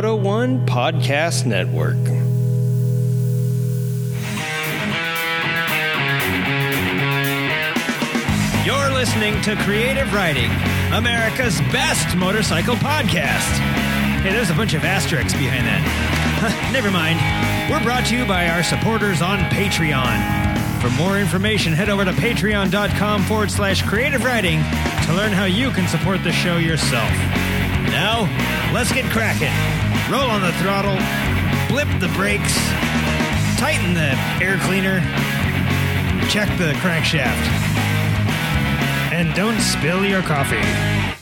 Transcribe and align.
Moto 0.00 0.16
One 0.16 0.64
Podcast 0.64 1.44
Network. 1.44 1.98
You're 8.64 8.94
listening 8.94 9.42
to 9.42 9.56
Creative 9.56 10.10
Writing, 10.14 10.50
America's 10.94 11.60
best 11.70 12.16
motorcycle 12.16 12.76
podcast. 12.76 13.44
Hey, 14.22 14.32
there's 14.32 14.48
a 14.48 14.54
bunch 14.54 14.72
of 14.72 14.84
asterisks 14.84 15.34
behind 15.34 15.66
that. 15.66 16.70
Never 16.72 16.90
mind. 16.90 17.20
We're 17.70 17.84
brought 17.84 18.06
to 18.06 18.16
you 18.16 18.24
by 18.24 18.48
our 18.48 18.62
supporters 18.62 19.20
on 19.20 19.40
Patreon. 19.50 20.80
For 20.80 20.88
more 20.96 21.18
information, 21.18 21.74
head 21.74 21.90
over 21.90 22.06
to 22.06 22.12
patreon.com 22.12 23.24
forward 23.24 23.50
slash 23.50 23.82
creative 23.82 24.24
writing 24.24 24.60
to 25.04 25.12
learn 25.12 25.32
how 25.32 25.44
you 25.44 25.70
can 25.72 25.86
support 25.86 26.24
the 26.24 26.32
show 26.32 26.56
yourself. 26.56 27.10
Now, 27.92 28.22
let's 28.72 28.92
get 28.92 29.04
cracking. 29.10 29.89
Roll 30.10 30.28
on 30.28 30.40
the 30.40 30.50
throttle, 30.54 30.98
blip 31.68 31.86
the 32.00 32.08
brakes, 32.16 32.52
tighten 33.60 33.94
the 33.94 34.10
air 34.44 34.58
cleaner, 34.62 34.98
check 36.28 36.48
the 36.58 36.72
crankshaft, 36.80 37.46
and 39.12 39.32
don't 39.36 39.60
spill 39.60 40.04
your 40.04 40.22
coffee. 40.22 41.19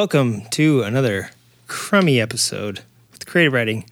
Welcome 0.00 0.46
to 0.52 0.82
another 0.82 1.28
crummy 1.66 2.22
episode 2.22 2.80
with 3.12 3.26
Creative 3.26 3.52
Writing 3.52 3.84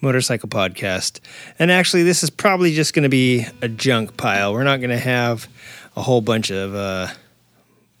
Motorcycle 0.00 0.48
Podcast. 0.48 1.18
And 1.58 1.72
actually, 1.72 2.04
this 2.04 2.22
is 2.22 2.30
probably 2.30 2.72
just 2.72 2.94
going 2.94 3.02
to 3.02 3.08
be 3.08 3.46
a 3.60 3.68
junk 3.68 4.16
pile. 4.16 4.52
We're 4.52 4.62
not 4.62 4.78
going 4.78 4.90
to 4.90 4.96
have 4.96 5.48
a 5.96 6.02
whole 6.02 6.20
bunch 6.20 6.52
of 6.52 6.72
uh, 6.72 7.08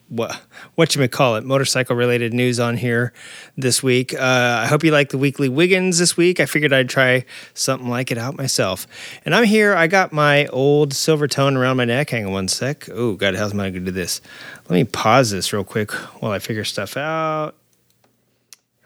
what 0.08 0.40
what 0.76 0.94
you 0.94 1.00
may 1.00 1.08
call 1.08 1.36
it 1.36 1.44
motorcycle 1.44 1.96
related 1.96 2.32
news 2.32 2.60
on 2.60 2.76
here 2.76 3.12
this 3.56 3.82
week. 3.82 4.14
Uh, 4.14 4.60
I 4.62 4.66
hope 4.66 4.84
you 4.84 4.90
like 4.90 5.10
the 5.10 5.18
weekly 5.18 5.48
Wiggins 5.48 5.98
this 5.98 6.16
week. 6.16 6.38
I 6.40 6.46
figured 6.46 6.72
I'd 6.72 6.88
try 6.88 7.24
something 7.54 7.88
like 7.88 8.10
it 8.10 8.18
out 8.18 8.36
myself. 8.36 8.86
And 9.24 9.34
I'm 9.34 9.44
here. 9.44 9.74
I 9.74 9.86
got 9.86 10.12
my 10.12 10.46
old 10.46 10.92
Silvertone 10.92 11.56
around 11.56 11.76
my 11.76 11.84
neck. 11.84 12.10
Hang 12.10 12.26
on 12.26 12.32
one 12.32 12.48
sec. 12.48 12.88
Oh 12.90 13.14
God, 13.14 13.34
how's 13.34 13.52
going 13.52 13.72
to 13.72 13.80
do 13.80 13.90
this? 13.90 14.20
Let 14.68 14.76
me 14.76 14.84
pause 14.84 15.30
this 15.30 15.52
real 15.52 15.64
quick 15.64 15.90
while 16.20 16.32
I 16.32 16.38
figure 16.38 16.64
stuff 16.64 16.96
out. 16.96 17.54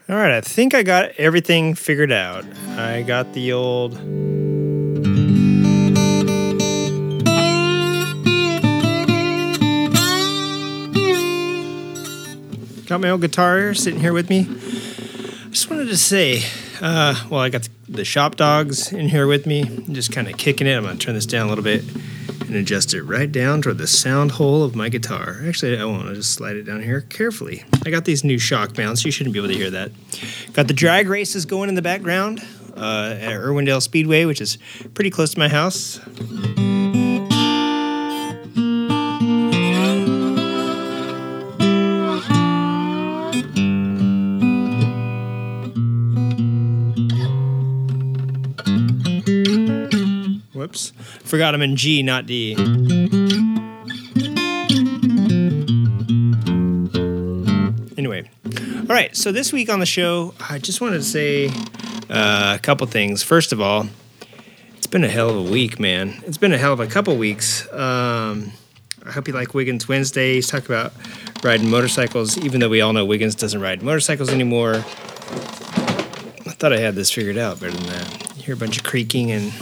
All 0.08 0.16
right, 0.16 0.32
I 0.32 0.40
think 0.40 0.74
I 0.74 0.82
got 0.82 1.10
everything 1.18 1.74
figured 1.74 2.10
out. 2.10 2.44
I 2.76 3.02
got 3.02 3.32
the 3.32 3.52
old. 3.52 3.94
Got 12.90 13.02
my 13.02 13.10
old 13.10 13.20
guitar 13.20 13.72
sitting 13.72 14.00
here 14.00 14.12
with 14.12 14.28
me. 14.28 14.40
I 14.40 15.50
just 15.50 15.70
wanted 15.70 15.86
to 15.90 15.96
say, 15.96 16.42
uh, 16.82 17.14
well, 17.30 17.38
I 17.38 17.48
got 17.48 17.68
the 17.88 18.04
shop 18.04 18.34
dogs 18.34 18.92
in 18.92 19.08
here 19.08 19.28
with 19.28 19.46
me, 19.46 19.62
just 19.92 20.10
kind 20.10 20.26
of 20.26 20.36
kicking 20.36 20.66
it. 20.66 20.74
I'm 20.74 20.82
going 20.82 20.98
to 20.98 21.06
turn 21.06 21.14
this 21.14 21.24
down 21.24 21.46
a 21.46 21.48
little 21.50 21.62
bit 21.62 21.84
and 22.40 22.56
adjust 22.56 22.92
it 22.92 23.04
right 23.04 23.30
down 23.30 23.62
toward 23.62 23.78
the 23.78 23.86
sound 23.86 24.32
hole 24.32 24.64
of 24.64 24.74
my 24.74 24.88
guitar. 24.88 25.40
Actually, 25.46 25.78
I 25.78 25.84
won't. 25.84 26.08
I'll 26.08 26.16
just 26.16 26.32
slide 26.32 26.56
it 26.56 26.64
down 26.64 26.82
here 26.82 27.02
carefully. 27.02 27.62
I 27.86 27.90
got 27.90 28.06
these 28.06 28.24
new 28.24 28.40
shock 28.40 28.76
mounts. 28.76 29.04
You 29.04 29.12
shouldn't 29.12 29.34
be 29.34 29.38
able 29.38 29.50
to 29.50 29.56
hear 29.56 29.70
that. 29.70 29.92
Got 30.52 30.66
the 30.66 30.74
drag 30.74 31.08
races 31.08 31.46
going 31.46 31.68
in 31.68 31.76
the 31.76 31.82
background 31.82 32.40
uh, 32.76 33.14
at 33.20 33.34
Irwindale 33.34 33.82
Speedway, 33.82 34.24
which 34.24 34.40
is 34.40 34.58
pretty 34.94 35.10
close 35.10 35.34
to 35.34 35.38
my 35.38 35.48
house. 35.48 36.00
Forgot 51.30 51.54
I'm 51.54 51.62
in 51.62 51.76
G, 51.76 52.02
not 52.02 52.26
D. 52.26 52.56
Anyway, 57.96 58.28
all 58.80 58.86
right. 58.88 59.16
So 59.16 59.30
this 59.30 59.52
week 59.52 59.70
on 59.70 59.78
the 59.78 59.86
show, 59.86 60.34
I 60.50 60.58
just 60.58 60.80
wanted 60.80 60.96
to 60.96 61.04
say 61.04 61.52
uh, 62.10 62.56
a 62.56 62.60
couple 62.60 62.84
things. 62.88 63.22
First 63.22 63.52
of 63.52 63.60
all, 63.60 63.86
it's 64.76 64.88
been 64.88 65.04
a 65.04 65.08
hell 65.08 65.30
of 65.30 65.36
a 65.36 65.52
week, 65.52 65.78
man. 65.78 66.20
It's 66.26 66.36
been 66.36 66.52
a 66.52 66.58
hell 66.58 66.72
of 66.72 66.80
a 66.80 66.88
couple 66.88 67.16
weeks. 67.16 67.72
Um, 67.72 68.50
I 69.06 69.12
hope 69.12 69.28
you 69.28 69.32
like 69.32 69.54
Wiggins 69.54 69.86
Wednesdays. 69.86 70.48
Talk 70.48 70.66
about 70.66 70.92
riding 71.44 71.70
motorcycles, 71.70 72.38
even 72.38 72.58
though 72.58 72.68
we 72.68 72.80
all 72.80 72.92
know 72.92 73.04
Wiggins 73.04 73.36
doesn't 73.36 73.60
ride 73.60 73.84
motorcycles 73.84 74.30
anymore. 74.30 74.74
I 74.74 76.54
thought 76.58 76.72
I 76.72 76.78
had 76.78 76.96
this 76.96 77.12
figured 77.12 77.38
out 77.38 77.60
better 77.60 77.70
than 77.70 77.86
that. 77.86 78.36
You 78.36 78.42
hear 78.42 78.54
a 78.54 78.58
bunch 78.58 78.78
of 78.78 78.82
creaking 78.82 79.30
and 79.30 79.52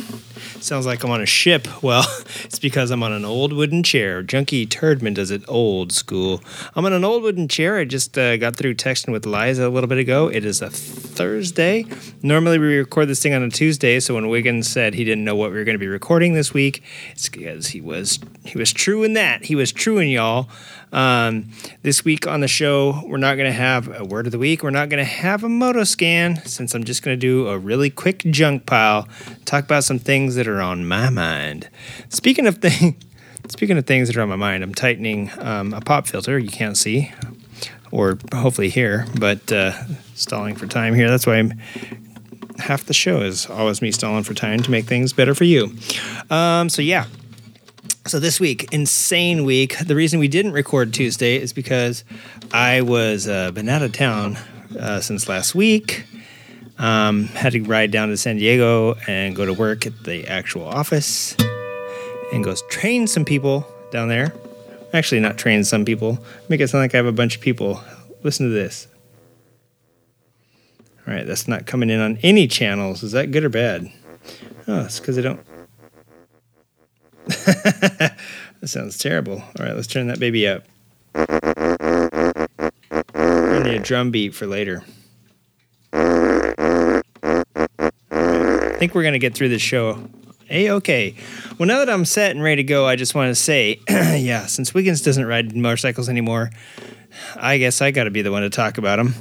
sounds 0.65 0.87
like 0.87 1.03
I'm 1.03 1.11
on 1.11 1.21
a 1.21 1.27
ship. 1.27 1.83
Well, 1.83 2.05
it's 2.45 2.59
because 2.59 2.91
I'm 2.91 3.03
on 3.03 3.13
an 3.13 3.25
old 3.25 3.53
wooden 3.53 3.83
chair. 3.83 4.23
Junkie 4.23 4.67
Turdman 4.67 5.15
does 5.15 5.31
it 5.31 5.43
old 5.49 5.93
school. 5.93 6.43
I'm 6.75 6.85
on 6.85 6.93
an 6.93 7.05
old 7.05 7.23
wooden 7.23 7.49
chair. 7.49 7.79
I 7.79 7.85
just 7.85 8.17
uh, 8.19 8.37
got 8.37 8.57
through 8.57 8.75
texting 8.75 9.13
with 9.13 9.27
Liza 9.27 9.67
a 9.67 9.71
little 9.71 9.89
bit 9.89 9.99
ago. 9.99 10.29
It 10.29 10.45
is 10.45 10.63
a 10.63 10.71
Thursday. 10.71 11.87
Normally 12.23 12.59
we 12.59 12.77
record 12.77 13.09
this 13.09 13.23
thing 13.23 13.35
on 13.35 13.43
a 13.43 13.51
Tuesday, 13.51 14.01
so 14.01 14.15
when 14.15 14.29
Wiggins 14.29 14.69
said 14.69 14.95
he 14.95 15.05
didn't 15.05 15.25
know 15.25 15.37
what 15.37 15.51
we 15.51 15.59
were 15.59 15.65
going 15.65 15.75
to 15.75 15.81
be 15.81 15.89
recording 15.89 16.35
this 16.35 16.53
week, 16.55 16.83
it's 17.13 17.29
because 17.29 17.69
he 17.69 17.81
was 17.81 18.19
he 18.45 18.59
was 18.59 18.73
true 18.73 19.03
in 19.05 19.15
that. 19.15 19.45
He 19.45 19.55
was 19.55 19.73
true 19.73 19.99
in 19.99 20.09
y'all. 20.09 20.49
Um, 20.93 21.51
this 21.83 22.05
week 22.05 22.27
on 22.27 22.41
the 22.41 22.49
show, 22.49 23.03
we're 23.07 23.19
not 23.19 23.37
going 23.37 23.51
to 23.51 23.57
have 23.57 23.89
a 24.01 24.05
word 24.05 24.27
of 24.27 24.33
the 24.33 24.39
week. 24.39 24.63
We're 24.63 24.71
not 24.71 24.89
going 24.89 25.05
to 25.05 25.11
have 25.11 25.45
a 25.45 25.49
moto 25.49 25.85
scan 25.85 26.37
since 26.47 26.75
I'm 26.75 26.85
just 26.85 27.03
going 27.03 27.19
to 27.19 27.21
do 27.21 27.49
a 27.49 27.59
really 27.59 27.91
quick 27.91 28.21
junk 28.31 28.67
pile, 28.67 29.09
talk 29.45 29.65
about 29.65 29.85
some 29.85 29.99
things 29.99 30.35
that 30.37 30.49
are 30.49 30.61
on 30.61 30.87
my 30.87 31.11
mind. 31.11 31.69
Speaking 32.09 32.47
of 32.47 32.59
things, 32.59 32.95
speaking 33.49 33.77
of 33.77 33.87
things 33.87 34.09
that 34.09 34.17
are 34.17 34.23
on 34.23 34.29
my 34.29 34.37
mind, 34.37 34.63
I'm 34.63 34.75
tightening 34.75 35.31
um, 35.39 35.75
a 35.75 35.81
pop 35.81 36.07
filter. 36.07 36.39
You 36.39 36.51
can't 36.51 36.77
see, 36.77 37.13
or 37.91 38.19
hopefully 38.33 38.71
hear, 38.71 39.07
but 39.19 39.51
uh, 39.53 39.73
stalling 40.15 40.55
for 40.55 40.67
time 40.67 40.95
here. 40.95 41.09
That's 41.09 41.27
why 41.27 41.37
I'm. 41.37 41.55
Half 42.59 42.87
the 42.87 42.95
show 42.95 43.21
is 43.21 43.47
always 43.49 43.81
me 43.81 43.93
stalling 43.93 44.25
for 44.25 44.35
time 44.35 44.61
to 44.65 44.71
make 44.73 44.87
things 44.87 45.13
better 45.13 45.33
for 45.33 45.45
you. 45.45 45.77
Um, 46.29 46.69
so 46.69 46.83
yeah, 46.83 47.07
so 48.09 48.19
this 48.19 48.41
week, 48.41 48.73
insane 48.73 49.45
week. 49.45 49.79
The 49.79 49.95
reason 49.95 50.19
we 50.19 50.29
didn't 50.29 50.53
record 50.53 50.95
Tuesday 50.95 51.37
is 51.37 51.53
because 51.53 52.05
I 52.53 52.81
was 52.81 53.29
uh, 53.29 53.51
been 53.51 53.69
out 53.69 53.83
of 53.83 53.93
town 53.93 54.39
uh, 54.79 55.01
since 55.01 55.29
last 55.29 55.55
week. 55.55 56.07
Um, 56.79 57.25
had 57.25 57.53
to 57.53 57.61
ride 57.63 57.91
down 57.91 58.09
to 58.09 58.17
San 58.17 58.37
Diego 58.37 58.95
and 59.07 59.37
go 59.37 59.45
to 59.45 59.53
work 59.53 59.85
at 59.85 60.05
the 60.05 60.27
actual 60.27 60.65
office 60.65 61.37
and 62.33 62.43
go 62.43 62.55
train 62.71 63.07
some 63.07 63.27
people 63.27 63.67
down 63.91 64.09
there. 64.09 64.33
Actually, 64.95 65.21
not 65.21 65.37
train 65.37 65.63
some 65.63 65.85
people. 65.85 66.19
Make 66.49 66.61
it 66.61 66.69
sound 66.69 66.85
like 66.85 66.95
I 66.95 66.97
have 66.97 67.07
a 67.07 67.13
bunch 67.13 67.37
of 67.37 67.43
people. 67.43 67.83
Listen 68.23 68.47
to 68.47 68.53
this. 68.53 68.87
All 71.07 71.13
right, 71.13 71.27
that's 71.27 71.47
not 71.47 71.67
coming 71.67 71.91
in 71.91 72.01
on 72.01 72.19
any 72.23 72.47
channels. 72.47 73.03
Is 73.03 73.13
that 73.13 73.33
good 73.33 73.45
or 73.45 73.51
bad? 73.51 73.93
Oh, 74.67 74.85
it's 74.85 74.99
because 74.99 75.19
I 75.19 75.23
don't. 75.23 75.41
that 77.29 78.17
sounds 78.65 78.99
terrible. 78.99 79.43
All 79.59 79.67
right, 79.67 79.75
let's 79.75 79.87
turn 79.87 80.07
that 80.09 80.19
baby 80.19 80.49
up. 80.49 80.65
I 83.15 83.63
need 83.63 83.75
a 83.75 83.81
drum 83.81 84.11
beat 84.11 84.35
for 84.35 84.47
later. 84.47 84.83
I 85.93 87.03
think 88.79 88.95
we're 88.95 89.03
to 89.13 89.19
get 89.19 89.35
through 89.35 89.49
this 89.49 89.63
show. 89.63 90.09
Hey, 90.47 90.71
okay. 90.71 91.15
Well, 91.59 91.67
now 91.67 91.79
that 91.79 91.91
I'm 91.91 92.05
set 92.05 92.31
and 92.31 92.43
ready 92.43 92.63
to 92.63 92.65
go, 92.65 92.87
I 92.87 92.97
just 92.97 93.15
want 93.15 93.29
to 93.31 93.35
say, 93.35 93.81
yeah, 93.89 94.47
since 94.47 94.73
Wiggins 94.73 95.03
doesn't 95.03 95.27
ride 95.27 95.55
motorcycles 95.55 96.09
anymore, 96.09 96.51
I 97.37 97.59
guess 97.59 97.81
I 97.81 97.91
got 97.91 98.05
to 98.05 98.11
be 98.11 98.23
the 98.23 98.31
one 98.31 98.43
to 98.43 98.51
talk 98.51 98.79
about 98.79 98.97
them. 98.97 99.15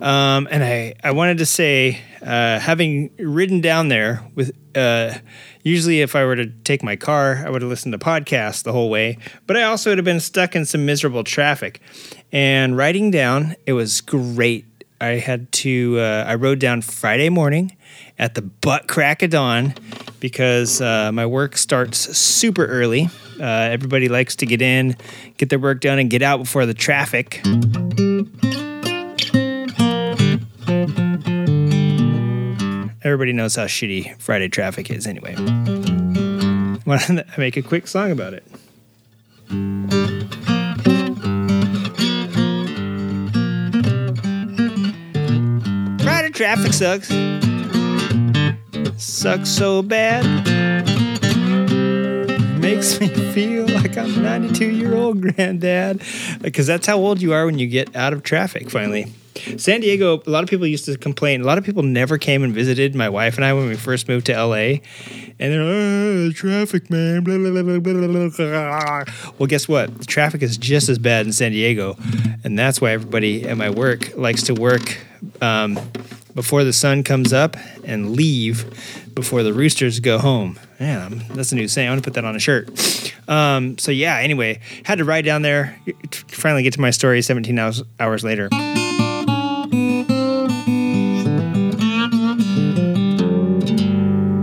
Um, 0.00 0.48
and 0.50 0.64
I, 0.64 0.94
I 1.02 1.12
wanted 1.12 1.38
to 1.38 1.46
say, 1.46 2.00
uh, 2.22 2.58
having 2.58 3.10
ridden 3.18 3.60
down 3.60 3.88
there 3.88 4.26
with, 4.34 4.52
uh, 4.74 5.14
usually 5.62 6.00
if 6.00 6.16
I 6.16 6.24
were 6.24 6.36
to 6.36 6.46
take 6.46 6.82
my 6.82 6.96
car, 6.96 7.42
I 7.44 7.50
would 7.50 7.62
have 7.62 7.70
listened 7.70 7.92
to 7.92 7.98
podcasts 7.98 8.62
the 8.62 8.72
whole 8.72 8.90
way, 8.90 9.18
but 9.46 9.56
I 9.56 9.62
also 9.64 9.90
would 9.90 9.98
have 9.98 10.04
been 10.04 10.20
stuck 10.20 10.56
in 10.56 10.64
some 10.64 10.86
miserable 10.86 11.24
traffic. 11.24 11.80
And 12.32 12.76
riding 12.76 13.10
down, 13.10 13.56
it 13.66 13.74
was 13.74 14.00
great 14.00 14.66
I 15.00 15.18
had 15.18 15.50
to. 15.52 15.98
Uh, 15.98 16.24
I 16.26 16.34
rode 16.36 16.58
down 16.58 16.82
Friday 16.82 17.28
morning 17.28 17.76
at 18.18 18.34
the 18.34 18.42
butt 18.42 18.88
crack 18.88 19.22
of 19.22 19.30
dawn 19.30 19.74
because 20.20 20.80
uh, 20.80 21.12
my 21.12 21.26
work 21.26 21.56
starts 21.56 22.16
super 22.16 22.64
early. 22.64 23.08
Uh, 23.38 23.44
everybody 23.44 24.08
likes 24.08 24.36
to 24.36 24.46
get 24.46 24.62
in, 24.62 24.96
get 25.36 25.50
their 25.50 25.58
work 25.58 25.80
done, 25.80 25.98
and 25.98 26.08
get 26.08 26.22
out 26.22 26.38
before 26.38 26.66
the 26.66 26.74
traffic. 26.74 27.40
Everybody 33.04 33.32
knows 33.32 33.56
how 33.56 33.66
shitty 33.66 34.18
Friday 34.20 34.48
traffic 34.48 34.90
is, 34.90 35.06
anyway. 35.06 35.34
Why 36.84 36.98
don't 37.06 37.18
I 37.18 37.36
make 37.36 37.56
a 37.56 37.62
quick 37.62 37.86
song 37.86 38.10
about 38.10 38.34
it? 38.34 38.44
Traffic 46.34 46.72
sucks. 46.72 47.08
Sucks 48.96 49.48
so 49.48 49.82
bad. 49.82 50.24
Makes 52.60 53.00
me 53.00 53.08
feel 53.32 53.66
like 53.68 53.96
I'm 53.96 54.14
a 54.14 54.20
92 54.20 54.70
year 54.70 54.94
old 54.94 55.20
granddad. 55.20 56.02
Because 56.40 56.66
that's 56.66 56.86
how 56.86 56.98
old 56.98 57.22
you 57.22 57.32
are 57.32 57.46
when 57.46 57.58
you 57.58 57.68
get 57.68 57.94
out 57.94 58.12
of 58.12 58.22
traffic 58.22 58.68
finally. 58.70 59.12
San 59.56 59.80
Diego, 59.80 60.22
a 60.26 60.30
lot 60.30 60.42
of 60.42 60.50
people 60.50 60.66
used 60.66 60.84
to 60.86 60.96
complain. 60.96 61.40
A 61.40 61.44
lot 61.44 61.58
of 61.58 61.64
people 61.64 61.82
never 61.82 62.18
came 62.18 62.42
and 62.42 62.54
visited 62.54 62.94
my 62.94 63.08
wife 63.08 63.36
and 63.36 63.44
I 63.44 63.52
when 63.52 63.68
we 63.68 63.76
first 63.76 64.08
moved 64.08 64.26
to 64.26 64.32
LA. 64.32 64.80
And 65.38 65.52
they're 65.52 65.62
oh, 65.62 66.30
traffic, 66.32 66.90
man. 66.90 67.22
Blah, 67.22 67.38
blah, 67.38 67.62
blah. 67.62 69.04
Well, 69.38 69.46
guess 69.46 69.68
what? 69.68 69.98
The 69.98 70.06
traffic 70.06 70.42
is 70.42 70.56
just 70.56 70.88
as 70.88 70.98
bad 70.98 71.26
in 71.26 71.32
San 71.32 71.52
Diego. 71.52 71.96
And 72.42 72.58
that's 72.58 72.80
why 72.80 72.92
everybody 72.92 73.46
at 73.46 73.56
my 73.56 73.70
work 73.70 74.16
likes 74.16 74.44
to 74.44 74.54
work 74.54 74.98
um, 75.40 75.78
before 76.34 76.64
the 76.64 76.72
sun 76.72 77.02
comes 77.02 77.32
up 77.32 77.56
and 77.84 78.16
leave 78.16 78.64
before 79.14 79.42
the 79.42 79.52
roosters 79.52 80.00
go 80.00 80.18
home. 80.18 80.58
Man, 80.80 81.24
that's 81.30 81.52
a 81.52 81.54
new 81.54 81.68
saying. 81.68 81.88
I'm 81.88 81.98
to 81.98 82.02
put 82.02 82.14
that 82.14 82.24
on 82.24 82.34
a 82.34 82.40
shirt. 82.40 82.68
Um, 83.28 83.78
so, 83.78 83.90
yeah, 83.90 84.18
anyway, 84.18 84.60
had 84.84 84.98
to 84.98 85.04
ride 85.04 85.24
down 85.24 85.42
there, 85.42 85.78
finally 86.28 86.62
get 86.62 86.74
to 86.74 86.80
my 86.80 86.90
story 86.90 87.22
17 87.22 87.58
hours, 87.58 87.82
hours 88.00 88.24
later. 88.24 88.48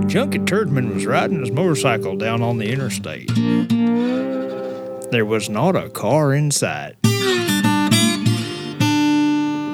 Junkie 0.08 0.40
Turdman 0.40 0.94
was 0.94 1.06
riding 1.06 1.40
his 1.40 1.52
motorcycle 1.52 2.18
down 2.18 2.42
on 2.42 2.58
the 2.58 2.70
interstate. 2.70 3.30
There 5.12 5.26
was 5.26 5.50
not 5.50 5.76
a 5.76 5.90
car 5.90 6.34
in 6.34 6.52
sight. 6.52 6.96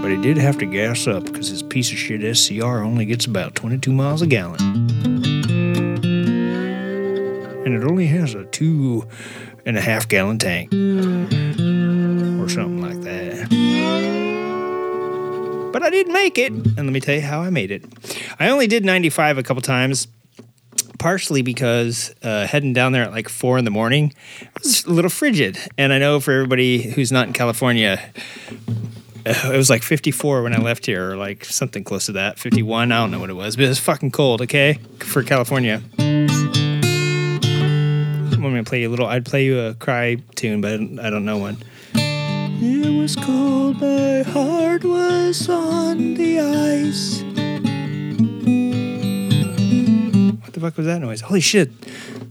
But 0.07 0.15
he 0.15 0.21
did 0.21 0.37
have 0.37 0.57
to 0.59 0.65
gas 0.65 1.05
up 1.05 1.25
because 1.25 1.49
his 1.49 1.61
piece 1.61 1.91
of 1.91 1.97
shit 1.97 2.21
SCR 2.37 2.81
only 2.81 3.03
gets 3.03 3.25
about 3.25 3.55
22 3.55 3.91
miles 3.91 4.21
a 4.21 4.25
gallon. 4.25 4.57
And 7.65 7.73
it 7.73 7.83
only 7.83 8.07
has 8.07 8.33
a 8.33 8.45
two 8.45 9.05
and 9.65 9.77
a 9.77 9.81
half 9.81 10.07
gallon 10.07 10.39
tank. 10.39 10.71
Or 10.71 12.47
something 12.47 12.81
like 12.81 13.01
that. 13.01 13.49
But 15.73 15.83
I 15.83 15.89
did 15.89 16.07
make 16.07 16.37
it. 16.37 16.53
And 16.53 16.77
let 16.77 16.85
me 16.93 17.01
tell 17.01 17.15
you 17.15 17.21
how 17.21 17.41
I 17.41 17.49
made 17.49 17.71
it. 17.71 17.83
I 18.39 18.47
only 18.47 18.67
did 18.67 18.85
95 18.85 19.39
a 19.39 19.43
couple 19.43 19.61
times 19.61 20.07
partially 20.99 21.41
because 21.41 22.15
uh, 22.23 22.47
heading 22.47 22.71
down 22.71 22.93
there 22.93 23.03
at 23.03 23.11
like 23.11 23.27
four 23.27 23.57
in 23.57 23.65
the 23.65 23.71
morning 23.71 24.13
was 24.57 24.85
a 24.85 24.89
little 24.89 25.09
frigid. 25.09 25.59
And 25.77 25.91
I 25.91 25.99
know 25.99 26.21
for 26.21 26.31
everybody 26.31 26.81
who's 26.81 27.11
not 27.11 27.27
in 27.27 27.33
California, 27.33 27.99
it 29.53 29.57
was 29.57 29.69
like 29.69 29.83
54 29.83 30.43
when 30.43 30.53
I 30.53 30.59
left 30.59 30.85
here, 30.85 31.11
or 31.11 31.17
like 31.17 31.43
something 31.43 31.83
close 31.83 32.05
to 32.05 32.13
that. 32.13 32.39
51, 32.39 32.91
I 32.91 32.97
don't 32.97 33.11
know 33.11 33.19
what 33.19 33.29
it 33.29 33.33
was, 33.35 33.57
but 33.57 33.65
it 33.65 33.67
was 33.67 33.79
fucking 33.79 34.11
cold, 34.11 34.41
okay, 34.41 34.79
for 34.99 35.21
California. 35.21 35.81
I'm 35.99 36.27
gonna 38.41 38.63
play 38.63 38.81
you 38.81 38.87
a 38.87 38.91
little. 38.91 39.07
I'd 39.07 39.25
play 39.25 39.43
you 39.43 39.59
a 39.59 39.73
cry 39.73 40.15
tune, 40.35 40.61
but 40.61 40.73
I 40.73 41.09
don't 41.09 41.25
know 41.25 41.37
one. 41.37 41.57
It 41.93 42.97
was 42.97 43.15
cold, 43.17 43.81
my 43.81 44.21
heart 44.21 44.85
was 44.85 45.49
on 45.49 46.13
the 46.13 46.39
ice. 46.39 47.26
The 50.57 50.65
fuck 50.65 50.77
was 50.77 50.87
that 50.87 50.99
noise? 50.99 51.21
Holy 51.21 51.39
shit. 51.39 51.71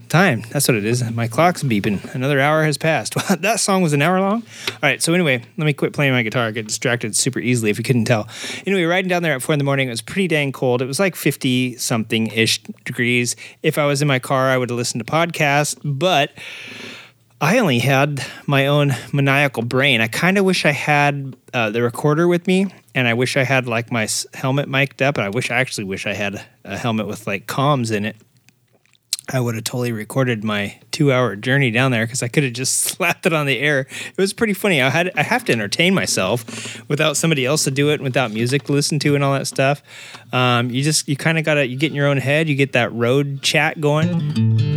Time. 0.08 0.42
That's 0.50 0.66
what 0.66 0.76
it 0.76 0.84
is. 0.84 1.08
My 1.12 1.28
clock's 1.28 1.62
beeping. 1.62 2.12
Another 2.14 2.40
hour 2.40 2.64
has 2.64 2.76
passed. 2.76 3.14
that 3.40 3.60
song 3.60 3.82
was 3.82 3.92
an 3.92 4.02
hour 4.02 4.20
long. 4.20 4.42
All 4.68 4.78
right. 4.82 5.00
So, 5.00 5.14
anyway, 5.14 5.44
let 5.56 5.64
me 5.64 5.72
quit 5.72 5.92
playing 5.92 6.12
my 6.12 6.22
guitar. 6.22 6.46
I 6.46 6.50
get 6.50 6.66
distracted 6.66 7.14
super 7.14 7.38
easily 7.38 7.70
if 7.70 7.78
you 7.78 7.84
couldn't 7.84 8.06
tell. 8.06 8.28
Anyway, 8.66 8.82
riding 8.82 9.08
down 9.08 9.22
there 9.22 9.34
at 9.34 9.42
four 9.42 9.52
in 9.52 9.58
the 9.58 9.64
morning, 9.64 9.86
it 9.86 9.90
was 9.90 10.02
pretty 10.02 10.26
dang 10.26 10.50
cold. 10.50 10.82
It 10.82 10.86
was 10.86 10.98
like 10.98 11.14
50 11.14 11.76
something 11.76 12.26
ish 12.28 12.62
degrees. 12.84 13.36
If 13.62 13.78
I 13.78 13.86
was 13.86 14.02
in 14.02 14.08
my 14.08 14.18
car, 14.18 14.50
I 14.50 14.56
would 14.56 14.70
have 14.70 14.76
listened 14.76 15.06
to 15.06 15.12
podcasts, 15.12 15.76
but 15.84 16.32
I 17.40 17.58
only 17.58 17.80
had 17.80 18.24
my 18.46 18.66
own 18.66 18.94
maniacal 19.12 19.62
brain. 19.62 20.00
I 20.00 20.08
kind 20.08 20.38
of 20.38 20.44
wish 20.44 20.64
I 20.64 20.70
had 20.70 21.36
uh, 21.52 21.70
the 21.70 21.82
recorder 21.82 22.26
with 22.26 22.46
me, 22.46 22.66
and 22.94 23.06
I 23.06 23.12
wish 23.12 23.36
I 23.36 23.44
had 23.44 23.66
like 23.66 23.92
my 23.92 24.08
helmet 24.32 24.68
mic'd 24.68 25.02
up. 25.02 25.18
And 25.18 25.26
I 25.26 25.28
wish 25.28 25.50
I 25.50 25.56
actually 25.56 25.84
wish 25.84 26.06
I 26.06 26.14
had 26.14 26.42
a 26.64 26.78
helmet 26.78 27.06
with 27.06 27.26
like 27.26 27.46
comms 27.46 27.92
in 27.92 28.06
it. 28.06 28.16
I 29.28 29.40
would 29.40 29.56
have 29.56 29.64
totally 29.64 29.90
recorded 29.92 30.44
my 30.44 30.78
two-hour 30.92 31.34
journey 31.36 31.72
down 31.72 31.90
there 31.90 32.06
because 32.06 32.22
I 32.22 32.28
could 32.28 32.44
have 32.44 32.52
just 32.52 32.76
slapped 32.82 33.26
it 33.26 33.34
on 33.34 33.44
the 33.44 33.58
air. 33.58 33.80
It 33.80 34.16
was 34.16 34.32
pretty 34.32 34.54
funny. 34.54 34.80
I 34.80 34.88
had 34.88 35.10
I 35.14 35.22
have 35.22 35.44
to 35.46 35.52
entertain 35.52 35.92
myself 35.94 36.88
without 36.88 37.18
somebody 37.18 37.44
else 37.44 37.64
to 37.64 37.70
do 37.70 37.90
it, 37.90 38.00
without 38.00 38.30
music 38.30 38.62
to 38.64 38.72
listen 38.72 38.98
to, 39.00 39.14
and 39.14 39.22
all 39.22 39.34
that 39.34 39.46
stuff. 39.46 39.82
Um, 40.32 40.70
you 40.70 40.82
just 40.82 41.06
you 41.06 41.16
kind 41.16 41.36
of 41.36 41.44
gotta 41.44 41.66
you 41.66 41.76
get 41.76 41.90
in 41.90 41.96
your 41.96 42.06
own 42.06 42.16
head. 42.16 42.48
You 42.48 42.54
get 42.54 42.72
that 42.72 42.90
road 42.94 43.42
chat 43.42 43.78
going 43.78 44.75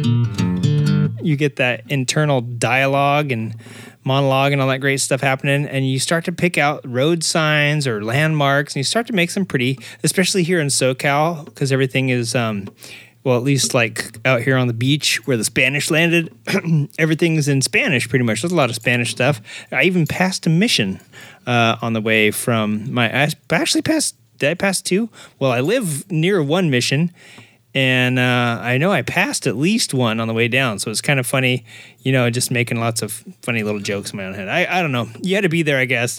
you 1.25 1.36
get 1.36 1.57
that 1.57 1.89
internal 1.89 2.42
dialogue 2.42 3.31
and 3.31 3.56
monologue 4.04 4.51
and 4.51 4.62
all 4.62 4.68
that 4.68 4.80
great 4.80 5.00
stuff 5.00 5.21
happening 5.21 5.66
and 5.66 5.89
you 5.89 6.00
start 6.00 6.25
to 6.25 6.31
pick 6.31 6.57
out 6.57 6.81
road 6.86 7.24
signs 7.24 7.86
or 7.86 8.04
landmarks 8.04 8.74
and 8.74 8.77
you 8.77 8.83
start 8.83 9.06
to 9.07 9.13
make 9.13 9.30
some 9.30 9.45
pretty 9.45 9.77
especially 10.04 10.44
here 10.44 10.60
in 10.60 10.68
socal 10.68 11.45
because 11.45 11.71
everything 11.71 12.10
is 12.10 12.33
um, 12.33 12.68
well 13.24 13.38
at 13.38 13.44
least 13.44 13.74
like 13.74 14.18
out 14.25 14.42
here 14.42 14.57
on 14.57 14.68
the 14.68 14.74
beach 14.74 15.27
where 15.27 15.38
the 15.38 15.44
spanish 15.44 15.92
landed 15.92 16.33
everything's 16.98 17.48
in 17.48 17.62
spanish 17.62 18.07
pretty 18.10 18.25
much. 18.25 18.42
There's 18.42 18.51
a 18.51 18.56
lot 18.56 18.69
of 18.69 18.75
spanish 18.75 19.12
stuff. 19.12 19.42
I 19.71 19.83
even 19.83 20.07
passed 20.07 20.45
a 20.48 20.50
mission 20.50 21.00
uh, 21.45 21.77
on 21.81 21.94
the 21.94 22.01
way 22.01 22.31
from 22.31 22.92
my 22.94 23.13
i 23.13 23.30
actually 23.51 23.81
passed 23.81 24.16
did 24.38 24.50
i 24.50 24.54
pass 24.54 24.81
two? 24.81 25.10
Well 25.38 25.52
i 25.52 25.59
live 25.59 26.09
near 26.09 26.42
one 26.42 26.69
mission 26.69 27.11
and 27.76 28.18
uh, 28.18 28.59
I 28.61 28.78
know 28.78 28.92
I 28.92 29.04
passed 29.04 29.45
at 29.45 29.56
least 29.56 29.94
one 29.94 30.19
on 30.19 30.28
the 30.28 30.33
way 30.33 30.47
down, 30.47 30.80
so 30.80 30.90
it's 30.90 31.02
kind 31.02 31.19
of 31.19 31.28
funny, 31.28 31.66
you 31.99 32.11
know, 32.11 32.30
just 32.30 32.49
making 32.49 32.80
lots 32.80 33.02
of 33.02 33.23
funny 33.42 33.61
little 33.64 33.80
jokes 33.80 34.11
in 34.11 34.18
my 34.18 34.26
own 34.26 34.33
head. 34.33 34.47
I, 34.47 34.80
I 34.80 34.81
don't 34.81 34.92
know. 34.92 35.07
You 35.21 35.35
had 35.35 35.42
to 35.42 35.49
be 35.49 35.61
there, 35.61 35.78
I 35.78 35.85
guess. 35.85 36.18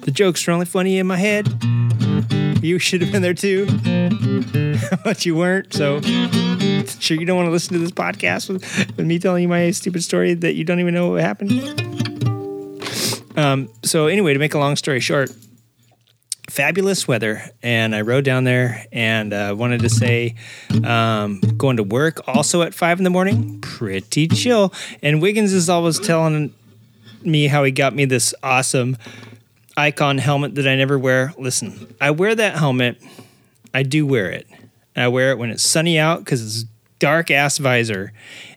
The 0.00 0.10
jokes 0.10 0.48
are 0.48 0.52
only 0.52 0.66
funny 0.66 0.98
in 0.98 1.06
my 1.06 1.18
head. 1.18 1.46
You 2.62 2.78
should 2.78 3.02
have 3.02 3.12
been 3.12 3.22
there 3.22 3.34
too, 3.34 3.66
but 5.04 5.26
you 5.26 5.36
weren't. 5.36 5.72
So, 5.74 6.00
sure, 6.98 7.18
you 7.18 7.26
don't 7.26 7.36
want 7.36 7.46
to 7.46 7.52
listen 7.52 7.74
to 7.74 7.78
this 7.78 7.90
podcast 7.90 8.48
with, 8.48 8.96
with 8.96 9.06
me 9.06 9.18
telling 9.18 9.42
you 9.42 9.48
my 9.48 9.70
stupid 9.70 10.02
story 10.02 10.32
that 10.34 10.54
you 10.54 10.64
don't 10.64 10.80
even 10.80 10.94
know 10.94 11.10
what 11.10 11.20
happened. 11.20 11.50
Um, 13.40 13.70
so 13.82 14.06
anyway, 14.06 14.34
to 14.34 14.38
make 14.38 14.52
a 14.52 14.58
long 14.58 14.76
story 14.76 15.00
short, 15.00 15.32
fabulous 16.50 17.08
weather, 17.08 17.42
and 17.62 17.96
I 17.96 18.02
rode 18.02 18.24
down 18.24 18.44
there 18.44 18.84
and 18.92 19.32
uh, 19.32 19.54
wanted 19.56 19.80
to 19.80 19.88
say, 19.88 20.34
um, 20.84 21.40
going 21.56 21.78
to 21.78 21.82
work 21.82 22.20
also 22.28 22.60
at 22.60 22.74
five 22.74 22.98
in 22.98 23.04
the 23.04 23.10
morning, 23.10 23.58
pretty 23.62 24.28
chill. 24.28 24.74
And 25.02 25.22
Wiggins 25.22 25.54
is 25.54 25.70
always 25.70 25.98
telling 25.98 26.52
me 27.22 27.46
how 27.46 27.64
he 27.64 27.70
got 27.70 27.94
me 27.94 28.04
this 28.04 28.34
awesome 28.42 28.98
icon 29.74 30.18
helmet 30.18 30.56
that 30.56 30.68
I 30.68 30.76
never 30.76 30.98
wear. 30.98 31.32
Listen, 31.38 31.94
I 31.98 32.10
wear 32.10 32.34
that 32.34 32.56
helmet. 32.56 33.02
I 33.72 33.84
do 33.84 34.06
wear 34.06 34.30
it. 34.30 34.46
I 34.94 35.08
wear 35.08 35.30
it 35.30 35.38
when 35.38 35.48
it's 35.48 35.62
sunny 35.62 35.98
out 35.98 36.18
because 36.18 36.44
it's 36.44 36.68
dark 36.98 37.30
ass 37.30 37.56
visor 37.56 38.12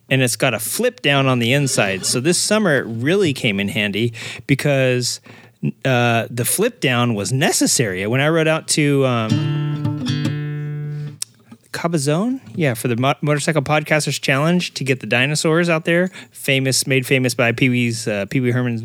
and 0.10 0.22
it's 0.22 0.36
got 0.36 0.54
a 0.54 0.60
flip 0.60 1.02
down 1.02 1.26
on 1.28 1.40
the 1.40 1.54
inside. 1.54 2.06
So 2.06 2.20
this 2.20 2.38
summer 2.38 2.78
it 2.78 2.86
really 2.86 3.34
came 3.34 3.60
in 3.60 3.70
handy 3.70 4.14
because 4.48 5.22
uh, 5.86 6.28
the 6.30 6.46
flip 6.46 6.80
down 6.80 7.16
was 7.16 7.32
necessary. 7.32 8.06
When 8.08 8.22
I 8.22 8.30
rode 8.30 8.48
out 8.48 8.68
to 8.70 9.06
um, 9.06 10.14
Cabazon, 11.72 12.42
yeah, 12.54 12.74
for 12.74 12.88
the 12.88 12.98
Mo- 12.98 13.16
Motorcycle 13.22 13.62
Podcasters 13.62 14.20
Challenge 14.22 14.74
to 14.74 14.84
get 14.84 15.00
the 15.00 15.08
dinosaurs 15.08 15.70
out 15.70 15.86
there, 15.86 16.10
famous, 16.32 16.86
made 16.86 17.06
famous 17.06 17.34
by 17.34 17.52
Pee 17.52 17.70
Wee's, 17.70 18.08
uh, 18.08 18.26
Pee 18.30 18.42
Wee 18.42 18.52
Herman's 18.52 18.84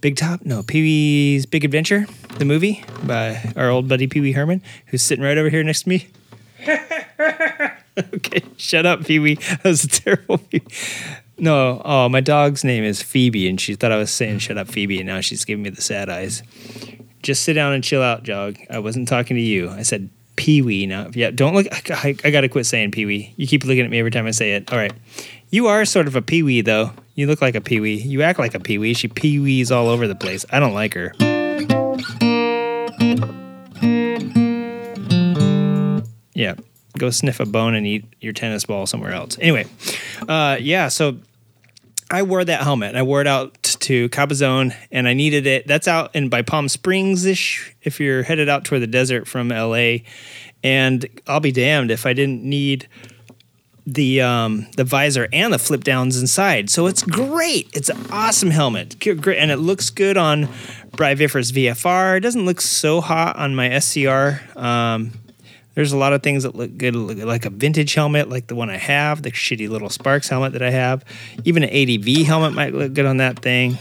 Big 0.00 0.16
Top, 0.16 0.44
no, 0.44 0.62
Pee 0.62 0.82
Wee's 0.82 1.46
Big 1.46 1.64
Adventure, 1.64 2.06
the 2.38 2.44
movie 2.44 2.84
by 3.04 3.52
our 3.56 3.70
old 3.70 3.88
buddy 3.88 4.06
Pee 4.06 4.20
Wee 4.20 4.32
Herman, 4.32 4.62
who's 4.86 5.02
sitting 5.02 5.24
right 5.24 5.38
over 5.38 5.48
here 5.48 5.64
next 5.64 5.82
to 5.82 5.88
me. 5.88 6.08
okay, 8.14 8.42
shut 8.56 8.86
up, 8.86 9.04
Pee 9.04 9.18
Wee. 9.18 9.34
That 9.48 9.64
was 9.64 9.84
a 9.84 9.88
terrible. 9.88 10.40
No, 11.38 11.82
oh, 11.84 12.08
my 12.08 12.20
dog's 12.20 12.62
name 12.62 12.84
is 12.84 13.02
Phoebe, 13.02 13.48
and 13.48 13.60
she 13.60 13.74
thought 13.74 13.90
I 13.90 13.96
was 13.96 14.12
saying 14.12 14.38
"shut 14.40 14.58
up, 14.58 14.68
Phoebe," 14.68 14.98
and 14.98 15.08
now 15.08 15.20
she's 15.20 15.44
giving 15.44 15.64
me 15.64 15.70
the 15.70 15.80
sad 15.80 16.08
eyes. 16.08 16.42
Just 17.22 17.42
sit 17.42 17.54
down 17.54 17.72
and 17.72 17.82
chill 17.82 18.02
out, 18.02 18.22
dog. 18.22 18.58
I 18.70 18.78
wasn't 18.78 19.08
talking 19.08 19.36
to 19.36 19.42
you. 19.42 19.68
I 19.70 19.82
said 19.82 20.10
Pee 20.36 20.62
Wee. 20.62 20.86
Now, 20.86 21.10
yeah, 21.12 21.30
don't 21.32 21.54
look. 21.54 21.66
I, 21.90 22.14
I 22.22 22.30
got 22.30 22.42
to 22.42 22.48
quit 22.48 22.66
saying 22.66 22.92
Pee 22.92 23.06
Wee. 23.06 23.34
You 23.36 23.48
keep 23.48 23.64
looking 23.64 23.84
at 23.84 23.90
me 23.90 23.98
every 23.98 24.12
time 24.12 24.26
I 24.26 24.30
say 24.30 24.52
it. 24.52 24.70
All 24.72 24.78
right, 24.78 24.92
you 25.50 25.66
are 25.66 25.84
sort 25.84 26.06
of 26.06 26.14
a 26.14 26.22
Pee 26.22 26.44
Wee, 26.44 26.60
though. 26.60 26.92
You 27.16 27.26
look 27.26 27.42
like 27.42 27.56
a 27.56 27.60
Pee 27.60 27.80
Wee. 27.80 27.96
You 27.96 28.22
act 28.22 28.38
like 28.38 28.54
a 28.54 28.60
Pee 28.60 28.78
Wee. 28.78 28.94
She 28.94 29.08
Pee 29.08 29.40
Wees 29.40 29.72
all 29.72 29.88
over 29.88 30.06
the 30.06 30.14
place. 30.14 30.44
I 30.52 30.60
don't 30.60 30.74
like 30.74 30.94
her. 30.94 31.12
Yeah, 36.34 36.54
go 36.98 37.10
sniff 37.10 37.40
a 37.40 37.46
bone 37.46 37.74
and 37.74 37.86
eat 37.86 38.04
your 38.20 38.32
tennis 38.32 38.64
ball 38.64 38.86
somewhere 38.86 39.12
else. 39.12 39.38
Anyway, 39.40 39.66
uh, 40.28 40.56
yeah, 40.60 40.88
so 40.88 41.18
I 42.10 42.22
wore 42.22 42.44
that 42.44 42.62
helmet. 42.62 42.94
I 42.94 43.02
wore 43.02 43.22
it 43.22 43.26
out 43.26 43.62
to 43.62 44.08
Cabazon 44.10 44.74
and 44.90 45.08
I 45.08 45.14
needed 45.14 45.46
it. 45.46 45.66
That's 45.66 45.88
out 45.88 46.14
in 46.14 46.28
by 46.28 46.42
Palm 46.42 46.68
Springs 46.68 47.24
ish 47.24 47.74
if 47.82 47.98
you're 47.98 48.22
headed 48.22 48.48
out 48.48 48.64
toward 48.64 48.82
the 48.82 48.86
desert 48.86 49.26
from 49.26 49.48
LA. 49.48 49.98
And 50.62 51.06
I'll 51.26 51.40
be 51.40 51.52
damned 51.52 51.90
if 51.90 52.04
I 52.04 52.12
didn't 52.12 52.44
need 52.44 52.86
the 53.86 54.20
um, 54.20 54.68
the 54.76 54.84
visor 54.84 55.26
and 55.32 55.52
the 55.52 55.58
flip 55.58 55.84
downs 55.84 56.20
inside. 56.20 56.68
So 56.70 56.86
it's 56.86 57.02
great. 57.02 57.70
It's 57.72 57.88
an 57.88 57.98
awesome 58.10 58.50
helmet. 58.50 59.00
Great. 59.00 59.38
And 59.38 59.50
it 59.50 59.56
looks 59.56 59.90
good 59.90 60.16
on 60.16 60.48
Brivifer's 60.92 61.50
VFR. 61.50 62.18
It 62.18 62.20
doesn't 62.20 62.44
look 62.44 62.60
so 62.60 63.00
hot 63.00 63.36
on 63.36 63.54
my 63.54 63.78
SCR. 63.78 64.40
Um, 64.54 65.12
there's 65.74 65.92
a 65.92 65.96
lot 65.96 66.12
of 66.12 66.22
things 66.22 66.42
that 66.42 66.54
look 66.54 66.76
good, 66.76 66.94
like 66.94 67.44
a 67.46 67.50
vintage 67.50 67.94
helmet, 67.94 68.28
like 68.28 68.46
the 68.46 68.54
one 68.54 68.68
I 68.70 68.76
have, 68.76 69.22
the 69.22 69.30
shitty 69.30 69.68
little 69.68 69.88
Sparks 69.88 70.28
helmet 70.28 70.52
that 70.52 70.62
I 70.62 70.70
have. 70.70 71.04
Even 71.44 71.62
an 71.62 71.70
ADV 71.70 72.26
helmet 72.26 72.52
might 72.52 72.74
look 72.74 72.92
good 72.92 73.06
on 73.06 73.16
that 73.18 73.38
thing. 73.38 73.78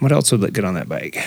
What 0.00 0.12
else 0.12 0.32
would 0.32 0.40
look 0.40 0.52
good 0.52 0.64
on 0.64 0.74
that 0.74 0.88
bike? 0.88 1.18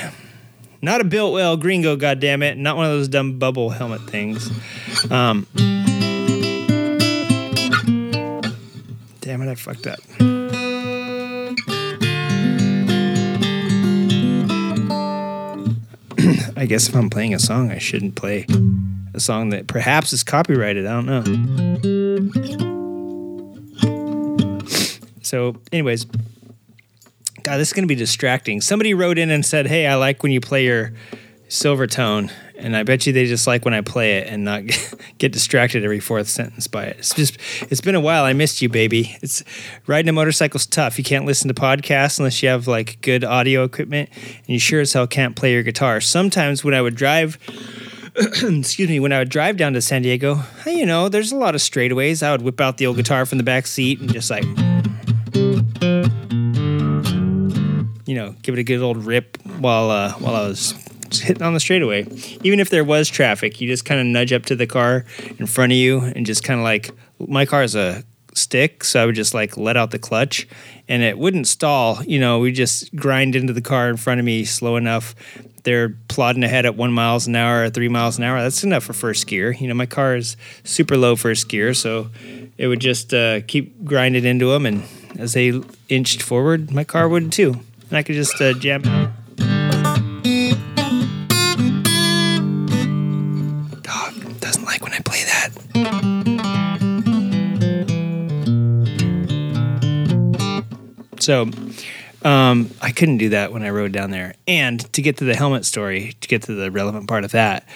Not 0.82 1.02
a 1.02 1.04
Biltwell 1.04 1.60
Gringo, 1.60 1.96
goddammit. 1.96 2.58
Not 2.58 2.76
one 2.76 2.86
of 2.86 2.92
those 2.92 3.08
dumb 3.08 3.38
bubble 3.38 3.70
helmet 3.70 4.02
things. 4.10 4.50
Um, 5.12 5.46
damn 9.22 9.42
it, 9.42 9.52
I 9.52 9.56
fucked 9.56 9.88
up. 9.88 10.00
I 16.56 16.66
guess 16.66 16.90
if 16.90 16.96
I'm 16.96 17.10
playing 17.10 17.34
a 17.34 17.40
song, 17.40 17.72
I 17.72 17.78
shouldn't 17.78 18.16
play 18.16 18.46
a 19.14 19.20
song 19.20 19.50
that 19.50 19.68
perhaps 19.68 20.14
is 20.14 20.24
copyrighted. 20.24 20.86
I 20.86 21.02
don't 21.02 21.06
know. 21.06 21.24
So, 25.22 25.56
anyways, 25.72 26.06
God, 27.44 27.58
this 27.58 27.70
is 27.70 27.74
going 27.74 27.84
to 27.84 27.88
be 27.88 27.96
distracting. 27.96 28.62
Somebody 28.62 28.94
wrote 28.94 29.18
in 29.18 29.32
and 29.32 29.46
said, 29.46 29.68
Hey, 29.68 29.88
I 29.88 29.96
like 29.96 30.24
when 30.24 30.32
you 30.32 30.42
play 30.42 30.66
your 30.66 30.94
Silvertone. 31.52 32.32
And 32.56 32.78
I 32.78 32.84
bet 32.84 33.06
you 33.06 33.12
they 33.12 33.26
just 33.26 33.46
like 33.46 33.66
when 33.66 33.74
I 33.74 33.82
play 33.82 34.20
it 34.20 34.28
and 34.28 34.46
not 34.46 34.64
get 35.18 35.34
distracted 35.34 35.84
every 35.84 36.00
fourth 36.00 36.30
sentence 36.30 36.66
by 36.68 36.86
it. 36.86 37.00
It's 37.00 37.14
just, 37.14 37.38
it's 37.64 37.82
been 37.82 37.96
a 37.96 38.00
while. 38.00 38.24
I 38.24 38.32
missed 38.32 38.62
you, 38.62 38.70
baby. 38.70 39.18
It's 39.22 39.44
riding 39.86 40.08
a 40.08 40.14
motorcycle's 40.14 40.66
tough. 40.66 40.98
You 40.98 41.04
can't 41.04 41.26
listen 41.26 41.50
to 41.50 41.54
podcasts 41.54 42.20
unless 42.20 42.42
you 42.42 42.48
have 42.48 42.68
like 42.68 43.02
good 43.02 43.26
audio 43.26 43.66
equipment, 43.66 44.10
and 44.14 44.48
you 44.48 44.60
sure 44.60 44.80
as 44.80 44.94
hell 44.94 45.08
can't 45.08 45.36
play 45.36 45.52
your 45.52 45.64
guitar. 45.64 46.00
Sometimes 46.00 46.64
when 46.64 46.74
I 46.74 46.82
would 46.82 46.96
drive, 46.96 47.38
excuse 48.16 48.88
me, 48.88 49.02
when 49.02 49.12
I 49.12 49.20
would 49.20 49.30
drive 49.30 49.58
down 49.58 49.74
to 49.74 49.82
San 49.82 50.04
Diego, 50.04 50.42
you 50.66 50.86
know, 50.86 51.10
there's 51.10 51.34
a 51.34 51.38
lot 51.38 51.54
of 51.54 51.60
straightaways. 51.60 52.24
I 52.24 52.32
would 52.32 52.44
whip 52.44 52.62
out 52.62 52.78
the 52.78 52.88
old 52.88 52.96
guitar 52.96 53.26
from 53.26 53.40
the 53.40 53.44
back 53.44 53.68
seat 53.68 54.00
and 54.00 54.14
just 54.14 54.30
like, 54.30 54.46
you 58.06 58.16
know, 58.16 58.36
give 58.42 58.54
it 58.56 58.60
a 58.60 58.64
good 58.64 58.82
old 58.82 59.06
rip 59.06 59.38
while 59.60 59.90
uh, 59.90 60.14
while 60.14 60.36
I 60.36 60.48
was 60.48 60.91
hitting 61.20 61.44
on 61.44 61.54
the 61.54 61.60
straightaway. 61.60 62.06
Even 62.44 62.60
if 62.60 62.70
there 62.70 62.84
was 62.84 63.10
traffic, 63.10 63.62
you 63.62 63.68
just 63.68 63.86
kind 63.86 64.00
of 64.00 64.08
nudge 64.08 64.34
up 64.34 64.46
to 64.46 64.56
the 64.56 64.68
car 64.68 65.06
in 65.38 65.46
front 65.46 65.72
of 65.72 65.78
you 65.78 66.00
and 66.00 66.26
just 66.26 66.44
kind 66.44 66.60
of 66.60 66.64
like 66.64 66.92
my 67.20 67.46
car 67.46 67.64
is 67.64 67.76
a 67.76 68.04
stick, 68.34 68.84
so 68.84 69.02
I 69.02 69.06
would 69.06 69.16
just 69.16 69.34
like 69.34 69.58
let 69.58 69.78
out 69.78 69.92
the 69.92 70.00
clutch 70.00 70.48
and 70.88 71.04
it 71.04 71.18
wouldn't 71.18 71.48
stall. 71.48 72.04
You 72.04 72.20
know, 72.20 72.40
we 72.40 72.52
just 72.52 72.96
grind 72.96 73.36
into 73.36 73.54
the 73.54 73.62
car 73.62 73.90
in 73.90 73.98
front 73.98 74.20
of 74.20 74.26
me 74.26 74.46
slow 74.46 74.76
enough. 74.76 75.16
They're 75.64 75.90
plodding 76.08 76.44
ahead 76.44 76.66
at 76.66 76.76
one 76.76 76.92
miles 76.92 77.28
an 77.28 77.36
hour, 77.36 77.66
or 77.66 77.70
three 77.70 77.88
miles 77.88 78.18
an 78.18 78.24
hour. 78.24 78.42
That's 78.42 78.64
enough 78.64 78.84
for 78.84 78.94
first 78.94 79.28
gear. 79.28 79.52
You 79.52 79.68
know, 79.68 79.76
my 79.76 79.86
car 79.86 80.16
is 80.16 80.36
super 80.64 80.98
low 80.98 81.16
first 81.16 81.50
gear, 81.50 81.74
so 81.74 82.10
it 82.58 82.68
would 82.68 82.80
just 82.80 83.14
uh, 83.14 83.42
keep 83.42 83.86
grinding 83.86 84.26
into 84.26 84.48
them. 84.48 84.66
And 84.66 84.84
as 85.20 85.34
they 85.34 85.62
inched 85.88 86.24
forward, 86.24 86.72
my 86.72 86.84
car 86.84 87.08
would 87.08 87.32
too. 87.32 87.60
And 87.90 87.98
I 87.98 88.04
could 88.04 88.16
just 88.16 88.42
uh, 88.42 88.54
jam 88.54 89.14
So 101.22 101.50
um, 102.24 102.70
I 102.82 102.92
couldn't 102.92 103.18
do 103.18 103.30
that 103.30 103.52
when 103.52 103.64
I 103.64 103.70
rode 103.70 103.92
down 103.92 104.12
there. 104.12 104.36
And 104.48 104.80
to 104.94 105.02
get 105.02 105.18
to 105.18 105.24
the 105.24 105.36
helmet 105.36 105.66
story, 105.66 106.14
to 106.22 106.28
get 106.28 106.44
to 106.44 106.54
the 106.54 106.72
relevant 106.72 107.08
part 107.08 107.24
of 107.24 107.32
that, 107.32 107.68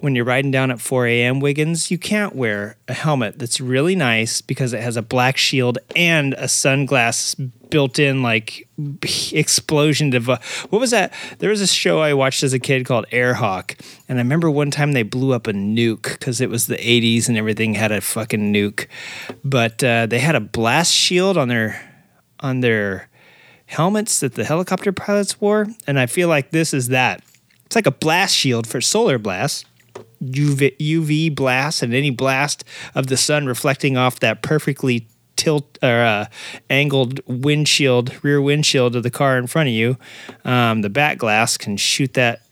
when 0.00 0.14
you're 0.14 0.24
riding 0.24 0.50
down 0.50 0.70
at 0.70 0.80
4 0.80 1.06
a.m. 1.06 1.40
Wiggins, 1.40 1.90
you 1.90 1.98
can't 1.98 2.34
wear 2.34 2.76
a 2.86 2.92
helmet 2.92 3.38
that's 3.38 3.60
really 3.60 3.96
nice 3.96 4.42
because 4.42 4.72
it 4.72 4.82
has 4.82 4.96
a 4.96 5.02
black 5.02 5.36
shield 5.36 5.78
and 5.94 6.34
a 6.34 6.44
sunglass 6.44 7.34
built 7.70 7.98
in 7.98 8.22
like 8.22 8.68
explosion 9.32 10.10
device. 10.10 10.44
What 10.70 10.80
was 10.80 10.90
that? 10.90 11.14
There 11.38 11.50
was 11.50 11.62
a 11.62 11.66
show 11.66 12.00
I 12.00 12.12
watched 12.12 12.42
as 12.42 12.52
a 12.52 12.58
kid 12.58 12.84
called 12.84 13.06
Airhawk, 13.10 13.80
and 14.08 14.18
I 14.18 14.22
remember 14.22 14.50
one 14.50 14.70
time 14.70 14.92
they 14.92 15.02
blew 15.02 15.32
up 15.32 15.46
a 15.46 15.52
nuke 15.52 16.12
because 16.12 16.40
it 16.40 16.50
was 16.50 16.66
the 16.66 16.76
80s 16.76 17.28
and 17.28 17.38
everything 17.38 17.74
had 17.74 17.90
a 17.90 18.00
fucking 18.02 18.52
nuke, 18.52 18.86
but 19.44 19.82
uh, 19.82 20.06
they 20.06 20.18
had 20.18 20.34
a 20.34 20.40
blast 20.40 20.92
shield 20.92 21.38
on 21.38 21.48
their 21.48 21.85
on 22.40 22.60
their 22.60 23.08
helmets 23.66 24.20
that 24.20 24.34
the 24.34 24.44
helicopter 24.44 24.92
pilots 24.92 25.40
wore, 25.40 25.66
and 25.86 25.98
I 25.98 26.06
feel 26.06 26.28
like 26.28 26.50
this 26.50 26.72
is 26.72 26.88
that. 26.88 27.22
It's 27.64 27.76
like 27.76 27.86
a 27.86 27.92
blast 27.92 28.34
shield 28.34 28.66
for 28.66 28.80
solar 28.80 29.18
blasts. 29.18 29.64
UV, 30.22 30.76
UV 30.78 31.34
blast 31.34 31.82
and 31.82 31.92
any 31.92 32.10
blast 32.10 32.64
of 32.94 33.08
the 33.08 33.18
sun 33.18 33.44
reflecting 33.46 33.98
off 33.98 34.20
that 34.20 34.42
perfectly 34.42 35.06
tilt 35.36 35.78
or 35.82 36.02
uh, 36.02 36.26
angled 36.70 37.20
windshield, 37.26 38.12
rear 38.24 38.40
windshield 38.40 38.96
of 38.96 39.02
the 39.02 39.10
car 39.10 39.36
in 39.36 39.46
front 39.46 39.68
of 39.68 39.74
you. 39.74 39.98
Um, 40.44 40.80
the 40.80 40.88
back 40.88 41.18
glass 41.18 41.56
can 41.56 41.76
shoot 41.76 42.14
that 42.14 42.45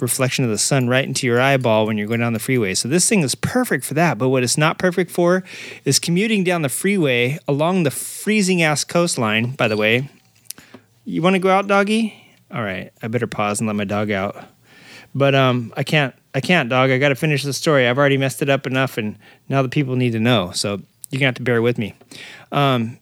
reflection 0.00 0.44
of 0.44 0.50
the 0.50 0.58
sun 0.58 0.88
right 0.88 1.04
into 1.04 1.26
your 1.26 1.40
eyeball 1.40 1.86
when 1.86 1.98
you're 1.98 2.06
going 2.06 2.20
down 2.20 2.32
the 2.32 2.38
freeway. 2.38 2.74
So 2.74 2.88
this 2.88 3.08
thing 3.08 3.20
is 3.20 3.34
perfect 3.34 3.84
for 3.84 3.94
that. 3.94 4.18
But 4.18 4.28
what 4.28 4.42
it's 4.42 4.58
not 4.58 4.78
perfect 4.78 5.10
for 5.10 5.44
is 5.84 5.98
commuting 5.98 6.44
down 6.44 6.62
the 6.62 6.68
freeway 6.68 7.38
along 7.46 7.82
the 7.82 7.90
freezing 7.90 8.62
ass 8.62 8.84
coastline. 8.84 9.52
By 9.52 9.68
the 9.68 9.76
way, 9.76 10.08
you 11.04 11.22
want 11.22 11.34
to 11.34 11.40
go 11.40 11.50
out, 11.50 11.66
doggy? 11.66 12.18
All 12.52 12.62
right, 12.62 12.92
I 13.02 13.08
better 13.08 13.26
pause 13.26 13.60
and 13.60 13.66
let 13.66 13.76
my 13.76 13.84
dog 13.84 14.10
out. 14.10 14.36
But 15.14 15.34
um, 15.34 15.72
I 15.76 15.82
can't. 15.82 16.14
I 16.34 16.40
can't, 16.40 16.70
dog. 16.70 16.90
I 16.90 16.96
got 16.96 17.10
to 17.10 17.14
finish 17.14 17.42
the 17.42 17.52
story. 17.52 17.86
I've 17.86 17.98
already 17.98 18.16
messed 18.16 18.40
it 18.40 18.48
up 18.48 18.66
enough, 18.66 18.96
and 18.96 19.18
now 19.50 19.60
the 19.60 19.68
people 19.68 19.96
need 19.96 20.12
to 20.12 20.20
know. 20.20 20.50
So 20.52 20.80
you're 21.10 21.20
gonna 21.20 21.26
have 21.26 21.34
to 21.36 21.42
bear 21.42 21.60
with 21.60 21.76
me. 21.76 21.94
Um, 22.50 22.98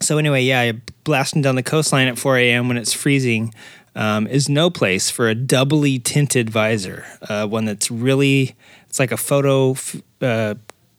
so 0.00 0.18
anyway, 0.18 0.42
yeah, 0.42 0.72
blasting 1.04 1.42
down 1.42 1.54
the 1.54 1.62
coastline 1.62 2.08
at 2.08 2.18
4 2.18 2.38
a.m. 2.38 2.68
when 2.68 2.76
it's 2.76 2.92
freezing 2.92 3.54
um, 3.94 4.26
is 4.26 4.48
no 4.48 4.70
place 4.70 5.10
for 5.10 5.28
a 5.28 5.34
doubly 5.34 5.98
tinted 5.98 6.50
visor, 6.50 7.04
uh, 7.28 7.46
one 7.46 7.64
that's 7.64 7.90
really 7.90 8.54
it's 8.88 8.98
like 8.98 9.12
a 9.12 9.16
photo, 9.16 9.76
uh, 10.20 10.54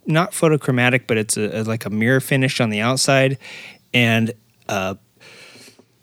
not 0.06 0.32
photochromatic, 0.32 1.04
but 1.08 1.18
it's 1.18 1.38
a, 1.38 1.62
a, 1.62 1.64
like 1.64 1.86
a 1.86 1.90
mirror 1.90 2.20
finish 2.20 2.60
on 2.62 2.70
the 2.70 2.82
outside 2.82 3.38
and 3.94 4.32
a 4.68 4.98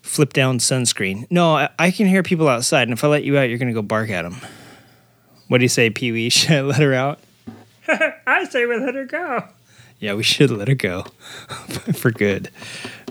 flip 0.02 0.32
down 0.32 0.58
sunscreen. 0.58 1.26
No, 1.30 1.56
I, 1.56 1.68
I 1.78 1.90
can 1.90 2.06
hear 2.06 2.22
people 2.22 2.48
outside, 2.48 2.82
and 2.82 2.92
if 2.92 3.04
I 3.04 3.08
let 3.08 3.24
you 3.24 3.38
out, 3.38 3.48
you're 3.48 3.58
gonna 3.58 3.72
go 3.72 3.82
bark 3.82 4.10
at 4.10 4.22
them. 4.22 4.36
What 5.48 5.58
do 5.58 5.64
you 5.64 5.68
say, 5.68 5.90
Pee 5.90 6.12
Wee? 6.12 6.28
Should 6.30 6.52
I 6.52 6.60
let 6.62 6.80
her 6.80 6.94
out? 6.94 7.20
I 7.88 8.44
say 8.44 8.66
we 8.66 8.76
let 8.78 8.94
her 8.94 9.04
go. 9.04 9.44
Yeah, 9.98 10.14
we 10.14 10.22
should 10.22 10.50
let 10.50 10.68
her 10.68 10.74
go 10.74 11.02
for 11.94 12.10
good. 12.10 12.50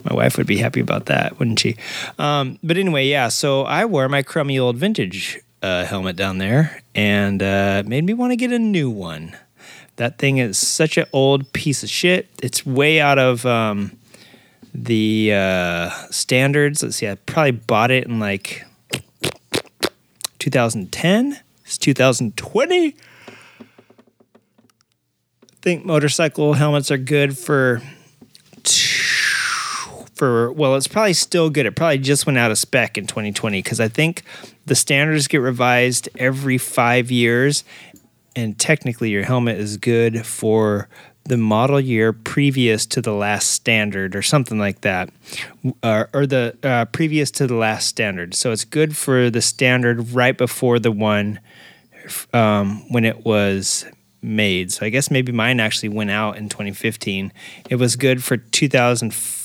My 0.06 0.14
wife 0.14 0.38
would 0.38 0.46
be 0.46 0.58
happy 0.58 0.80
about 0.80 1.08
that, 1.08 1.40
wouldn't 1.40 1.60
she? 1.60 1.78
Um, 2.20 2.60
but 2.64 2.78
anyway, 2.78 3.08
yeah. 3.08 3.28
So 3.28 3.64
I 3.64 3.86
wore 3.86 4.08
my 4.08 4.22
crummy 4.22 4.60
old 4.60 4.78
vintage 4.78 5.40
uh, 5.64 5.84
helmet 5.84 6.16
down 6.16 6.38
there, 6.38 6.84
and 6.94 7.42
uh, 7.42 7.82
made 7.88 8.04
me 8.04 8.14
want 8.14 8.32
to 8.32 8.36
get 8.36 8.52
a 8.52 8.60
new 8.60 8.90
one. 8.90 9.36
That 9.96 10.20
thing 10.20 10.38
is 10.38 10.60
such 10.60 10.98
an 10.98 11.06
old 11.12 11.52
piece 11.54 11.82
of 11.82 11.90
shit. 11.90 12.30
It's 12.44 12.66
way 12.66 13.02
out 13.02 13.18
of 13.18 13.46
um, 13.48 13.98
the 14.76 15.34
uh, 15.34 15.90
standards. 16.12 16.84
Let's 16.84 16.98
see. 16.98 17.10
I 17.10 17.16
probably 17.16 17.52
bought 17.52 17.90
it 17.90 18.06
in 18.06 18.20
like 18.20 18.64
2010. 20.38 21.40
It's 21.64 21.80
2020. 21.80 22.88
I 22.88 22.94
think 25.62 25.84
motorcycle 25.84 26.54
helmets 26.54 26.92
are 26.92 26.98
good 26.98 27.36
for 27.36 27.82
for 30.16 30.52
well, 30.52 30.76
it's 30.76 30.88
probably 30.88 31.14
still 31.14 31.50
good. 31.50 31.66
It 31.66 31.76
probably 31.76 31.98
just 31.98 32.26
went 32.26 32.38
out 32.38 32.52
of 32.52 32.58
spec 32.58 32.98
in 32.98 33.06
2020 33.06 33.62
because 33.62 33.80
I 33.80 33.88
think 33.88 34.24
the 34.66 34.76
standards 34.76 35.28
get 35.28 35.38
revised 35.38 36.10
every 36.18 36.58
five 36.58 37.12
years, 37.12 37.64
and 38.36 38.58
technically 38.58 39.10
your 39.10 39.24
helmet 39.24 39.58
is 39.58 39.78
good 39.78 40.26
for 40.26 40.88
the 41.26 41.38
model 41.38 41.80
year 41.80 42.14
previous 42.14 42.86
to 42.86 43.02
the 43.02 43.14
last 43.14 43.50
standard 43.50 44.16
or 44.16 44.22
something 44.22 44.60
like 44.60 44.82
that, 44.82 45.10
or 45.84 46.26
the 46.28 46.56
uh, 46.64 46.86
previous 46.86 47.32
to 47.32 47.48
the 47.48 47.56
last 47.56 47.88
standard. 47.88 48.34
So 48.36 48.52
it's 48.52 48.64
good 48.64 48.96
for 48.96 49.30
the 49.30 49.42
standard 49.42 50.12
right 50.12 50.38
before 50.38 50.80
the 50.80 50.92
one 50.92 51.40
um, 52.32 52.86
when 52.92 53.06
it 53.06 53.26
was 53.26 53.86
made. 54.22 54.72
So 54.72 54.86
I 54.86 54.90
guess 54.90 55.10
maybe 55.10 55.32
mine 55.32 55.60
actually 55.60 55.90
went 55.90 56.12
out 56.12 56.38
in 56.38 56.48
2015. 56.48 57.34
It 57.70 57.76
was 57.76 57.96
good 57.96 58.24
for 58.24 58.38
2005 58.38 59.45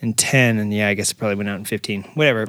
and 0.00 0.16
10, 0.16 0.58
and 0.58 0.72
yeah, 0.72 0.88
I 0.88 0.94
guess 0.94 1.10
it 1.10 1.16
probably 1.16 1.36
went 1.36 1.48
out 1.48 1.58
in 1.58 1.64
15. 1.64 2.02
Whatever. 2.14 2.48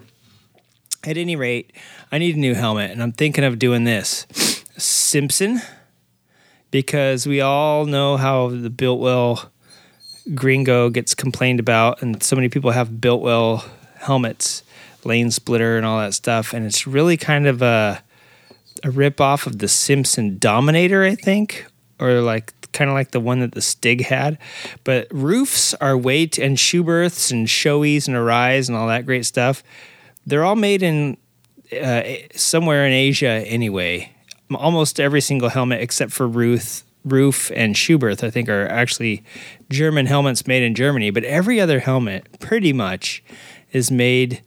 At 1.03 1.17
any 1.17 1.35
rate, 1.35 1.71
I 2.11 2.17
need 2.19 2.35
a 2.35 2.39
new 2.39 2.53
helmet, 2.53 2.91
and 2.91 3.01
I'm 3.01 3.11
thinking 3.11 3.43
of 3.43 3.57
doing 3.57 3.85
this 3.85 4.27
Simpson 4.77 5.61
because 6.69 7.27
we 7.27 7.41
all 7.41 7.85
know 7.85 8.17
how 8.17 8.49
the 8.49 8.69
Biltwell 8.69 9.49
Gringo 10.35 10.89
gets 10.89 11.15
complained 11.15 11.59
about, 11.59 12.01
and 12.01 12.21
so 12.21 12.35
many 12.35 12.49
people 12.49 12.71
have 12.71 12.89
Biltwell 12.89 13.67
helmets, 13.97 14.63
lane 15.03 15.31
splitter, 15.31 15.77
and 15.77 15.85
all 15.85 15.99
that 15.99 16.13
stuff. 16.13 16.53
And 16.53 16.65
it's 16.65 16.85
really 16.85 17.17
kind 17.17 17.47
of 17.47 17.61
a 17.61 18.03
a 18.83 18.89
rip 18.89 19.21
off 19.21 19.45
of 19.45 19.59
the 19.59 19.67
Simpson 19.67 20.37
Dominator, 20.37 21.03
I 21.03 21.15
think, 21.15 21.65
or 22.01 22.21
like 22.21 22.53
kind 22.71 22.89
of 22.89 22.95
like 22.95 23.11
the 23.11 23.19
one 23.19 23.39
that 23.39 23.53
the 23.53 23.61
Stig 23.61 24.05
had. 24.05 24.37
But 24.83 25.07
roofs 25.11 25.73
are 25.75 25.97
weight 25.97 26.37
and 26.37 26.57
Schuberths 26.57 27.31
and 27.31 27.47
Shoeis 27.47 28.07
and 28.07 28.17
Arais 28.17 28.67
and 28.67 28.77
all 28.77 28.87
that 28.87 29.05
great 29.05 29.25
stuff. 29.25 29.63
They're 30.25 30.43
all 30.43 30.55
made 30.55 30.83
in 30.83 31.17
uh, 31.81 32.03
somewhere 32.33 32.85
in 32.85 32.91
Asia 32.91 33.43
anyway 33.45 34.13
almost 34.55 34.99
every 34.99 35.21
single 35.21 35.49
helmet 35.49 35.81
except 35.81 36.11
for 36.11 36.27
Ruth, 36.27 36.83
Roof, 37.03 37.51
and 37.55 37.75
Schuberth, 37.75 38.23
I 38.23 38.29
think, 38.29 38.49
are 38.49 38.67
actually 38.67 39.23
German 39.69 40.05
helmets 40.05 40.47
made 40.47 40.63
in 40.63 40.75
Germany. 40.75 41.09
But 41.09 41.23
every 41.23 41.59
other 41.59 41.79
helmet, 41.79 42.39
pretty 42.39 42.73
much, 42.73 43.23
is 43.71 43.91
made 43.91 44.41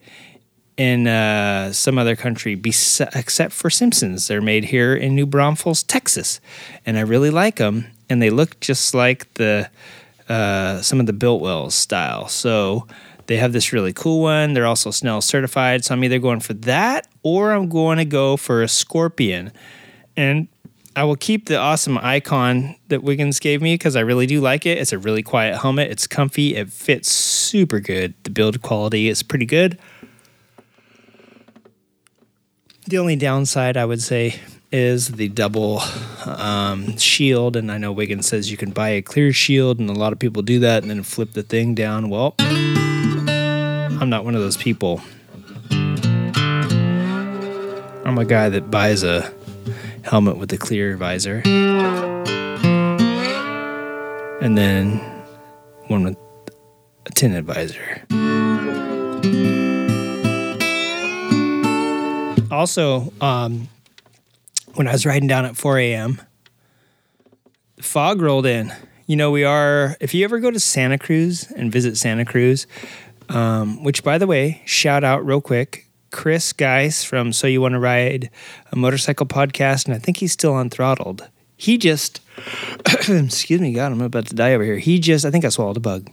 in 0.77 1.07
uh, 1.07 1.71
some 1.71 1.97
other 1.97 2.15
country 2.15 2.55
bes- 2.55 3.01
except 3.15 3.53
for 3.53 3.69
Simpsons. 3.69 4.27
They're 4.27 4.41
made 4.41 4.65
here 4.65 4.95
in 4.95 5.15
New 5.15 5.25
Braunfels, 5.25 5.83
Texas, 5.83 6.39
and 6.85 6.97
I 6.97 7.01
really 7.01 7.29
like 7.29 7.57
them. 7.57 7.87
And 8.09 8.21
they 8.21 8.29
look 8.29 8.59
just 8.59 8.93
like 8.93 9.33
the 9.35 9.69
uh, 10.29 10.81
some 10.81 10.99
of 10.99 11.05
the 11.05 11.13
Biltwells 11.13 11.73
style. 11.73 12.27
So 12.27 12.87
they 13.27 13.37
have 13.37 13.53
this 13.53 13.73
really 13.73 13.93
cool 13.93 14.21
one. 14.21 14.53
They're 14.53 14.65
also 14.65 14.91
Snell 14.91 15.21
certified. 15.21 15.85
So 15.85 15.93
I'm 15.93 16.03
either 16.03 16.19
going 16.19 16.39
for 16.39 16.53
that 16.53 17.07
or 17.23 17.51
I'm 17.51 17.69
going 17.69 17.97
to 17.97 18.05
go 18.05 18.37
for 18.37 18.61
a 18.61 18.67
Scorpion. 18.67 19.51
And 20.17 20.47
I 20.95 21.03
will 21.03 21.15
keep 21.15 21.47
the 21.47 21.57
awesome 21.57 21.97
icon 21.97 22.75
that 22.87 23.03
Wiggins 23.03 23.39
gave 23.39 23.61
me 23.61 23.73
because 23.73 23.95
I 23.95 24.01
really 24.01 24.27
do 24.27 24.39
like 24.39 24.65
it. 24.65 24.77
It's 24.77 24.93
a 24.93 24.97
really 24.97 25.23
quiet 25.23 25.57
helmet. 25.57 25.91
It's 25.91 26.07
comfy. 26.07 26.55
It 26.55 26.71
fits 26.71 27.11
super 27.11 27.79
good. 27.79 28.13
The 28.23 28.29
build 28.29 28.61
quality 28.61 29.09
is 29.09 29.21
pretty 29.21 29.45
good. 29.45 29.77
The 32.87 32.99
only 32.99 33.15
downside 33.15 33.77
I 33.77 33.85
would 33.85 34.01
say 34.01 34.39
is 34.71 35.07
the 35.07 35.27
double 35.29 35.81
um, 36.25 36.97
shield. 36.97 37.55
And 37.55 37.71
I 37.71 37.79
know 37.79 37.91
Wiggins 37.91 38.27
says 38.27 38.51
you 38.51 38.57
can 38.57 38.69
buy 38.71 38.89
a 38.89 39.01
clear 39.01 39.33
shield, 39.33 39.79
and 39.79 39.89
a 39.89 39.93
lot 39.93 40.13
of 40.13 40.19
people 40.19 40.43
do 40.43 40.59
that 40.59 40.83
and 40.83 40.91
then 40.91 41.01
flip 41.01 41.33
the 41.33 41.41
thing 41.41 41.73
down. 41.73 42.09
Well, 42.09 42.35
I'm 42.39 44.09
not 44.09 44.23
one 44.23 44.35
of 44.35 44.41
those 44.41 44.57
people. 44.57 45.01
I'm 48.05 48.19
a 48.19 48.25
guy 48.25 48.49
that 48.49 48.69
buys 48.69 49.03
a 49.03 49.33
helmet 50.03 50.37
with 50.37 50.53
a 50.53 50.57
clear 50.57 50.95
visor, 50.95 51.41
and 54.41 54.55
then 54.55 54.97
one 55.87 56.03
with 56.03 56.17
a 57.07 57.11
tinted 57.11 57.45
visor. 57.45 58.05
Also, 62.51 63.13
um, 63.21 63.67
when 64.75 64.87
I 64.87 64.91
was 64.91 65.05
riding 65.05 65.27
down 65.27 65.45
at 65.45 65.55
4 65.55 65.79
a.m., 65.79 66.21
fog 67.79 68.21
rolled 68.21 68.45
in. 68.45 68.73
You 69.07 69.15
know, 69.15 69.31
we 69.31 69.43
are, 69.43 69.95
if 69.99 70.13
you 70.13 70.23
ever 70.23 70.39
go 70.39 70.49
to 70.49 70.59
Santa 70.59 70.97
Cruz 70.97 71.51
and 71.51 71.71
visit 71.71 71.97
Santa 71.97 72.25
Cruz, 72.25 72.65
um, 73.29 73.83
which 73.83 74.03
by 74.03 74.17
the 74.17 74.27
way, 74.27 74.61
shout 74.65 75.03
out 75.03 75.25
real 75.25 75.41
quick 75.41 75.87
Chris 76.11 76.53
Geis 76.53 77.03
from 77.03 77.33
So 77.33 77.45
You 77.45 77.61
Want 77.61 77.73
to 77.73 77.79
Ride 77.79 78.29
a 78.71 78.75
Motorcycle 78.75 79.25
podcast, 79.25 79.85
and 79.85 79.93
I 79.93 79.99
think 79.99 80.17
he's 80.17 80.31
still 80.31 80.53
on 80.53 80.69
Throttled. 80.69 81.27
He 81.57 81.77
just, 81.77 82.21
excuse 82.87 83.61
me, 83.61 83.73
God, 83.73 83.91
I'm 83.91 84.01
about 84.01 84.27
to 84.27 84.35
die 84.35 84.53
over 84.53 84.63
here. 84.63 84.77
He 84.77 84.99
just, 84.99 85.25
I 85.25 85.31
think 85.31 85.45
I 85.45 85.49
swallowed 85.49 85.77
a 85.77 85.81
bug. 85.81 86.09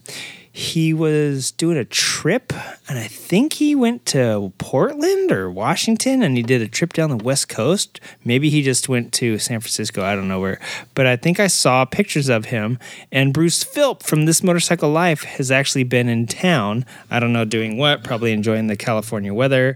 He 0.54 0.92
was 0.92 1.50
doing 1.50 1.78
a 1.78 1.84
trip, 1.86 2.52
and 2.86 2.98
I 2.98 3.06
think 3.06 3.54
he 3.54 3.74
went 3.74 4.04
to 4.06 4.52
Portland 4.58 5.32
or 5.32 5.50
Washington, 5.50 6.22
and 6.22 6.36
he 6.36 6.42
did 6.42 6.60
a 6.60 6.68
trip 6.68 6.92
down 6.92 7.08
the 7.08 7.16
West 7.16 7.48
Coast. 7.48 8.00
Maybe 8.22 8.50
he 8.50 8.62
just 8.62 8.86
went 8.86 9.14
to 9.14 9.38
San 9.38 9.60
Francisco. 9.60 10.04
I 10.04 10.14
don't 10.14 10.28
know 10.28 10.40
where, 10.40 10.60
but 10.94 11.06
I 11.06 11.16
think 11.16 11.40
I 11.40 11.46
saw 11.46 11.86
pictures 11.86 12.28
of 12.28 12.46
him. 12.46 12.78
And 13.10 13.32
Bruce 13.32 13.64
Philp 13.64 14.02
from 14.02 14.26
This 14.26 14.42
Motorcycle 14.42 14.90
Life 14.90 15.24
has 15.24 15.50
actually 15.50 15.84
been 15.84 16.10
in 16.10 16.26
town. 16.26 16.84
I 17.10 17.18
don't 17.18 17.32
know 17.32 17.46
doing 17.46 17.78
what, 17.78 18.04
probably 18.04 18.32
enjoying 18.32 18.66
the 18.66 18.76
California 18.76 19.32
weather 19.32 19.72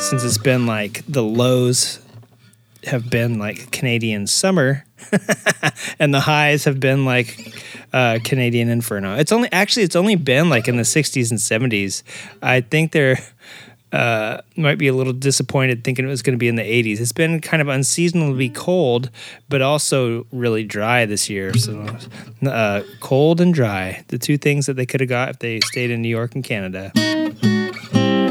since 0.00 0.24
it's 0.24 0.38
been 0.38 0.66
like 0.66 1.04
the 1.06 1.22
lows 1.22 2.00
have 2.88 3.08
been 3.08 3.38
like 3.38 3.70
Canadian 3.70 4.26
summer 4.26 4.84
and 5.98 6.12
the 6.12 6.20
highs 6.20 6.64
have 6.64 6.80
been 6.80 7.04
like 7.04 7.54
uh, 7.92 8.18
Canadian 8.24 8.68
inferno. 8.68 9.16
It's 9.16 9.32
only 9.32 9.50
actually 9.52 9.84
it's 9.84 9.96
only 9.96 10.16
been 10.16 10.48
like 10.50 10.68
in 10.68 10.76
the 10.76 10.82
60s 10.82 11.30
and 11.30 11.38
70s. 11.38 12.02
I 12.42 12.60
think 12.60 12.92
they're 12.92 13.18
uh, 13.92 14.42
might 14.56 14.76
be 14.76 14.88
a 14.88 14.92
little 14.92 15.12
disappointed 15.12 15.82
thinking 15.82 16.04
it 16.04 16.08
was 16.08 16.22
going 16.22 16.34
to 16.34 16.38
be 16.38 16.48
in 16.48 16.56
the 16.56 16.62
80s. 16.62 17.00
It's 17.00 17.12
been 17.12 17.40
kind 17.40 17.62
of 17.62 17.68
unseasonably 17.68 18.50
cold, 18.50 19.10
but 19.48 19.62
also 19.62 20.26
really 20.30 20.64
dry 20.64 21.06
this 21.06 21.30
year. 21.30 21.54
So, 21.54 21.86
uh, 22.46 22.82
cold 23.00 23.40
and 23.40 23.54
dry, 23.54 24.04
the 24.08 24.18
two 24.18 24.36
things 24.36 24.66
that 24.66 24.74
they 24.74 24.84
could 24.84 25.00
have 25.00 25.08
got 25.08 25.30
if 25.30 25.38
they 25.38 25.60
stayed 25.60 25.90
in 25.90 26.02
New 26.02 26.08
York 26.08 26.34
and 26.34 26.44
Canada, 26.44 26.92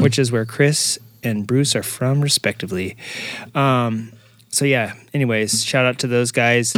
which 0.00 0.18
is 0.18 0.30
where 0.30 0.44
Chris 0.44 0.96
and 1.24 1.44
Bruce 1.44 1.74
are 1.74 1.82
from, 1.82 2.20
respectively. 2.20 2.96
Um, 3.54 4.12
so 4.50 4.64
yeah. 4.64 4.94
Anyways, 5.14 5.64
shout 5.64 5.84
out 5.84 5.98
to 6.00 6.06
those 6.06 6.32
guys. 6.32 6.74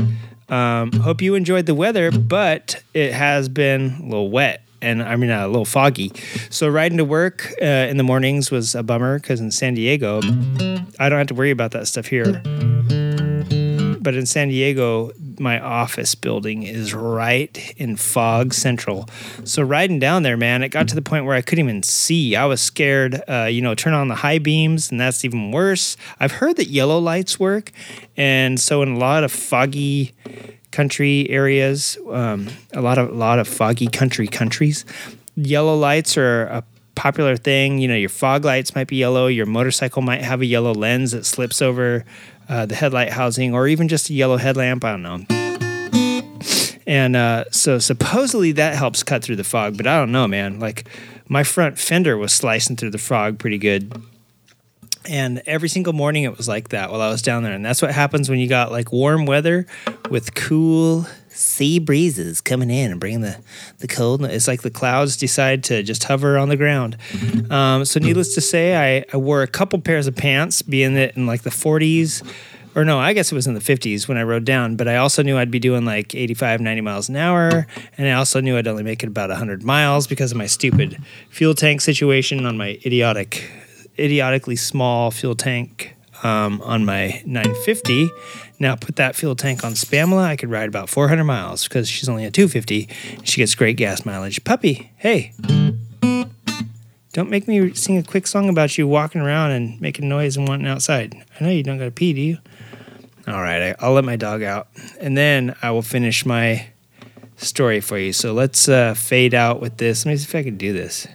Um, 0.48 0.92
hope 0.92 1.22
you 1.22 1.34
enjoyed 1.34 1.66
the 1.66 1.74
weather, 1.74 2.10
but 2.10 2.82
it 2.92 3.12
has 3.12 3.48
been 3.48 3.96
a 4.00 4.02
little 4.02 4.30
wet 4.30 4.62
and 4.82 5.02
I 5.02 5.16
mean 5.16 5.30
a 5.30 5.46
little 5.46 5.64
foggy. 5.64 6.12
So 6.48 6.68
riding 6.68 6.98
to 6.98 7.04
work 7.04 7.52
uh, 7.62 7.64
in 7.64 7.96
the 7.96 8.02
mornings 8.02 8.50
was 8.50 8.74
a 8.74 8.82
bummer 8.82 9.18
because 9.18 9.40
in 9.40 9.50
San 9.50 9.74
Diego, 9.74 10.18
I 10.98 11.08
don't 11.08 11.18
have 11.18 11.28
to 11.28 11.34
worry 11.34 11.50
about 11.50 11.72
that 11.72 11.86
stuff 11.86 12.06
here. 12.06 12.42
But 14.00 14.14
in 14.14 14.24
San 14.26 14.48
Diego, 14.48 15.12
my 15.38 15.60
office 15.60 16.14
building 16.14 16.62
is 16.62 16.94
right 16.94 17.74
in 17.76 17.96
fog 17.96 18.54
central. 18.54 19.08
So 19.44 19.62
riding 19.62 19.98
down 19.98 20.22
there, 20.22 20.36
man, 20.36 20.62
it 20.62 20.70
got 20.70 20.88
to 20.88 20.94
the 20.94 21.02
point 21.02 21.26
where 21.26 21.36
I 21.36 21.42
couldn't 21.42 21.64
even 21.64 21.82
see. 21.82 22.34
I 22.34 22.46
was 22.46 22.60
scared. 22.60 23.22
Uh, 23.28 23.48
you 23.50 23.60
know, 23.60 23.74
turn 23.74 23.92
on 23.92 24.08
the 24.08 24.14
high 24.14 24.38
beams, 24.38 24.90
and 24.90 25.00
that's 25.00 25.24
even 25.24 25.52
worse. 25.52 25.96
I've 26.18 26.32
heard 26.32 26.56
that 26.56 26.68
yellow 26.68 26.98
lights 26.98 27.38
work, 27.38 27.72
and 28.16 28.58
so 28.58 28.82
in 28.82 28.92
a 28.92 28.98
lot 28.98 29.22
of 29.22 29.30
foggy 29.30 30.14
country 30.70 31.28
areas, 31.28 31.98
um, 32.10 32.48
a 32.72 32.80
lot 32.80 32.96
of 32.98 33.10
a 33.10 33.14
lot 33.14 33.38
of 33.38 33.46
foggy 33.46 33.86
country 33.86 34.28
countries, 34.28 34.84
yellow 35.36 35.76
lights 35.76 36.16
are 36.16 36.44
a 36.44 36.64
popular 36.94 37.36
thing. 37.36 37.78
You 37.78 37.88
know, 37.88 37.96
your 37.96 38.08
fog 38.08 38.44
lights 38.44 38.74
might 38.74 38.86
be 38.86 38.96
yellow. 38.96 39.26
Your 39.26 39.46
motorcycle 39.46 40.02
might 40.02 40.22
have 40.22 40.42
a 40.42 40.46
yellow 40.46 40.74
lens 40.74 41.12
that 41.12 41.24
slips 41.24 41.62
over 41.62 42.04
uh, 42.50 42.66
the 42.66 42.74
headlight 42.74 43.10
housing, 43.10 43.54
or 43.54 43.68
even 43.68 43.86
just 43.88 44.10
a 44.10 44.12
yellow 44.12 44.36
headlamp. 44.36 44.84
I 44.84 44.90
don't 44.90 45.02
know. 45.02 45.24
And 46.86 47.14
uh, 47.14 47.44
so 47.52 47.78
supposedly 47.78 48.50
that 48.52 48.74
helps 48.74 49.04
cut 49.04 49.22
through 49.22 49.36
the 49.36 49.44
fog, 49.44 49.76
but 49.76 49.86
I 49.86 49.96
don't 49.96 50.10
know, 50.10 50.26
man. 50.26 50.58
Like 50.58 50.88
my 51.28 51.44
front 51.44 51.78
fender 51.78 52.18
was 52.18 52.32
slicing 52.32 52.74
through 52.74 52.90
the 52.90 52.98
fog 52.98 53.38
pretty 53.38 53.58
good. 53.58 54.02
And 55.08 55.40
every 55.46 55.68
single 55.68 55.92
morning 55.92 56.24
it 56.24 56.36
was 56.36 56.48
like 56.48 56.70
that 56.70 56.90
while 56.90 57.00
I 57.00 57.08
was 57.08 57.22
down 57.22 57.44
there. 57.44 57.52
And 57.52 57.64
that's 57.64 57.80
what 57.80 57.92
happens 57.92 58.28
when 58.28 58.40
you 58.40 58.48
got 58.48 58.72
like 58.72 58.90
warm 58.90 59.24
weather 59.24 59.66
with 60.10 60.34
cool 60.34 61.06
sea 61.40 61.78
breezes 61.78 62.40
coming 62.40 62.70
in 62.70 62.90
and 62.90 63.00
bringing 63.00 63.22
the, 63.22 63.38
the 63.78 63.88
cold. 63.88 64.24
It's 64.24 64.46
like 64.46 64.62
the 64.62 64.70
clouds 64.70 65.16
decide 65.16 65.64
to 65.64 65.82
just 65.82 66.04
hover 66.04 66.38
on 66.38 66.48
the 66.48 66.56
ground. 66.56 66.96
Um, 67.50 67.84
so, 67.84 67.98
needless 67.98 68.34
to 68.34 68.40
say, 68.40 68.98
I, 68.98 69.04
I 69.12 69.16
wore 69.16 69.42
a 69.42 69.46
couple 69.46 69.80
pairs 69.80 70.06
of 70.06 70.16
pants, 70.16 70.62
being 70.62 70.94
that 70.94 71.16
in 71.16 71.26
like 71.26 71.42
the 71.42 71.50
40s 71.50 72.22
or 72.74 72.84
no, 72.84 72.98
I 72.98 73.12
guess 73.12 73.32
it 73.32 73.34
was 73.34 73.46
in 73.46 73.54
the 73.54 73.60
50s 73.60 74.06
when 74.06 74.16
I 74.16 74.22
rode 74.22 74.44
down, 74.44 74.76
but 74.76 74.86
I 74.86 74.96
also 74.96 75.22
knew 75.22 75.36
I'd 75.36 75.50
be 75.50 75.58
doing 75.58 75.84
like 75.84 76.14
85, 76.14 76.60
90 76.60 76.80
miles 76.82 77.08
an 77.08 77.16
hour. 77.16 77.66
And 77.98 78.08
I 78.08 78.12
also 78.12 78.40
knew 78.40 78.56
I'd 78.56 78.68
only 78.68 78.84
make 78.84 79.02
it 79.02 79.08
about 79.08 79.28
100 79.28 79.64
miles 79.64 80.06
because 80.06 80.30
of 80.30 80.38
my 80.38 80.46
stupid 80.46 81.02
fuel 81.30 81.54
tank 81.54 81.80
situation 81.80 82.46
on 82.46 82.56
my 82.56 82.78
idiotic, 82.86 83.50
idiotically 83.98 84.56
small 84.56 85.10
fuel 85.10 85.34
tank 85.34 85.96
um, 86.22 86.60
on 86.62 86.84
my 86.84 87.22
950. 87.26 88.08
Now 88.60 88.76
put 88.76 88.96
that 88.96 89.16
fuel 89.16 89.34
tank 89.34 89.64
on 89.64 89.72
Spamla, 89.72 90.22
I 90.22 90.36
could 90.36 90.50
ride 90.50 90.68
about 90.68 90.90
400 90.90 91.24
miles 91.24 91.66
because 91.66 91.88
she's 91.88 92.10
only 92.10 92.26
a 92.26 92.30
250. 92.30 92.88
She 93.24 93.38
gets 93.38 93.54
great 93.54 93.78
gas 93.78 94.04
mileage. 94.04 94.44
Puppy, 94.44 94.92
hey. 94.98 95.32
Don't 97.12 97.30
make 97.30 97.48
me 97.48 97.74
sing 97.74 97.96
a 97.96 98.04
quick 98.04 98.26
song 98.26 98.48
about 98.48 98.78
you 98.78 98.86
walking 98.86 99.22
around 99.22 99.50
and 99.50 99.80
making 99.80 100.08
noise 100.08 100.36
and 100.36 100.46
wanting 100.46 100.68
outside. 100.68 101.16
I 101.40 101.44
know 101.44 101.50
you 101.50 101.62
don't 101.62 101.78
got 101.78 101.86
to 101.86 101.90
pee, 101.90 102.12
do 102.12 102.20
you? 102.20 102.38
All 103.26 103.40
right, 103.40 103.74
I, 103.78 103.86
will 103.86 103.94
let 103.94 104.04
my 104.04 104.16
dog 104.16 104.42
out, 104.42 104.68
and 105.00 105.16
then 105.16 105.56
I 105.62 105.70
will 105.70 105.82
finish 105.82 106.24
my 106.24 106.68
story 107.36 107.80
for 107.80 107.98
you. 107.98 108.12
So 108.12 108.32
let's 108.32 108.68
uh, 108.68 108.94
fade 108.94 109.34
out 109.34 109.60
with 109.60 109.78
this. 109.78 110.04
Let 110.04 110.12
me 110.12 110.16
see 110.18 110.24
if 110.24 110.34
I 110.34 110.42
can 110.42 110.56
do 110.56 110.72
this. 110.72 111.08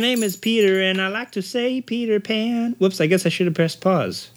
Name 0.00 0.22
is 0.22 0.36
Peter, 0.36 0.80
and 0.80 1.00
I 1.00 1.08
like 1.08 1.32
to 1.32 1.42
say 1.42 1.80
Peter 1.80 2.20
Pan. 2.20 2.74
Whoops, 2.78 3.00
I 3.00 3.06
guess 3.06 3.26
I 3.26 3.28
should 3.28 3.46
have 3.46 3.54
pressed 3.54 3.80
pause. 3.80 4.30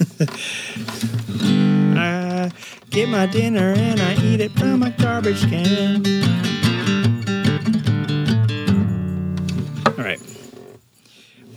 I 0.20 2.50
get 2.90 3.08
my 3.08 3.26
dinner 3.26 3.74
and 3.76 4.00
I 4.00 4.14
eat 4.22 4.40
it 4.40 4.52
from 4.52 4.82
a 4.82 4.90
garbage 4.90 5.42
can. 5.42 6.06
All 9.86 10.04
right. 10.04 10.20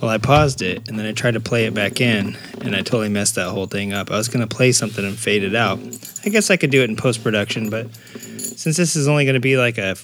Well, 0.02 0.12
I 0.12 0.18
paused 0.18 0.62
it 0.62 0.90
and 0.90 1.00
then 1.00 1.06
I 1.06 1.14
tried 1.14 1.36
to 1.36 1.40
play 1.40 1.66
it 1.66 1.74
back 1.74 2.02
in, 2.02 2.38
and 2.62 2.76
I 2.76 2.80
totally 2.80 3.10
messed 3.10 3.36
that 3.36 3.50
whole 3.50 3.68
thing 3.68 3.94
up. 3.94 4.12
I 4.12 4.18
was 4.18 4.28
going 4.28 4.46
to 4.46 4.54
play 4.54 4.74
something 4.74 5.06
and 5.06 5.18
fade 5.18 5.44
it 5.44 5.56
out. 5.56 5.80
I 6.26 6.30
guess 6.30 6.52
I 6.52 6.58
could 6.58 6.72
do 6.72 6.82
it 6.82 6.90
in 6.90 6.98
post 6.98 7.24
production, 7.24 7.70
but 7.70 7.94
since 7.96 8.78
this 8.78 8.96
is 8.96 9.08
only 9.08 9.26
going 9.26 9.36
to 9.36 9.40
be 9.40 9.58
like 9.58 9.78
a 9.78 9.96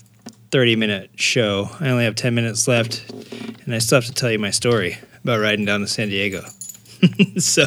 30 0.51 0.75
minute 0.75 1.11
show. 1.15 1.69
I 1.79 1.89
only 1.89 2.05
have 2.05 2.15
10 2.15 2.33
minutes 2.33 2.67
left, 2.67 3.09
and 3.65 3.73
I 3.73 3.79
still 3.79 3.97
have 3.97 4.05
to 4.05 4.13
tell 4.13 4.31
you 4.31 4.39
my 4.39 4.51
story 4.51 4.97
about 5.23 5.39
riding 5.39 5.65
down 5.65 5.81
to 5.81 5.87
San 5.87 6.09
Diego. 6.09 6.41
so, 7.37 7.65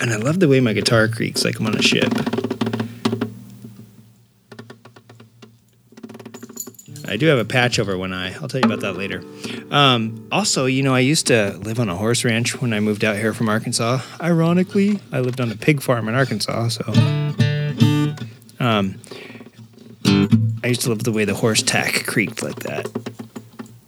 and 0.00 0.10
I 0.10 0.16
love 0.16 0.40
the 0.40 0.48
way 0.48 0.60
my 0.60 0.72
guitar 0.72 1.08
creaks 1.08 1.44
like 1.44 1.58
I'm 1.58 1.66
on 1.66 1.76
a 1.76 1.82
ship. 1.82 2.12
I 7.08 7.16
do 7.16 7.26
have 7.26 7.38
a 7.38 7.44
patch 7.44 7.78
over 7.78 7.96
one 7.96 8.12
eye. 8.12 8.34
I'll 8.34 8.48
tell 8.48 8.60
you 8.60 8.66
about 8.66 8.80
that 8.80 8.92
later. 8.92 9.22
Um, 9.70 10.28
also, 10.30 10.66
you 10.66 10.82
know, 10.82 10.94
I 10.94 11.00
used 11.00 11.26
to 11.28 11.56
live 11.62 11.80
on 11.80 11.88
a 11.88 11.96
horse 11.96 12.22
ranch 12.22 12.60
when 12.60 12.74
I 12.74 12.80
moved 12.80 13.02
out 13.02 13.16
here 13.16 13.32
from 13.32 13.48
Arkansas. 13.48 14.00
Ironically, 14.20 15.00
I 15.10 15.20
lived 15.20 15.40
on 15.40 15.50
a 15.50 15.56
pig 15.56 15.80
farm 15.80 16.06
in 16.08 16.14
Arkansas, 16.14 16.68
so. 16.68 16.84
Um, 18.60 19.00
I 20.08 20.68
used 20.68 20.82
to 20.82 20.88
love 20.88 21.04
the 21.04 21.12
way 21.12 21.24
the 21.24 21.34
horse 21.34 21.62
tack 21.62 22.06
creaked 22.06 22.42
like 22.42 22.60
that. 22.60 22.88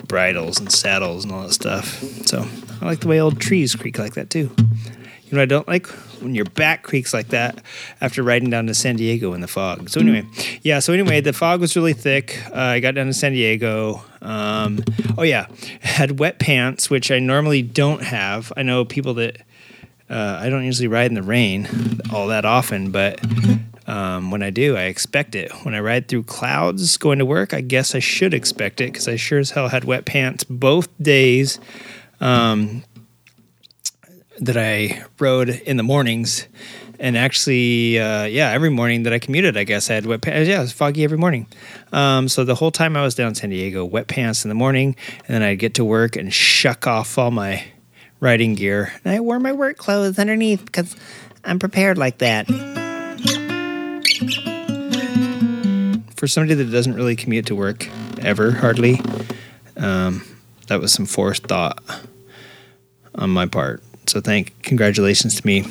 Bridles 0.06 0.59
and 0.59 0.70
saddles 0.70 1.24
and 1.24 1.33
all 1.33 1.42
that 1.42 1.52
stuff. 1.52 2.02
So 2.26 2.46
I 2.80 2.85
like 2.85 3.00
the 3.00 3.09
way 3.09 3.20
old 3.20 3.40
trees 3.40 3.74
creak 3.74 3.98
like 3.98 4.14
that 4.14 4.30
too. 4.30 4.50
You 4.59 5.37
know 5.37 5.38
what 5.38 5.42
I 5.42 5.46
don't 5.46 5.68
like? 5.68 5.87
When 6.20 6.35
your 6.35 6.44
back 6.44 6.83
creaks 6.83 7.14
like 7.14 7.28
that 7.28 7.62
after 8.00 8.22
riding 8.22 8.50
down 8.50 8.66
to 8.66 8.74
San 8.74 8.96
Diego 8.96 9.33
in 9.33 9.40
the 9.40 9.48
fog. 9.48 9.88
So 9.88 10.00
anyway, 10.00 10.26
yeah. 10.62 10.80
So 10.80 10.92
anyway, 10.92 11.20
the 11.20 11.33
fog 11.33 11.61
was 11.61 11.76
really 11.76 11.92
thick. 11.92 12.42
Uh, 12.50 12.56
I 12.56 12.80
got 12.80 12.94
down 12.94 13.06
to 13.06 13.14
San 13.14 13.33
Diego. 13.33 14.02
Um, 14.20 14.85
oh 15.16 15.22
yeah, 15.22 15.46
had 15.80 16.18
wet 16.18 16.38
pants, 16.38 16.90
which 16.90 17.11
I 17.11 17.20
normally 17.20 17.62
don't 17.62 18.02
have. 18.02 18.52
I 18.56 18.62
know 18.62 18.85
people 18.85 19.14
that 19.14 19.37
uh, 20.11 20.38
I 20.40 20.50
don't 20.50 20.64
usually 20.64 20.88
ride 20.88 21.06
in 21.06 21.14
the 21.14 21.22
rain 21.22 21.68
all 22.12 22.26
that 22.28 22.44
often, 22.44 22.90
but 22.90 23.20
um, 23.90 24.31
when 24.31 24.40
I 24.40 24.50
do, 24.50 24.76
I 24.76 24.85
expect 24.85 25.35
it. 25.35 25.50
When 25.64 25.74
I 25.74 25.81
ride 25.81 26.07
through 26.07 26.22
clouds 26.22 26.96
going 26.96 27.18
to 27.18 27.24
work, 27.24 27.53
I 27.53 27.61
guess 27.61 27.92
I 27.96 27.98
should 27.98 28.33
expect 28.33 28.81
it 28.81 28.92
because 28.92 29.09
I 29.09 29.16
sure 29.16 29.40
as 29.40 29.50
hell 29.50 29.66
had 29.66 29.83
wet 29.83 30.05
pants 30.05 30.44
both 30.44 30.88
days 31.03 31.59
um, 32.20 32.85
that 34.38 34.57
I 34.57 35.03
rode 35.18 35.48
in 35.48 35.76
the 35.76 35.83
mornings. 35.83 36.46
And 37.00 37.16
actually, 37.16 37.98
uh, 37.98 38.26
yeah, 38.26 38.50
every 38.50 38.70
morning 38.70 39.03
that 39.03 39.12
I 39.12 39.18
commuted, 39.18 39.57
I 39.57 39.64
guess 39.64 39.90
I 39.90 39.94
had 39.94 40.07
wet 40.07 40.20
pants. 40.20 40.48
Yeah, 40.48 40.59
it 40.59 40.61
was 40.61 40.72
foggy 40.72 41.03
every 41.03 41.18
morning. 41.18 41.48
Um, 41.92 42.29
so 42.29 42.44
the 42.44 42.55
whole 42.55 42.70
time 42.70 42.96
I 42.96 43.03
was 43.03 43.16
down 43.16 43.31
in 43.31 43.35
San 43.35 43.50
Diego, 43.50 43.85
wet 43.85 44.07
pants 44.07 44.44
in 44.44 44.50
the 44.50 44.55
morning, 44.55 44.94
and 45.26 45.35
then 45.35 45.42
I'd 45.42 45.59
get 45.59 45.74
to 45.74 45.85
work 45.85 46.14
and 46.14 46.33
shuck 46.33 46.87
off 46.87 47.18
all 47.18 47.33
my 47.33 47.64
riding 48.20 48.55
gear. 48.55 48.92
And 49.05 49.14
I 49.14 49.18
wore 49.18 49.40
my 49.40 49.53
work 49.53 49.79
clothes 49.79 50.16
underneath 50.16 50.64
because 50.64 50.94
I'm 51.42 51.59
prepared 51.59 51.98
like 51.98 52.18
that. 52.18 52.80
For 56.20 56.28
somebody 56.28 56.52
that 56.52 56.70
doesn't 56.70 56.96
really 56.96 57.16
commute 57.16 57.46
to 57.46 57.54
work 57.54 57.88
ever, 58.20 58.50
hardly, 58.50 59.00
um, 59.78 60.22
that 60.66 60.78
was 60.78 60.92
some 60.92 61.06
forced 61.06 61.44
thought 61.44 61.83
on 63.14 63.30
my 63.30 63.46
part. 63.46 63.83
So 64.06 64.20
thank, 64.20 64.62
congratulations 64.62 65.40
to 65.40 65.46
me. 65.46 65.64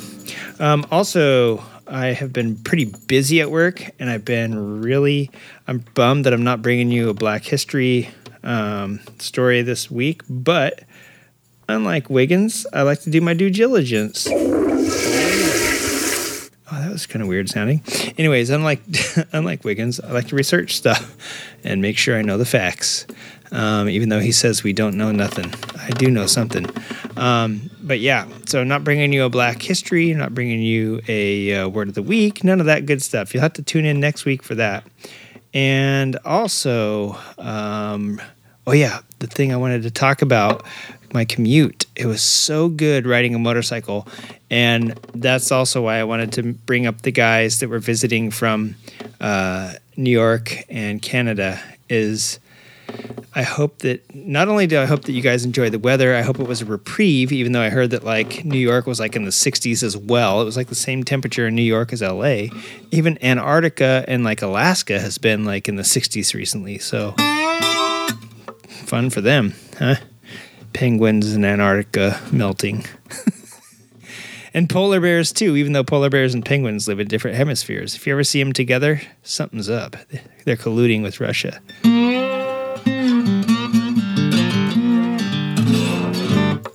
Um, 0.58 0.84
also, 0.90 1.62
I 1.86 2.06
have 2.06 2.32
been 2.32 2.56
pretty 2.56 2.86
busy 3.06 3.40
at 3.40 3.52
work, 3.52 3.92
and 4.00 4.10
I've 4.10 4.24
been 4.24 4.82
really, 4.82 5.30
I'm 5.68 5.84
bummed 5.94 6.26
that 6.26 6.32
I'm 6.32 6.42
not 6.42 6.62
bringing 6.62 6.90
you 6.90 7.10
a 7.10 7.14
Black 7.14 7.44
History 7.44 8.10
um, 8.42 8.98
story 9.20 9.62
this 9.62 9.88
week. 9.88 10.22
But 10.28 10.82
unlike 11.68 12.10
Wiggins, 12.10 12.66
I 12.72 12.82
like 12.82 13.02
to 13.02 13.10
do 13.10 13.20
my 13.20 13.34
due 13.34 13.50
diligence. 13.50 14.26
Oh, 16.72 16.80
that 16.80 16.92
was 16.92 17.06
kind 17.06 17.20
of 17.20 17.28
weird 17.28 17.48
sounding. 17.48 17.82
Anyways, 18.16 18.50
unlike 18.50 18.80
unlike 19.32 19.64
Wiggins, 19.64 19.98
I 20.00 20.12
like 20.12 20.28
to 20.28 20.36
research 20.36 20.76
stuff 20.76 21.16
and 21.64 21.82
make 21.82 21.98
sure 21.98 22.16
I 22.16 22.22
know 22.22 22.38
the 22.38 22.44
facts. 22.44 23.06
Um, 23.52 23.88
even 23.88 24.10
though 24.10 24.20
he 24.20 24.30
says 24.30 24.62
we 24.62 24.72
don't 24.72 24.96
know 24.96 25.10
nothing, 25.10 25.52
I 25.80 25.90
do 25.90 26.08
know 26.08 26.26
something. 26.26 26.66
Um, 27.16 27.68
but 27.82 27.98
yeah, 27.98 28.28
so 28.46 28.62
not 28.62 28.84
bringing 28.84 29.12
you 29.12 29.24
a 29.24 29.28
Black 29.28 29.60
History, 29.60 30.14
not 30.14 30.32
bringing 30.32 30.62
you 30.62 31.00
a 31.08 31.54
uh, 31.54 31.68
Word 31.68 31.88
of 31.88 31.94
the 31.94 32.02
Week, 32.02 32.44
none 32.44 32.60
of 32.60 32.66
that 32.66 32.86
good 32.86 33.02
stuff. 33.02 33.34
You'll 33.34 33.42
have 33.42 33.54
to 33.54 33.62
tune 33.62 33.84
in 33.84 33.98
next 33.98 34.24
week 34.24 34.44
for 34.44 34.54
that. 34.54 34.84
And 35.52 36.16
also, 36.24 37.18
um, 37.38 38.22
oh 38.68 38.72
yeah, 38.72 39.00
the 39.18 39.26
thing 39.26 39.52
I 39.52 39.56
wanted 39.56 39.82
to 39.82 39.90
talk 39.90 40.22
about 40.22 40.64
my 41.12 41.24
commute. 41.24 41.86
It 41.96 42.06
was 42.06 42.22
so 42.22 42.68
good 42.68 43.06
riding 43.06 43.34
a 43.34 43.38
motorcycle. 43.38 44.06
And 44.50 44.98
that's 45.14 45.52
also 45.52 45.82
why 45.82 45.98
I 45.98 46.04
wanted 46.04 46.32
to 46.34 46.52
bring 46.52 46.86
up 46.86 47.02
the 47.02 47.12
guys 47.12 47.60
that 47.60 47.68
were 47.68 47.78
visiting 47.78 48.30
from 48.30 48.76
uh, 49.20 49.74
New 49.96 50.10
York 50.10 50.64
and 50.68 51.00
Canada 51.00 51.60
is 51.88 52.38
I 53.34 53.42
hope 53.42 53.78
that 53.78 54.14
not 54.14 54.48
only 54.48 54.66
do 54.66 54.80
I 54.80 54.86
hope 54.86 55.02
that 55.02 55.12
you 55.12 55.22
guys 55.22 55.44
enjoy 55.44 55.70
the 55.70 55.78
weather, 55.78 56.16
I 56.16 56.22
hope 56.22 56.40
it 56.40 56.48
was 56.48 56.62
a 56.62 56.64
reprieve, 56.64 57.30
even 57.32 57.52
though 57.52 57.60
I 57.60 57.68
heard 57.68 57.90
that 57.90 58.02
like 58.02 58.44
New 58.44 58.58
York 58.58 58.86
was 58.86 58.98
like 58.98 59.14
in 59.14 59.24
the 59.24 59.30
60s 59.30 59.82
as 59.82 59.96
well. 59.96 60.40
It 60.42 60.44
was 60.44 60.56
like 60.56 60.68
the 60.68 60.74
same 60.74 61.04
temperature 61.04 61.46
in 61.46 61.54
New 61.54 61.62
York 61.62 61.92
as 61.92 62.02
LA. 62.02 62.46
Even 62.90 63.22
Antarctica 63.22 64.04
and 64.08 64.24
like 64.24 64.42
Alaska 64.42 64.98
has 64.98 65.18
been 65.18 65.44
like 65.44 65.68
in 65.68 65.76
the 65.76 65.82
60s 65.82 66.34
recently. 66.34 66.78
So 66.78 67.14
fun 68.86 69.10
for 69.10 69.20
them, 69.20 69.54
huh? 69.78 69.96
Penguins 70.72 71.34
in 71.34 71.44
Antarctica 71.44 72.20
melting. 72.32 72.84
and 74.54 74.68
polar 74.68 75.00
bears 75.00 75.32
too, 75.32 75.56
even 75.56 75.72
though 75.72 75.84
polar 75.84 76.10
bears 76.10 76.34
and 76.34 76.44
penguins 76.44 76.88
live 76.88 77.00
in 77.00 77.08
different 77.08 77.36
hemispheres. 77.36 77.94
If 77.94 78.06
you 78.06 78.12
ever 78.12 78.24
see 78.24 78.42
them 78.42 78.52
together, 78.52 79.00
something's 79.22 79.68
up. 79.68 79.96
They're 80.44 80.56
colluding 80.56 81.02
with 81.02 81.20
Russia. 81.20 81.60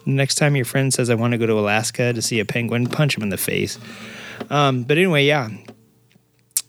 Next 0.06 0.36
time 0.36 0.56
your 0.56 0.66
friend 0.66 0.94
says, 0.94 1.10
I 1.10 1.16
want 1.16 1.32
to 1.32 1.38
go 1.38 1.46
to 1.46 1.60
Alaska 1.60 2.14
to 2.14 2.22
see 2.22 2.40
a 2.40 2.46
penguin, 2.46 2.88
punch 2.88 3.18
him 3.18 3.24
in 3.24 3.30
the 3.30 3.38
face. 3.38 3.80
Um, 4.50 4.84
but 4.84 4.98
anyway, 4.98 5.26
yeah. 5.26 5.50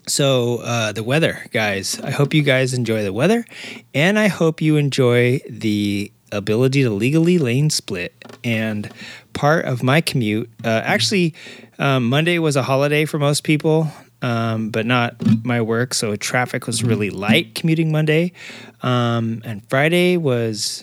So, 0.09 0.59
uh, 0.59 0.93
the 0.93 1.03
weather, 1.03 1.45
guys. 1.53 2.01
I 2.01 2.11
hope 2.11 2.33
you 2.33 2.43
guys 2.43 2.75
enjoy 2.75 3.03
the 3.03 3.13
weather, 3.13 3.45
and 3.93 4.19
I 4.19 4.29
hope 4.29 4.61
you 4.61 4.77
enjoy 4.77 5.41
the 5.51 6.13
ability 6.33 6.83
to 6.83 6.91
legally 6.91 7.39
lane 7.39 7.71
split. 7.71 8.15
And 8.45 8.91
part 9.33 9.65
of 9.65 9.83
my 9.83 10.01
commute, 10.01 10.51
uh, 10.65 10.83
actually, 10.85 11.35
um, 11.79 12.09
Monday 12.09 12.39
was 12.39 12.57
a 12.57 12.63
holiday 12.63 13.05
for 13.05 13.19
most 13.19 13.45
people. 13.45 13.89
um, 14.23 14.71
but 14.71 14.87
not 14.87 15.15
my 15.45 15.61
work. 15.61 15.93
So 15.93 16.17
traffic 16.17 16.67
was 16.67 16.83
really 16.83 17.11
light 17.11 17.55
commuting 17.55 17.93
Monday. 17.93 18.33
Um, 18.83 19.43
and 19.45 19.63
Friday 19.69 20.17
was 20.17 20.83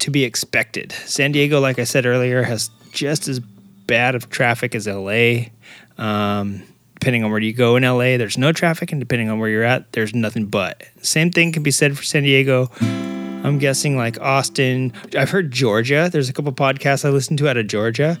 to 0.00 0.10
be 0.10 0.24
expected. 0.24 0.92
San 0.92 1.32
Diego, 1.32 1.60
like 1.60 1.78
I 1.78 1.84
said 1.84 2.04
earlier, 2.04 2.42
has 2.42 2.68
just 2.92 3.28
as 3.28 3.38
bad 3.40 4.14
of 4.16 4.28
traffic 4.28 4.74
as 4.74 4.86
LA. 4.86 5.46
Um, 5.98 6.62
depending 6.94 7.22
on 7.24 7.30
where 7.30 7.40
you 7.40 7.52
go 7.52 7.76
in 7.76 7.84
LA, 7.84 8.16
there's 8.16 8.36
no 8.36 8.52
traffic, 8.52 8.90
and 8.92 9.00
depending 9.00 9.30
on 9.30 9.38
where 9.38 9.48
you're 9.48 9.64
at, 9.64 9.92
there's 9.92 10.14
nothing 10.14 10.46
but. 10.46 10.82
Same 11.00 11.30
thing 11.30 11.52
can 11.52 11.62
be 11.62 11.70
said 11.70 11.96
for 11.96 12.02
San 12.02 12.24
Diego. 12.24 12.70
I'm 13.44 13.58
guessing 13.58 13.96
like 13.96 14.20
Austin. 14.20 14.92
I've 15.16 15.30
heard 15.30 15.50
Georgia. 15.50 16.08
There's 16.12 16.28
a 16.28 16.32
couple 16.32 16.52
podcasts 16.52 17.04
I 17.04 17.10
listen 17.10 17.36
to 17.38 17.48
out 17.48 17.56
of 17.56 17.66
Georgia. 17.66 18.18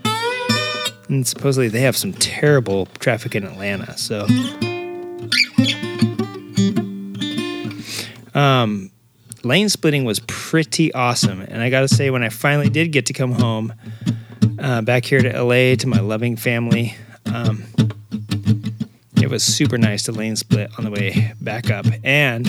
And 1.08 1.26
supposedly 1.26 1.68
they 1.68 1.80
have 1.80 1.96
some 1.96 2.12
terrible 2.12 2.86
traffic 2.98 3.34
in 3.34 3.44
Atlanta. 3.44 3.96
So, 3.96 4.26
um, 8.34 8.90
lane 9.42 9.68
splitting 9.68 10.04
was 10.04 10.20
pretty 10.26 10.92
awesome. 10.94 11.40
And 11.40 11.62
I 11.62 11.70
got 11.70 11.80
to 11.80 11.88
say, 11.88 12.10
when 12.10 12.22
I 12.22 12.28
finally 12.28 12.68
did 12.68 12.92
get 12.92 13.06
to 13.06 13.12
come 13.12 13.32
home 13.32 13.72
uh, 14.58 14.82
back 14.82 15.04
here 15.04 15.20
to 15.20 15.42
LA 15.42 15.74
to 15.76 15.86
my 15.86 16.00
loving 16.00 16.36
family, 16.36 16.94
um, 17.26 17.64
it 19.16 19.30
was 19.30 19.42
super 19.42 19.78
nice 19.78 20.04
to 20.04 20.12
lane 20.12 20.36
split 20.36 20.70
on 20.78 20.84
the 20.84 20.90
way 20.90 21.34
back 21.40 21.70
up. 21.70 21.86
And 22.04 22.46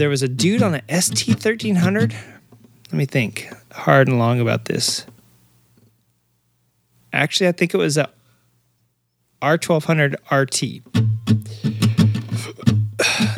there 0.00 0.08
was 0.08 0.22
a 0.22 0.28
dude 0.28 0.62
on 0.62 0.74
a 0.74 1.00
ST 1.00 1.28
1300. 1.28 2.14
Let 2.14 2.92
me 2.92 3.04
think 3.04 3.52
hard 3.70 4.08
and 4.08 4.18
long 4.18 4.40
about 4.40 4.64
this. 4.64 5.04
Actually, 7.12 7.48
I 7.48 7.52
think 7.52 7.74
it 7.74 7.76
was 7.76 7.98
a 7.98 8.08
R1200 9.42 10.14
RT. 10.32 10.82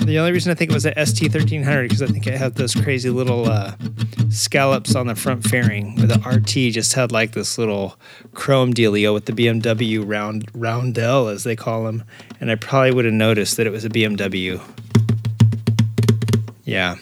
The 0.07 0.19
only 0.19 0.33
reason 0.33 0.53
I 0.53 0.55
think 0.55 0.71
it 0.71 0.75
was 0.75 0.87
a 0.87 1.07
ST 1.07 1.33
thirteen 1.33 1.63
hundred 1.63 1.89
because 1.89 2.03
I 2.03 2.07
think 2.07 2.27
it 2.27 2.35
had 2.35 2.57
those 2.57 2.75
crazy 2.75 3.09
little 3.09 3.49
uh, 3.49 3.75
scallops 4.31 4.95
on 4.97 5.07
the 5.07 5.15
front 5.15 5.45
fairing. 5.45 5.97
Where 5.97 6.09
the 6.09 6.19
RT 6.19 6.75
just 6.75 6.95
had 6.95 7.13
like 7.13 7.33
this 7.33 7.57
little 7.57 7.99
chrome 8.35 8.75
dealio 8.75 9.15
with 9.15 9.27
the 9.27 9.33
BMW 9.33 10.03
round 10.05 10.49
roundel 10.55 11.29
as 11.29 11.45
they 11.45 11.55
call 11.55 11.85
them, 11.85 12.05
and 12.41 12.51
I 12.51 12.57
probably 12.57 12.93
would 12.93 13.05
have 13.05 13.15
noticed 13.15 13.57
that 13.57 13.67
it 13.67 13.71
was 13.71 13.85
a 13.85 13.89
BMW. 13.89 14.61
Yeah, 16.73 16.97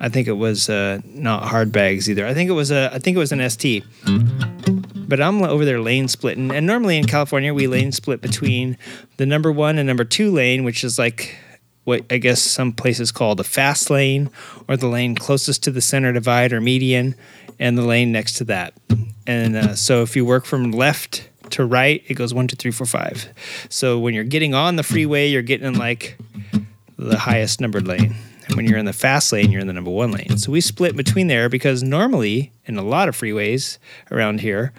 I 0.00 0.08
think 0.08 0.28
it 0.28 0.32
was 0.32 0.68
uh, 0.68 1.00
not 1.04 1.44
hard 1.44 1.70
bags 1.70 2.10
either. 2.10 2.26
I 2.26 2.34
think 2.34 2.50
it 2.50 2.54
was 2.54 2.70
a 2.70 2.90
I 2.92 2.98
think 2.98 3.16
it 3.16 3.20
was 3.20 3.32
an 3.32 3.48
ST 3.48 3.84
but 5.12 5.20
I'm 5.20 5.42
over 5.42 5.66
there 5.66 5.78
lane 5.78 6.08
splitting. 6.08 6.50
And 6.50 6.66
normally 6.66 6.96
in 6.96 7.04
California, 7.04 7.52
we 7.52 7.66
lane 7.66 7.92
split 7.92 8.22
between 8.22 8.78
the 9.18 9.26
number 9.26 9.52
one 9.52 9.76
and 9.76 9.86
number 9.86 10.06
two 10.06 10.30
lane, 10.30 10.64
which 10.64 10.82
is 10.82 10.98
like 10.98 11.36
what 11.84 12.06
I 12.10 12.16
guess 12.16 12.40
some 12.40 12.72
places 12.72 13.12
call 13.12 13.34
the 13.34 13.44
fast 13.44 13.90
lane 13.90 14.30
or 14.68 14.78
the 14.78 14.86
lane 14.86 15.14
closest 15.14 15.64
to 15.64 15.70
the 15.70 15.82
center 15.82 16.14
divide 16.14 16.50
or 16.54 16.62
median, 16.62 17.14
and 17.58 17.76
the 17.76 17.82
lane 17.82 18.10
next 18.10 18.38
to 18.38 18.44
that. 18.44 18.72
And 19.26 19.54
uh, 19.54 19.74
so 19.74 20.00
if 20.00 20.16
you 20.16 20.24
work 20.24 20.46
from 20.46 20.70
left 20.70 21.28
to 21.50 21.66
right, 21.66 22.02
it 22.08 22.14
goes 22.14 22.32
one, 22.32 22.48
two, 22.48 22.56
three, 22.56 22.70
four, 22.70 22.86
five. 22.86 23.28
So 23.68 23.98
when 23.98 24.14
you're 24.14 24.24
getting 24.24 24.54
on 24.54 24.76
the 24.76 24.82
freeway, 24.82 25.28
you're 25.28 25.42
getting 25.42 25.66
in 25.66 25.74
like 25.74 26.16
the 26.96 27.18
highest 27.18 27.60
numbered 27.60 27.86
lane. 27.86 28.14
When 28.54 28.66
you're 28.66 28.78
in 28.78 28.84
the 28.84 28.92
fast 28.92 29.32
lane, 29.32 29.50
you're 29.50 29.60
in 29.60 29.66
the 29.66 29.72
number 29.72 29.90
one 29.90 30.12
lane. 30.12 30.36
So 30.36 30.52
we 30.52 30.60
split 30.60 30.94
between 30.94 31.26
there 31.26 31.48
because 31.48 31.82
normally 31.82 32.52
in 32.66 32.76
a 32.76 32.82
lot 32.82 33.08
of 33.08 33.16
freeways 33.16 33.78
around 34.10 34.40
here, 34.40 34.72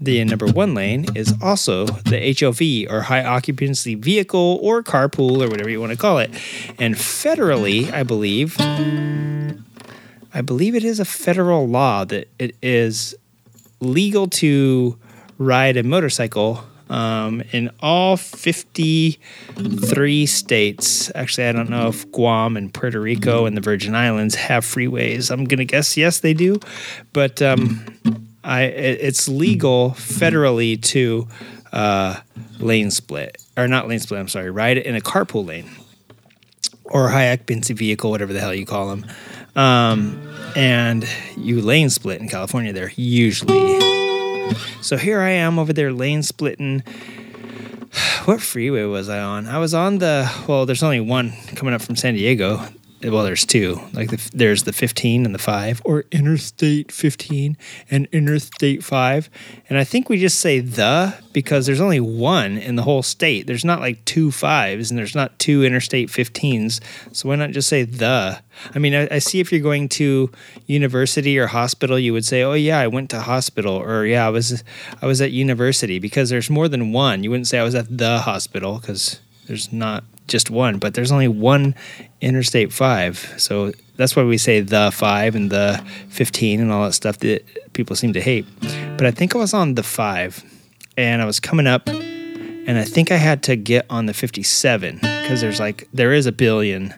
the 0.00 0.22
number 0.24 0.46
one 0.46 0.74
lane 0.74 1.06
is 1.14 1.32
also 1.40 1.86
the 1.86 2.36
HOV 2.38 2.92
or 2.92 3.02
high 3.02 3.24
occupancy 3.24 3.94
vehicle 3.94 4.58
or 4.62 4.82
carpool 4.82 5.44
or 5.44 5.48
whatever 5.48 5.70
you 5.70 5.80
want 5.80 5.92
to 5.92 5.98
call 5.98 6.18
it. 6.18 6.30
And 6.78 6.94
federally, 6.94 7.92
I 7.92 8.02
believe, 8.02 8.56
I 8.60 10.40
believe 10.44 10.74
it 10.74 10.84
is 10.84 10.98
a 10.98 11.04
federal 11.04 11.68
law 11.68 12.04
that 12.04 12.28
it 12.38 12.56
is 12.62 13.14
legal 13.80 14.26
to 14.26 14.98
ride 15.38 15.76
a 15.76 15.82
motorcycle 15.82 16.64
um, 16.90 17.42
in 17.52 17.70
all 17.80 18.16
53 18.16 20.26
states. 20.26 21.10
Actually, 21.14 21.48
I 21.48 21.52
don't 21.52 21.70
know 21.70 21.88
if 21.88 22.10
Guam 22.12 22.56
and 22.56 22.72
Puerto 22.72 23.00
Rico 23.00 23.46
and 23.46 23.56
the 23.56 23.60
Virgin 23.60 23.94
Islands 23.94 24.34
have 24.34 24.64
freeways. 24.64 25.30
I'm 25.30 25.44
going 25.44 25.58
to 25.58 25.64
guess 25.64 25.96
yes, 25.96 26.20
they 26.20 26.34
do. 26.34 26.60
But 27.12 27.40
um, 27.40 27.84
I, 28.42 28.64
it's 28.64 29.28
legal 29.28 29.90
federally 29.90 30.80
to 30.82 31.28
uh, 31.72 32.20
lane 32.58 32.90
split, 32.90 33.42
or 33.56 33.68
not 33.68 33.88
lane 33.88 34.00
split, 34.00 34.20
I'm 34.20 34.28
sorry, 34.28 34.50
ride 34.50 34.78
in 34.78 34.94
a 34.94 35.00
carpool 35.00 35.46
lane 35.46 35.70
or 36.84 37.08
a 37.08 37.10
high 37.10 37.32
occupancy 37.32 37.74
vehicle, 37.74 38.10
whatever 38.10 38.32
the 38.32 38.40
hell 38.40 38.54
you 38.54 38.66
call 38.66 38.88
them. 38.88 39.06
Um, 39.56 40.20
and 40.54 41.08
you 41.36 41.62
lane 41.62 41.90
split 41.90 42.20
in 42.20 42.28
California 42.28 42.72
there, 42.72 42.92
usually. 42.96 43.93
So 44.80 44.96
here 44.96 45.20
I 45.20 45.30
am 45.30 45.58
over 45.58 45.72
there 45.72 45.92
lane 45.92 46.22
splitting. 46.22 46.82
What 48.24 48.40
freeway 48.40 48.84
was 48.84 49.10
I 49.10 49.20
on? 49.20 49.46
I 49.46 49.58
was 49.58 49.74
on 49.74 49.98
the, 49.98 50.30
well, 50.48 50.64
there's 50.64 50.82
only 50.82 51.00
one 51.00 51.34
coming 51.56 51.74
up 51.74 51.82
from 51.82 51.94
San 51.94 52.14
Diego 52.14 52.66
well, 53.10 53.24
there's 53.24 53.44
two. 53.44 53.80
Like 53.92 54.10
the, 54.10 54.30
there's 54.32 54.62
the 54.62 54.72
15 54.72 55.26
and 55.26 55.34
the 55.34 55.38
5, 55.38 55.82
or 55.84 56.04
Interstate 56.10 56.90
15 56.90 57.56
and 57.90 58.08
Interstate 58.12 58.82
5. 58.82 59.30
And 59.68 59.78
I 59.78 59.84
think 59.84 60.08
we 60.08 60.18
just 60.18 60.40
say 60.40 60.60
the 60.60 61.14
because 61.32 61.66
there's 61.66 61.80
only 61.80 62.00
one 62.00 62.56
in 62.56 62.76
the 62.76 62.82
whole 62.82 63.02
state. 63.02 63.46
There's 63.46 63.64
not 63.64 63.80
like 63.80 64.04
two 64.04 64.30
fives 64.30 64.90
and 64.90 64.98
there's 64.98 65.14
not 65.14 65.38
two 65.38 65.64
Interstate 65.64 66.08
15s. 66.08 66.80
So 67.12 67.28
why 67.28 67.36
not 67.36 67.50
just 67.50 67.68
say 67.68 67.82
the? 67.82 68.40
I 68.74 68.78
mean, 68.78 68.94
I, 68.94 69.08
I 69.10 69.18
see 69.18 69.40
if 69.40 69.52
you're 69.52 69.60
going 69.60 69.88
to 69.90 70.30
university 70.66 71.38
or 71.38 71.48
hospital, 71.48 71.98
you 71.98 72.12
would 72.12 72.24
say, 72.24 72.42
"Oh 72.42 72.52
yeah, 72.52 72.78
I 72.78 72.86
went 72.86 73.10
to 73.10 73.20
hospital," 73.20 73.74
or 73.74 74.06
"Yeah, 74.06 74.26
I 74.26 74.30
was 74.30 74.62
I 75.02 75.06
was 75.06 75.20
at 75.20 75.32
university," 75.32 75.98
because 75.98 76.30
there's 76.30 76.48
more 76.48 76.68
than 76.68 76.92
one. 76.92 77.24
You 77.24 77.30
wouldn't 77.30 77.48
say 77.48 77.58
I 77.58 77.64
was 77.64 77.74
at 77.74 77.98
the 77.98 78.20
hospital 78.20 78.78
because 78.78 79.20
there's 79.46 79.72
not 79.72 80.04
just 80.26 80.50
one, 80.50 80.78
but 80.78 80.94
there's 80.94 81.12
only 81.12 81.28
one 81.28 81.74
Interstate 82.20 82.72
5. 82.72 83.34
So 83.38 83.72
that's 83.96 84.16
why 84.16 84.22
we 84.22 84.38
say 84.38 84.60
the 84.60 84.90
5 84.92 85.34
and 85.34 85.50
the 85.50 85.84
15 86.08 86.60
and 86.60 86.72
all 86.72 86.84
that 86.84 86.92
stuff 86.92 87.18
that 87.18 87.44
people 87.72 87.96
seem 87.96 88.12
to 88.14 88.20
hate. 88.20 88.46
But 88.96 89.06
I 89.06 89.10
think 89.10 89.34
I 89.34 89.38
was 89.38 89.54
on 89.54 89.74
the 89.74 89.82
5 89.82 90.44
and 90.96 91.20
I 91.20 91.24
was 91.24 91.40
coming 91.40 91.66
up 91.66 91.88
and 91.88 92.78
I 92.78 92.84
think 92.84 93.12
I 93.12 93.16
had 93.16 93.42
to 93.44 93.56
get 93.56 93.86
on 93.90 94.06
the 94.06 94.14
57 94.14 94.96
because 94.96 95.40
there's 95.40 95.60
like, 95.60 95.88
there 95.92 96.12
is 96.12 96.26
a 96.26 96.32
billion 96.32 96.94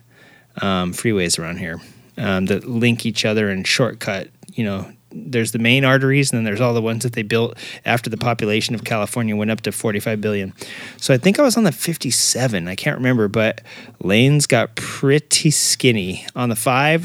um, 0.63 0.93
freeways 0.93 1.39
around 1.39 1.59
here 1.59 1.81
um, 2.19 2.47
that 2.47 2.65
link 2.65 3.05
each 3.05 3.25
other 3.25 3.49
and 3.49 3.67
shortcut, 3.67 4.29
you 4.53 4.65
know, 4.65 4.91
there's 5.17 5.53
the 5.53 5.59
main 5.59 5.85
arteries, 5.85 6.31
and 6.31 6.39
then 6.39 6.45
there's 6.45 6.61
all 6.61 6.75
the 6.75 6.83
ones 6.83 7.03
that 7.03 7.15
they 7.15 7.23
built 7.23 7.57
after 7.85 8.11
the 8.11 8.17
population 8.17 8.75
of 8.75 8.85
California 8.85 9.35
went 9.35 9.51
up 9.51 9.63
to 9.63 9.73
45 9.73 10.21
billion. 10.21 10.53
So 10.99 11.15
I 11.15 11.19
think 11.19 11.39
I 11.39 11.43
was 11.43 11.57
on 11.57 11.65
the 11.65 11.73
57. 11.73 12.69
I 12.69 12.75
can't 12.75 12.97
remember, 12.97 13.29
but 13.29 13.63
lanes 14.01 14.47
got 14.47 14.75
pretty 14.77 15.51
skinny. 15.51 16.27
On 16.35 16.49
the 16.49 16.57
five, 16.57 17.03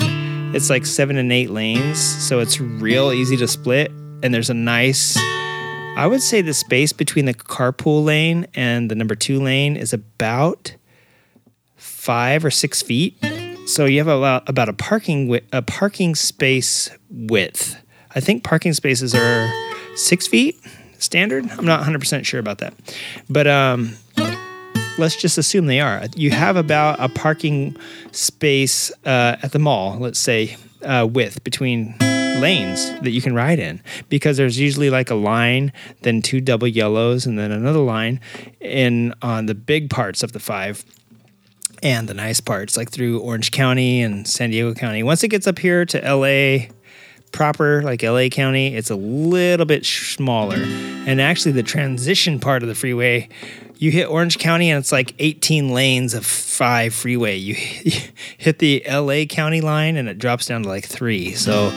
it's 0.54 0.70
like 0.70 0.86
seven 0.86 1.18
and 1.18 1.32
eight 1.32 1.50
lanes, 1.50 2.00
so 2.00 2.40
it's 2.40 2.60
real 2.60 3.12
easy 3.12 3.38
to 3.38 3.48
split. 3.48 3.92
And 4.24 4.34
there's 4.34 4.50
a 4.50 4.54
nice, 4.54 5.18
I 5.18 6.06
would 6.08 6.22
say 6.22 6.42
the 6.42 6.54
space 6.54 6.94
between 6.94 7.26
the 7.26 7.34
carpool 7.34 8.04
lane 8.04 8.46
and 8.54 8.92
the 8.92 8.96
number 8.96 9.16
two 9.16 9.40
lane 9.40 9.76
is 9.76 9.94
about 9.94 10.76
five 11.76 12.46
or 12.46 12.52
six 12.52 12.82
feet. 12.82 13.18
So 13.66 13.86
you 13.86 14.00
have 14.00 14.08
about, 14.08 14.70
a 14.70 14.74
parking 14.74 15.40
a 15.54 15.62
parking 15.62 16.14
space 16.16 16.90
width 17.10 17.81
I 18.16 18.20
think 18.20 18.44
parking 18.44 18.74
spaces 18.74 19.16
are 19.16 19.52
six 19.96 20.28
feet 20.28 20.60
standard. 21.00 21.50
I'm 21.52 21.66
not 21.66 21.84
100% 21.84 22.26
sure 22.26 22.40
about 22.40 22.60
that. 22.60 22.74
But 23.30 23.48
um, 23.48 23.96
let's 24.98 25.16
just 25.16 25.38
assume 25.38 25.66
they 25.66 25.80
are. 25.80 26.04
You 26.16 26.32
have 26.32 26.56
about 26.56 27.00
a 27.00 27.10
parking 27.10 27.76
space 28.12 28.92
uh, 29.06 29.38
at 29.42 29.52
the 29.52 29.60
mall, 29.60 29.98
let's 30.00 30.20
say, 30.20 30.58
uh, 30.84 31.08
width 31.10 31.44
between 31.44 31.96
lanes 32.40 32.90
that 33.02 33.12
you 33.12 33.22
can 33.22 33.36
ride 33.36 33.60
in 33.60 33.82
because 34.10 34.38
there's 34.38 34.60
usually 34.60 34.90
like 34.90 35.10
a 35.10 35.16
line, 35.16 35.72
then 36.02 36.22
two 36.22 36.42
double 36.42 36.68
yellows, 36.68 37.26
and 37.26 37.38
then 37.38 37.52
another 37.52 37.80
line 37.80 38.20
in 38.60 39.14
on 39.22 39.46
the 39.46 39.56
big 39.56 39.90
parts 39.90 40.24
of 40.24 40.32
the 40.32 40.40
five 40.40 40.84
and 41.84 42.08
the 42.08 42.14
nice 42.14 42.40
parts, 42.40 42.78
like 42.78 42.90
through 42.92 43.20
Orange 43.20 43.52
County 43.52 44.02
and 44.02 44.28
San 44.28 44.52
Diego 44.52 44.74
County. 44.74 45.04
Once 45.04 45.24
it 45.24 45.30
gets 45.30 45.48
up 45.48 45.60
here 45.60 45.86
to 45.86 46.00
LA, 46.00 46.68
proper 47.32 47.82
like 47.82 48.04
LA 48.04 48.28
County, 48.30 48.76
it's 48.76 48.90
a 48.90 48.96
little 48.96 49.66
bit 49.66 49.86
smaller. 49.86 50.58
And 50.58 51.20
actually, 51.20 51.54
the 51.54 51.64
transition 51.64 52.40
part 52.40 52.64
of 52.64 52.70
the 52.70 52.76
freeway, 52.76 53.30
you 53.78 53.92
hit 53.92 54.08
Orange 54.08 54.38
County 54.38 54.70
and 54.70 54.80
it's 54.80 54.92
like 54.92 55.16
18 55.18 55.70
lanes 55.70 56.14
of 56.14 56.26
five 56.26 56.94
freeway. 56.94 57.36
You, 57.38 57.56
hit 58.38 58.60
the 58.60 58.84
LA 58.88 59.26
County 59.26 59.62
line 59.62 59.98
and 59.98 60.08
it 60.08 60.20
drops 60.20 60.46
down 60.46 60.64
to 60.64 60.70
like 60.70 60.86
three. 60.86 61.34
So 61.34 61.72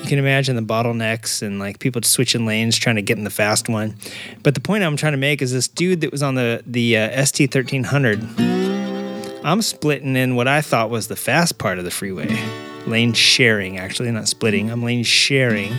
you 0.00 0.08
can 0.08 0.18
imagine 0.18 0.56
the 0.56 0.62
bottlenecks 0.62 1.42
and 1.42 1.58
like 1.58 1.78
people 1.78 2.00
switching 2.02 2.46
lanes 2.46 2.78
trying 2.78 2.96
to 2.96 3.02
get 3.02 3.18
in 3.18 3.24
the 3.24 3.30
fast 3.30 3.68
one. 3.68 3.96
But 4.42 4.54
the 4.54 4.60
point 4.60 4.82
I'm 4.84 4.96
trying 4.96 5.12
to 5.12 5.18
make 5.18 5.42
is 5.42 5.52
this 5.52 5.68
dude 5.68 6.00
that 6.00 6.10
was 6.10 6.22
on 6.22 6.34
the 6.34 6.62
the 6.66 6.96
uh, 6.96 7.24
ST 7.24 7.54
1300. 7.54 8.24
I'm 9.44 9.62
splitting 9.62 10.16
in 10.16 10.36
what 10.36 10.48
I 10.48 10.60
thought 10.62 10.90
was 10.90 11.08
the 11.08 11.16
fast 11.16 11.58
part 11.58 11.78
of 11.78 11.84
the 11.84 11.90
freeway, 11.90 12.28
lane 12.86 13.12
sharing. 13.12 13.78
Actually, 13.78 14.10
not 14.10 14.28
splitting. 14.28 14.70
I'm 14.70 14.82
lane 14.82 15.04
sharing, 15.04 15.72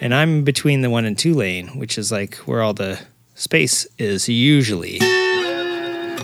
and 0.00 0.14
I'm 0.14 0.42
between 0.42 0.82
the 0.82 0.90
one 0.90 1.04
and 1.04 1.18
two 1.18 1.34
lane, 1.34 1.78
which 1.78 1.98
is 1.98 2.12
like 2.12 2.36
where 2.36 2.62
all 2.62 2.74
the 2.74 3.00
space 3.34 3.86
is 3.98 4.28
usually. 4.28 4.98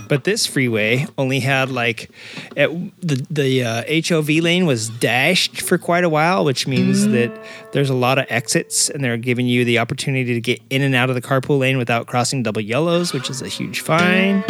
But 0.09 0.25
this 0.25 0.47
freeway 0.47 1.07
only 1.17 1.41
had 1.41 1.71
like 1.71 2.11
at 2.55 2.71
the 3.01 3.27
the 3.31 3.65
uh, 3.65 3.83
HOV 4.07 4.29
lane 4.43 4.67
was 4.67 4.91
dashed 4.91 5.63
for 5.63 5.79
quite 5.79 6.05
a 6.05 6.09
while, 6.09 6.45
which 6.45 6.67
means 6.67 7.07
that 7.09 7.33
there's 7.73 7.89
a 7.89 7.95
lot 7.95 8.19
of 8.19 8.27
exits, 8.29 8.91
and 8.91 9.03
they're 9.03 9.17
giving 9.17 9.47
you 9.47 9.65
the 9.65 9.79
opportunity 9.79 10.35
to 10.35 10.41
get 10.41 10.61
in 10.69 10.83
and 10.83 10.95
out 10.95 11.09
of 11.09 11.15
the 11.15 11.23
carpool 11.23 11.59
lane 11.59 11.79
without 11.79 12.07
crossing 12.07 12.43
double 12.43 12.61
yellows, 12.61 13.15
which 13.15 13.31
is 13.31 13.41
a 13.41 13.49
huge 13.49 13.81
fine. 13.81 14.45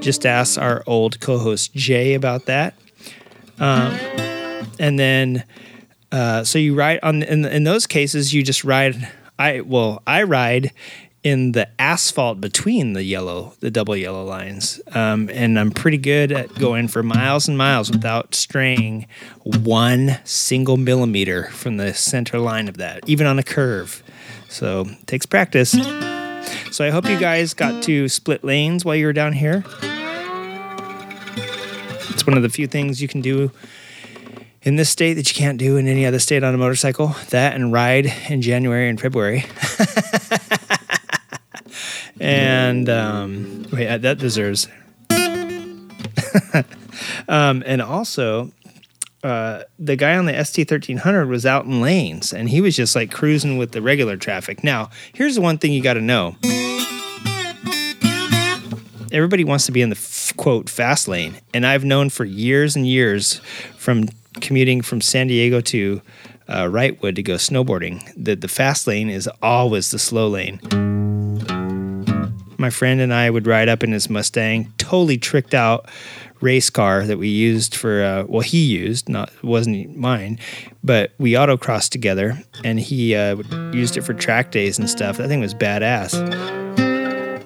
Just 0.00 0.26
ask 0.26 0.58
our 0.58 0.82
old 0.86 1.20
co-host 1.20 1.72
Jay 1.74 2.14
about 2.14 2.46
that. 2.46 2.74
Um, 3.58 3.96
and 4.78 4.98
then, 4.98 5.44
uh, 6.12 6.44
so 6.44 6.58
you 6.58 6.74
ride 6.74 7.00
on 7.02 7.22
in, 7.22 7.44
in 7.44 7.64
those 7.64 7.86
cases, 7.86 8.32
you 8.32 8.42
just 8.42 8.64
ride. 8.64 9.08
I 9.38 9.60
well, 9.60 10.02
I 10.06 10.22
ride 10.22 10.72
in 11.26 11.50
the 11.50 11.68
asphalt 11.80 12.40
between 12.40 12.92
the 12.92 13.02
yellow, 13.02 13.52
the 13.58 13.68
double 13.68 13.96
yellow 13.96 14.24
lines. 14.24 14.80
Um, 14.92 15.28
and 15.32 15.58
I'm 15.58 15.72
pretty 15.72 15.98
good 15.98 16.30
at 16.30 16.54
going 16.54 16.86
for 16.86 17.02
miles 17.02 17.48
and 17.48 17.58
miles 17.58 17.90
without 17.90 18.36
straying 18.36 19.08
one 19.42 20.20
single 20.22 20.76
millimeter 20.76 21.50
from 21.50 21.78
the 21.78 21.92
center 21.94 22.38
line 22.38 22.68
of 22.68 22.76
that, 22.76 23.08
even 23.08 23.26
on 23.26 23.40
a 23.40 23.42
curve. 23.42 24.04
So 24.48 24.82
it 24.82 25.06
takes 25.08 25.26
practice. 25.26 25.72
So 26.70 26.84
I 26.84 26.90
hope 26.90 27.08
you 27.08 27.18
guys 27.18 27.54
got 27.54 27.82
to 27.82 28.08
split 28.08 28.44
lanes 28.44 28.84
while 28.84 28.94
you 28.94 29.06
were 29.06 29.12
down 29.12 29.32
here. 29.32 29.64
It's 32.10 32.24
one 32.24 32.36
of 32.36 32.44
the 32.44 32.50
few 32.50 32.68
things 32.68 33.02
you 33.02 33.08
can 33.08 33.20
do 33.20 33.50
in 34.66 34.74
this 34.74 34.90
state 34.90 35.14
that 35.14 35.28
you 35.28 35.34
can't 35.34 35.58
do 35.58 35.76
in 35.76 35.86
any 35.86 36.04
other 36.04 36.18
state 36.18 36.42
on 36.42 36.52
a 36.52 36.58
motorcycle. 36.58 37.14
That 37.30 37.54
and 37.54 37.72
ride 37.72 38.12
in 38.28 38.42
January 38.42 38.88
and 38.88 39.00
February. 39.00 39.46
and 42.20 42.88
um, 42.88 43.64
wait, 43.72 43.86
uh, 43.86 43.98
that 43.98 44.18
deserves. 44.18 44.66
um, 47.28 47.62
and 47.64 47.80
also, 47.80 48.50
uh, 49.22 49.62
the 49.78 49.94
guy 49.94 50.16
on 50.16 50.26
the 50.26 50.44
ST 50.44 50.68
thirteen 50.68 50.96
hundred 50.98 51.28
was 51.28 51.46
out 51.46 51.64
in 51.64 51.80
lanes, 51.80 52.32
and 52.32 52.50
he 52.50 52.60
was 52.60 52.74
just 52.74 52.96
like 52.96 53.12
cruising 53.12 53.58
with 53.58 53.70
the 53.70 53.80
regular 53.80 54.16
traffic. 54.16 54.64
Now, 54.64 54.90
here's 55.12 55.36
the 55.36 55.40
one 55.40 55.58
thing 55.58 55.72
you 55.72 55.82
got 55.82 55.94
to 55.94 56.00
know: 56.00 56.34
everybody 59.12 59.44
wants 59.44 59.66
to 59.66 59.72
be 59.72 59.80
in 59.80 59.90
the 59.90 59.96
f- 59.96 60.32
quote 60.36 60.68
fast 60.68 61.06
lane, 61.06 61.36
and 61.54 61.64
I've 61.64 61.84
known 61.84 62.10
for 62.10 62.24
years 62.24 62.74
and 62.74 62.84
years 62.84 63.40
from 63.76 64.08
commuting 64.40 64.82
from 64.82 65.00
San 65.00 65.26
Diego 65.26 65.60
to 65.60 66.00
uh, 66.48 66.64
Wrightwood 66.64 67.16
to 67.16 67.22
go 67.22 67.34
snowboarding. 67.34 68.02
That 68.16 68.40
the 68.40 68.48
fast 68.48 68.86
lane 68.86 69.10
is 69.10 69.28
always 69.42 69.90
the 69.90 69.98
slow 69.98 70.28
lane. 70.28 70.60
My 72.58 72.70
friend 72.70 73.00
and 73.00 73.12
I 73.12 73.28
would 73.28 73.46
ride 73.46 73.68
up 73.68 73.82
in 73.82 73.92
his 73.92 74.08
Mustang, 74.08 74.72
totally 74.78 75.18
tricked 75.18 75.54
out 75.54 75.88
race 76.40 76.70
car 76.70 77.04
that 77.04 77.18
we 77.18 77.28
used 77.28 77.74
for 77.74 78.02
uh, 78.02 78.24
well 78.28 78.42
he 78.42 78.62
used 78.62 79.08
not 79.08 79.32
wasn't 79.42 79.96
mine 79.96 80.38
but 80.84 81.12
we 81.18 81.32
autocrossed 81.32 81.88
together 81.88 82.38
and 82.62 82.78
he 82.78 83.14
uh, 83.14 83.36
used 83.72 83.96
it 83.96 84.02
for 84.02 84.12
track 84.14 84.50
days 84.50 84.78
and 84.78 84.88
stuff. 84.88 85.16
That 85.16 85.28
thing 85.28 85.40
was 85.40 85.54
badass. 85.54 86.14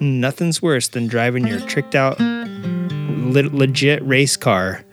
Nothing's 0.01 0.61
worse 0.61 0.87
than 0.89 1.07
driving 1.07 1.47
your 1.47 1.59
tricked 1.61 1.95
out 1.95 2.19
le- 2.19 3.49
legit 3.49 4.05
race 4.05 4.35
car 4.35 4.83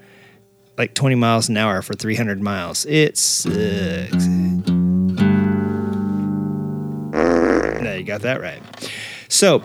like 0.78 0.94
20 0.94 1.16
miles 1.16 1.48
an 1.48 1.56
hour 1.56 1.82
for 1.82 1.94
300 1.94 2.40
miles 2.40 2.86
it 2.86 3.18
sucks 3.18 4.26
no 7.82 7.94
you 7.96 8.04
got 8.04 8.22
that 8.22 8.40
right 8.40 8.62
so, 9.28 9.62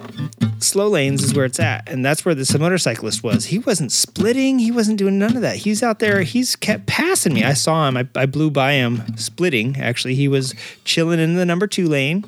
slow 0.59 0.89
lanes 0.89 1.23
is 1.23 1.33
where 1.33 1.45
it's 1.45 1.59
at, 1.59 1.87
and 1.87 2.05
that's 2.05 2.25
where 2.25 2.35
this 2.35 2.55
motorcyclist 2.57 3.23
was. 3.23 3.45
He 3.45 3.59
wasn't 3.59 3.93
splitting. 3.93 4.59
He 4.59 4.71
wasn't 4.71 4.97
doing 4.97 5.17
none 5.17 5.37
of 5.37 5.41
that. 5.41 5.55
He's 5.55 5.81
out 5.81 5.99
there. 5.99 6.21
He's 6.21 6.57
kept 6.57 6.85
passing 6.85 7.33
me. 7.33 7.45
I 7.45 7.53
saw 7.53 7.87
him. 7.87 7.95
I, 7.95 8.07
I 8.13 8.25
blew 8.25 8.51
by 8.51 8.73
him 8.73 9.17
splitting. 9.17 9.77
Actually, 9.77 10.15
he 10.15 10.27
was 10.27 10.53
chilling 10.83 11.19
in 11.19 11.35
the 11.35 11.45
number 11.45 11.65
two 11.65 11.87
lane, 11.87 12.25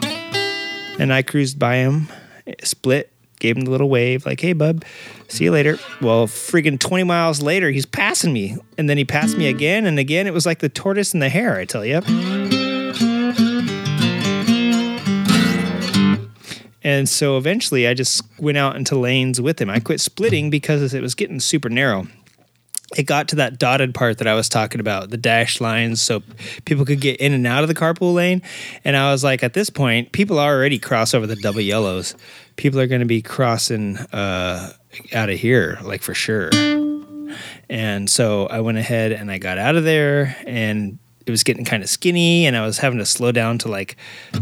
and 0.97 1.11
I 1.11 1.23
cruised 1.23 1.59
by 1.59 1.75
him, 1.75 2.07
split, 2.63 3.11
gave 3.45 3.57
him 3.57 3.65
the 3.65 3.71
little 3.71 3.89
wave, 3.89 4.25
like, 4.25 4.41
"Hey, 4.41 4.53
bub, 4.53 4.83
see 5.27 5.45
you 5.45 5.51
later." 5.51 5.79
Well, 6.01 6.27
friggin' 6.27 6.79
twenty 6.79 7.03
miles 7.03 7.41
later, 7.41 7.71
he's 7.71 7.85
passing 7.85 8.33
me, 8.33 8.57
and 8.77 8.89
then 8.89 8.97
he 8.97 9.05
passed 9.05 9.37
me 9.37 9.47
again 9.47 9.85
and 9.85 9.99
again. 9.99 10.27
It 10.27 10.33
was 10.33 10.45
like 10.45 10.59
the 10.59 10.69
tortoise 10.69 11.13
and 11.13 11.21
the 11.21 11.29
hare. 11.29 11.55
I 11.57 11.65
tell 11.65 11.85
you. 11.85 12.01
And 16.83 17.09
so 17.09 17.37
eventually 17.37 17.87
I 17.87 17.95
just 17.95 18.21
went 18.37 18.59
out 18.59 18.75
into 18.75 18.95
lanes 18.95 19.41
with 19.41 19.59
him. 19.59 19.71
I 19.71 19.79
quit 19.79 19.99
splitting 19.99 20.51
because 20.51 20.93
it 20.93 21.01
was 21.01 21.15
getting 21.15 21.39
super 21.39 21.67
narrow. 21.67 22.07
It 22.95 23.03
got 23.03 23.29
to 23.29 23.37
that 23.37 23.57
dotted 23.57 23.95
part 23.95 24.19
that 24.19 24.27
I 24.27 24.35
was 24.35 24.47
talking 24.47 24.79
about, 24.79 25.09
the 25.09 25.17
dashed 25.17 25.59
lines, 25.59 26.01
so 26.01 26.21
people 26.65 26.85
could 26.85 27.01
get 27.01 27.19
in 27.19 27.33
and 27.33 27.47
out 27.47 27.63
of 27.63 27.67
the 27.67 27.73
carpool 27.73 28.13
lane. 28.13 28.41
And 28.83 28.95
I 28.95 29.11
was 29.11 29.23
like, 29.23 29.43
at 29.43 29.53
this 29.53 29.69
point, 29.69 30.11
people 30.11 30.39
already 30.39 30.77
cross 30.77 31.13
over 31.13 31.25
the 31.25 31.35
double 31.35 31.61
yellows. 31.61 32.15
People 32.57 32.79
are 32.79 32.87
going 32.87 33.01
to 33.01 33.07
be 33.07 33.21
crossing 33.21 33.97
uh, 33.97 34.71
out 35.13 35.29
of 35.29 35.39
here, 35.39 35.79
like 35.81 36.03
for 36.03 36.13
sure. 36.13 36.51
And 37.69 38.09
so 38.09 38.45
I 38.47 38.61
went 38.61 38.77
ahead 38.77 39.11
and 39.11 39.31
I 39.31 39.39
got 39.39 39.57
out 39.57 39.75
of 39.75 39.83
there 39.83 40.37
and 40.45 40.99
it 41.25 41.31
was 41.31 41.43
getting 41.43 41.65
kind 41.65 41.81
of 41.81 41.89
skinny 41.89 42.45
and 42.45 42.55
I 42.55 42.65
was 42.65 42.77
having 42.77 42.99
to 42.99 43.05
slow 43.05 43.31
down 43.31 43.57
to 43.59 43.67
like 43.67 43.97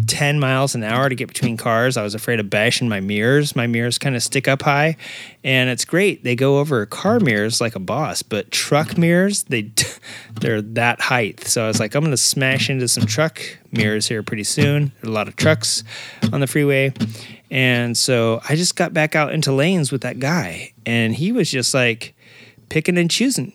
10 0.08 0.40
miles 0.40 0.76
an 0.76 0.84
hour 0.84 1.08
to 1.08 1.16
get 1.16 1.28
between 1.28 1.56
cars. 1.56 1.96
I 1.96 2.04
was 2.04 2.14
afraid 2.14 2.40
of 2.40 2.50
bashing 2.50 2.90
my 2.90 3.00
mirrors. 3.00 3.56
My 3.56 3.68
mirrors 3.68 3.98
kind 3.98 4.16
of 4.16 4.24
stick 4.24 4.48
up 4.48 4.64
high 4.64 4.98
and 5.44 5.70
it's 5.70 5.86
great. 5.86 6.24
They 6.24 6.36
go 6.36 6.60
over 6.60 6.86
car 6.86 7.20
mirrors 7.20 7.62
like 7.62 7.76
a 7.76 7.80
boss, 7.80 8.22
but 8.22 8.52
truck 8.52 8.98
mirrors, 8.98 9.44
they 9.44 9.72
they're 10.42 10.62
that 10.62 11.00
height. 11.00 11.42
So 11.46 11.64
I 11.64 11.68
was 11.68 11.80
like 11.80 11.96
I'm 11.96 12.02
going 12.02 12.12
to 12.12 12.18
smash 12.18 12.70
into 12.70 12.88
some 12.88 13.06
truck 13.06 13.42
mirrors 13.72 14.08
here 14.08 14.22
pretty 14.22 14.44
soon. 14.44 14.92
A 15.04 15.10
lot 15.10 15.28
of 15.28 15.36
trucks 15.36 15.84
on 16.34 16.42
the 16.42 16.48
freeway. 16.48 16.94
And 17.50 17.98
so 17.98 18.42
I 18.50 18.56
just 18.56 18.76
got 18.76 18.94
back 18.94 19.16
out 19.16 19.32
into 19.32 19.52
lanes 19.54 19.92
with 19.92 20.02
that 20.02 20.20
guy 20.20 20.74
and 20.86 21.16
he 21.16 21.32
was 21.32 21.50
just 21.50 21.74
like 21.74 22.14
picking 22.70 22.98
and 22.98 23.10
choosing 23.10 23.54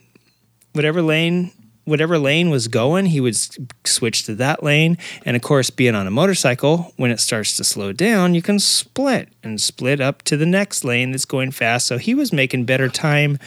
whatever 0.72 1.02
lane 1.02 1.50
whatever 1.88 2.18
lane 2.18 2.50
was 2.50 2.68
going, 2.68 3.06
he 3.06 3.20
would 3.20 3.36
switch 3.84 4.24
to 4.24 4.34
that 4.36 4.62
lane. 4.62 4.98
And 5.24 5.36
of 5.36 5.42
course, 5.42 5.70
being 5.70 5.94
on 5.94 6.06
a 6.06 6.10
motorcycle, 6.10 6.92
when 6.96 7.10
it 7.10 7.20
starts 7.20 7.56
to 7.56 7.64
slow 7.64 7.92
down, 7.92 8.34
you 8.34 8.42
can 8.42 8.58
split 8.58 9.28
and 9.42 9.60
split 9.60 10.00
up 10.00 10.22
to 10.22 10.36
the 10.36 10.46
next 10.46 10.84
lane 10.84 11.10
that's 11.10 11.24
going 11.24 11.50
fast. 11.50 11.86
So 11.86 11.98
he 11.98 12.14
was 12.14 12.32
making 12.32 12.64
better 12.64 12.88
time 12.88 13.38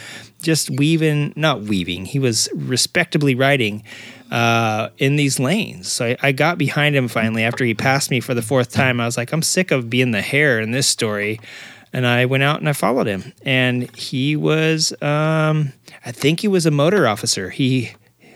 just 0.42 0.70
weaving, 0.70 1.34
not 1.36 1.62
weaving, 1.62 2.06
he 2.06 2.20
was 2.20 2.50
respectably 2.56 3.36
riding 3.36 3.84
uh, 4.32 4.90
in 4.98 5.18
these 5.18 5.40
lanes. 5.40 5.92
So 5.92 6.06
I, 6.06 6.18
I, 6.22 6.32
got 6.32 6.58
behind 6.58 6.96
him 6.96 7.10
finally 7.10 7.44
after 7.44 7.66
he 7.66 7.74
passed 7.74 8.10
me 8.10 8.22
for 8.22 8.34
the 8.34 8.42
fourth 8.42 8.72
time. 8.72 9.02
I 9.02 9.06
was 9.06 9.18
like, 9.18 9.34
I'm 9.34 9.42
sick 9.42 9.72
of 9.72 9.90
being 9.90 10.12
the 10.12 10.22
hare 10.22 10.62
in 10.62 10.72
this 10.72 10.88
story. 10.88 11.40
And 11.92 12.08
I 12.08 12.26
went 12.26 12.44
out 12.44 12.60
and 12.60 12.70
I 12.70 12.74
followed 12.74 13.08
him. 13.08 13.34
And 13.44 13.94
he 13.96 14.38
was, 14.38 14.94
um, 15.02 15.74
I 16.06 16.14
think 16.14 16.40
he 16.40 16.48
was 16.48 16.66
a 16.66 16.72
motor 16.72 17.08
officer. 17.08 17.50
He 17.50 17.92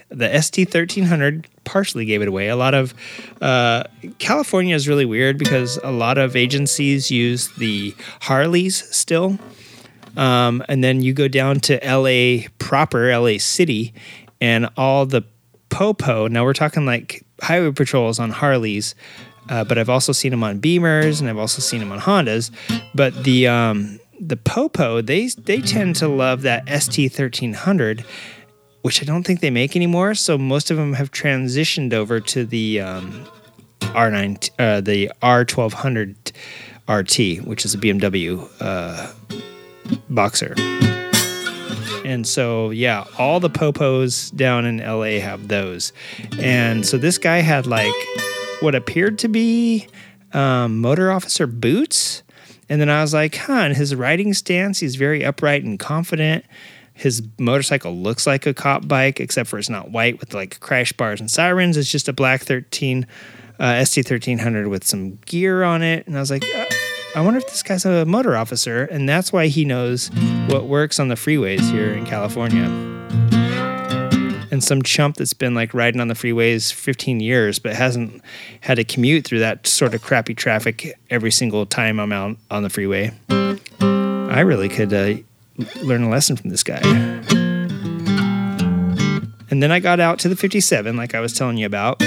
the 0.09 0.41
ST 0.41 0.69
thirteen 0.69 1.05
hundred 1.05 1.47
partially 1.63 2.05
gave 2.05 2.21
it 2.21 2.27
away. 2.27 2.47
A 2.49 2.55
lot 2.55 2.73
of 2.73 2.93
uh, 3.41 3.83
California 4.19 4.75
is 4.75 4.87
really 4.87 5.05
weird 5.05 5.37
because 5.37 5.77
a 5.83 5.91
lot 5.91 6.17
of 6.17 6.35
agencies 6.35 7.11
use 7.11 7.49
the 7.57 7.95
Harleys 8.21 8.83
still, 8.95 9.37
um, 10.17 10.63
and 10.69 10.83
then 10.83 11.01
you 11.01 11.13
go 11.13 11.27
down 11.27 11.60
to 11.62 11.79
LA 11.83 12.47
proper, 12.60 13.17
LA 13.17 13.37
City, 13.37 13.93
and 14.39 14.69
all 14.77 15.06
the 15.06 15.23
popo. 15.69 16.27
Now 16.27 16.43
we're 16.43 16.53
talking 16.53 16.85
like 16.85 17.25
highway 17.41 17.71
patrols 17.71 18.19
on 18.19 18.31
Harleys. 18.31 18.95
Uh, 19.47 19.63
but 19.63 19.77
I've 19.77 19.89
also 19.89 20.12
seen 20.12 20.31
them 20.31 20.43
on 20.43 20.60
Beamers 20.60 21.19
and 21.19 21.29
I've 21.29 21.37
also 21.37 21.62
seen 21.62 21.79
them 21.79 21.91
on 21.91 21.99
Hondas. 21.99 22.49
But 22.95 23.23
the 23.23 23.47
um, 23.47 23.99
the 24.19 24.37
Popo, 24.37 25.01
they 25.01 25.27
they 25.27 25.62
tend 25.62 25.95
to 25.97 26.08
love 26.08 26.41
that 26.43 26.67
ST 26.81 27.12
thirteen 27.12 27.53
hundred, 27.53 28.06
which 28.86 29.02
I 29.02 29.06
don't 29.06 29.23
think 29.23 29.40
they 29.40 29.50
make 29.50 29.75
anymore. 29.75 30.13
So 30.13 30.38
most 30.38 30.69
of 30.69 30.77
them 30.77 30.94
have 30.94 31.10
transitioned 31.10 31.92
over 31.92 32.19
to 32.19 32.46
the 32.46 32.81
um, 32.81 33.25
R9, 33.79 34.52
uh, 34.60 34.81
the 34.81 35.12
R1200 35.23 36.31
RT, 36.88 37.48
which 37.48 37.65
is 37.65 37.73
a 37.73 37.79
BMW 37.79 38.48
uh, 38.60 39.12
Boxer. 40.12 40.54
And 42.06 42.27
so, 42.27 42.69
yeah, 42.69 43.06
all 43.17 43.40
the 43.40 43.50
popos 43.50 44.31
down 44.36 44.67
in 44.67 44.77
LA 44.77 45.19
have 45.19 45.48
those. 45.48 45.92
And 46.38 46.86
so 46.86 47.00
this 47.00 47.17
guy 47.17 47.38
had 47.38 47.65
like 47.65 47.92
what 48.60 48.75
appeared 48.75 49.17
to 49.17 49.27
be 49.27 49.88
um, 50.31 50.79
motor 50.79 51.12
officer 51.12 51.48
boots. 51.48 52.21
And 52.69 52.79
then 52.79 52.92
I 52.92 53.02
was 53.02 53.15
like, 53.15 53.36
huh, 53.36 53.69
his 53.69 53.96
riding 53.96 54.36
stance, 54.36 54.79
he's 54.79 54.96
very 54.96 55.25
upright 55.25 55.63
and 55.63 55.79
confident. 55.79 56.46
His 56.96 57.21
motorcycle 57.37 57.93
looks 57.93 58.25
like 58.25 58.46
a 58.46 58.54
cop 58.54 58.87
bike, 58.87 59.19
except 59.19 59.50
for 59.50 59.60
it's 59.60 59.69
not 59.69 59.91
white 59.91 60.17
with 60.21 60.33
like 60.33 60.62
crash 60.62 60.93
bars 60.93 61.19
and 61.19 61.29
sirens. 61.29 61.75
It's 61.75 61.91
just 61.91 62.08
a 62.08 62.13
black 62.13 62.41
13 62.41 63.06
uh, 63.60 63.83
ST 63.83 64.10
1300 64.10 64.67
with 64.67 64.85
some 64.85 65.15
gear 65.25 65.63
on 65.63 65.83
it. 65.83 66.08
And 66.08 66.15
I 66.15 66.21
was 66.21 66.31
like, 66.31 66.43
uh, 66.43 66.65
I 67.13 67.21
wonder 67.21 67.39
if 67.39 67.48
this 67.48 67.63
guy's 67.63 67.83
a 67.83 68.06
motor 68.06 68.37
officer. 68.37 68.85
And 68.85 69.10
that's 69.10 69.33
why 69.33 69.48
he 69.48 69.65
knows 69.65 70.10
what 70.48 70.67
works 70.67 70.98
on 70.98 71.10
the 71.10 71.15
freeways 71.15 71.69
here 71.69 71.91
in 71.91 72.06
California. 72.06 72.63
And 74.50 74.63
some 74.63 74.81
chump 74.81 75.17
that's 75.17 75.33
been 75.33 75.54
like 75.54 75.73
riding 75.73 76.00
on 76.00 76.08
the 76.08 76.13
freeways 76.13 76.71
15 76.71 77.19
years, 77.19 77.60
but 77.60 77.75
hasn't 77.75 78.21
had 78.62 78.75
to 78.75 78.85
commute 78.85 79.25
through 79.25 79.39
that 79.39 79.67
sort 79.67 79.93
of 79.93 80.02
crappy 80.02 80.33
traffic 80.33 80.98
every 81.10 81.31
single 81.31 81.65
time 81.65 82.00
I'm 82.00 82.13
out 82.13 82.37
on 82.50 82.63
the 82.63 82.69
freeway. 82.69 83.12
I 83.29 84.39
really 84.41 84.69
could 84.69 84.93
uh, 84.93 85.15
learn 85.81 86.03
a 86.03 86.10
lesson 86.10 86.35
from 86.35 86.49
this 86.49 86.63
guy. 86.63 86.79
And 89.49 89.62
then 89.63 89.71
I 89.71 89.79
got 89.79 89.99
out 89.99 90.19
to 90.19 90.29
the 90.29 90.35
57, 90.35 90.97
like 90.97 91.15
I 91.15 91.19
was 91.19 91.33
telling 91.33 91.58
you 91.58 91.65
about. 91.65 92.01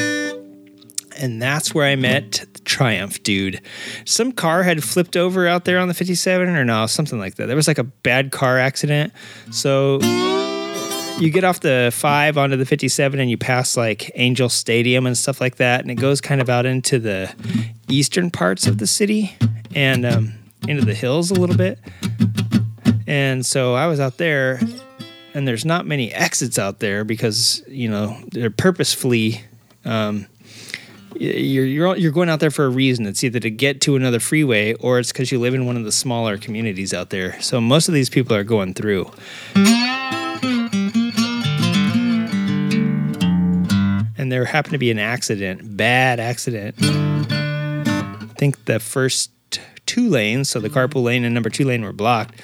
And 1.17 1.43
that's 1.43 1.75
where 1.75 1.87
I 1.87 1.97
met 1.97 2.47
the 2.53 2.61
Triumph 2.61 3.23
dude. 3.23 3.61
Some 4.05 4.33
car 4.33 4.63
had 4.63 4.85
flipped 4.85 5.17
over 5.17 5.49
out 5.49 5.65
there 5.65 5.79
on 5.79 5.89
the 5.89 5.95
57, 5.95 6.49
or 6.49 6.65
no, 6.65 6.87
something 6.87 7.19
like 7.19 7.37
that. 7.37 7.47
There 7.47 7.57
was 7.57 7.67
like 7.67 7.79
a 7.79 7.85
bad 7.85 8.31
car 8.31 8.59
accident. 8.59 9.13
So 9.51 9.99
you 11.19 11.31
get 11.31 11.43
off 11.43 11.61
the 11.61 11.91
5 11.93 12.39
onto 12.39 12.57
the 12.57 12.67
57 12.67 13.19
and 13.19 13.29
you 13.29 13.37
pass 13.37 13.77
like 13.77 14.13
Angel 14.15 14.49
Stadium 14.49 15.07
and 15.07 15.19
stuff 15.19 15.41
like 15.41 15.57
that. 15.57 15.81
And 15.81 15.91
it 15.91 15.97
goes 15.97 16.21
kind 16.21 16.41
of 16.41 16.49
out 16.49 16.67
into 16.67 16.99
the 16.99 17.35
eastern 17.89 18.31
parts 18.31 18.67
of 18.67 18.79
the 18.79 18.87
city 18.87 19.37
and 19.75 20.07
um, 20.07 20.35
into 20.69 20.85
the 20.85 20.95
hills 20.95 21.31
a 21.31 21.35
little 21.35 21.57
bit. 21.57 21.79
And 23.09 23.45
so 23.47 23.73
I 23.75 23.87
was 23.87 24.01
out 24.01 24.19
there, 24.19 24.61
and 25.33 25.49
there's 25.49 25.65
not 25.65 25.87
many 25.87 26.13
exits 26.13 26.59
out 26.59 26.81
there 26.81 27.05
because 27.05 27.63
you 27.67 27.89
know 27.89 28.15
they're 28.33 28.51
purposefully. 28.51 29.45
Um, 29.87 30.27
you're, 31.17 31.65
you're 31.65 31.97
you're 31.97 32.13
going 32.13 32.29
out 32.29 32.41
there 32.41 32.51
for 32.51 32.67
a 32.67 32.69
reason. 32.69 33.07
It's 33.07 33.25
either 33.25 33.41
to 33.41 33.51
get 33.51 33.81
to 33.83 33.97
another 33.97 34.21
freeway 34.21 34.75
or 34.75 34.99
it's 34.99 35.11
because 35.11 35.33
you 35.33 35.41
live 35.41 35.55
in 35.55 35.65
one 35.65 35.79
of 35.79 35.85
the 35.85 35.91
smaller 35.91 36.37
communities 36.37 36.93
out 36.93 37.09
there. 37.09 37.41
So 37.41 37.63
most 37.63 37.89
of 37.89 37.95
these 37.95 38.11
people 38.11 38.37
are 38.37 38.45
going 38.45 38.75
through. 38.75 39.11
And 44.19 44.31
there 44.31 44.45
happened 44.45 44.73
to 44.73 44.79
be 44.79 44.91
an 44.91 44.99
accident, 44.99 45.79
bad 45.79 46.21
accident. 46.21 46.75
I 46.79 48.35
think 48.37 48.67
the 48.67 48.79
first 48.79 49.31
two 49.87 50.11
lanes, 50.11 50.51
so 50.51 50.61
the 50.61 50.69
carpool 50.69 51.05
lane 51.05 51.25
and 51.25 51.33
number 51.33 51.49
two 51.49 51.65
lane, 51.65 51.83
were 51.83 51.95
blocked 51.95 52.35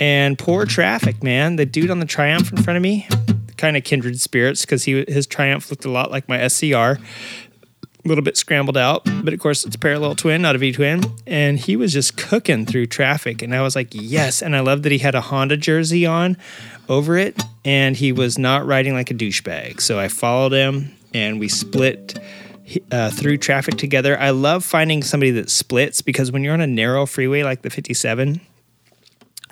and 0.00 0.38
poor 0.38 0.66
traffic, 0.66 1.22
man. 1.22 1.56
The 1.56 1.66
dude 1.66 1.90
on 1.90 2.00
the 2.00 2.06
Triumph 2.06 2.52
in 2.52 2.62
front 2.62 2.76
of 2.76 2.82
me, 2.82 3.08
kind 3.56 3.76
of 3.76 3.84
kindred 3.84 4.20
spirits 4.20 4.62
because 4.62 4.84
he 4.84 5.04
his 5.08 5.26
Triumph 5.26 5.70
looked 5.70 5.84
a 5.84 5.90
lot 5.90 6.10
like 6.10 6.28
my 6.28 6.46
SCR, 6.48 6.98
a 8.04 8.08
little 8.08 8.24
bit 8.24 8.36
scrambled 8.36 8.76
out, 8.76 9.04
but 9.22 9.32
of 9.32 9.40
course 9.40 9.64
it's 9.64 9.76
a 9.76 9.78
parallel 9.78 10.14
twin, 10.14 10.42
not 10.42 10.54
a 10.54 10.58
V 10.58 10.72
twin. 10.72 11.02
And 11.26 11.58
he 11.58 11.76
was 11.76 11.92
just 11.92 12.16
cooking 12.16 12.66
through 12.66 12.86
traffic, 12.86 13.42
and 13.42 13.54
I 13.54 13.62
was 13.62 13.74
like, 13.74 13.88
yes. 13.92 14.42
And 14.42 14.54
I 14.54 14.60
love 14.60 14.82
that 14.82 14.92
he 14.92 14.98
had 14.98 15.14
a 15.14 15.20
Honda 15.20 15.56
jersey 15.56 16.04
on 16.04 16.36
over 16.88 17.16
it, 17.16 17.42
and 17.64 17.96
he 17.96 18.12
was 18.12 18.38
not 18.38 18.66
riding 18.66 18.94
like 18.94 19.10
a 19.10 19.14
douchebag. 19.14 19.80
So 19.80 19.98
I 19.98 20.08
followed 20.08 20.52
him, 20.52 20.94
and 21.12 21.40
we 21.40 21.48
split. 21.48 22.18
Uh, 22.90 23.10
through 23.10 23.36
traffic 23.36 23.76
together. 23.76 24.18
I 24.18 24.30
love 24.30 24.64
finding 24.64 25.02
somebody 25.02 25.30
that 25.32 25.50
splits 25.50 26.00
because 26.00 26.32
when 26.32 26.42
you're 26.42 26.54
on 26.54 26.62
a 26.62 26.66
narrow 26.66 27.04
freeway 27.04 27.42
like 27.42 27.60
the 27.60 27.68
57, 27.68 28.40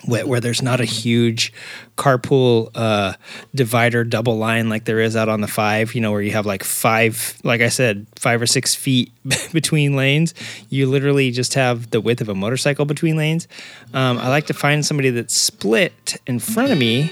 where, 0.05 0.25
where 0.25 0.39
there's 0.39 0.61
not 0.61 0.79
a 0.79 0.85
huge 0.85 1.53
carpool 1.97 2.69
uh, 2.75 3.13
divider 3.53 4.03
double 4.03 4.37
line 4.37 4.69
like 4.69 4.85
there 4.85 4.99
is 4.99 5.15
out 5.15 5.29
on 5.29 5.41
the 5.41 5.47
five, 5.47 5.95
you 5.95 6.01
know, 6.01 6.11
where 6.11 6.21
you 6.21 6.31
have 6.31 6.45
like 6.45 6.63
five, 6.63 7.39
like 7.43 7.61
I 7.61 7.69
said, 7.69 8.05
five 8.15 8.41
or 8.41 8.47
six 8.47 8.75
feet 8.75 9.11
between 9.53 9.95
lanes. 9.95 10.33
You 10.69 10.87
literally 10.87 11.31
just 11.31 11.53
have 11.53 11.91
the 11.91 12.01
width 12.01 12.21
of 12.21 12.29
a 12.29 12.35
motorcycle 12.35 12.85
between 12.85 13.15
lanes. 13.15 13.47
Um, 13.93 14.17
I 14.17 14.29
like 14.29 14.47
to 14.47 14.53
find 14.53 14.85
somebody 14.85 15.09
that's 15.09 15.35
split 15.35 16.19
in 16.27 16.39
front 16.39 16.71
of 16.71 16.77
me 16.77 17.11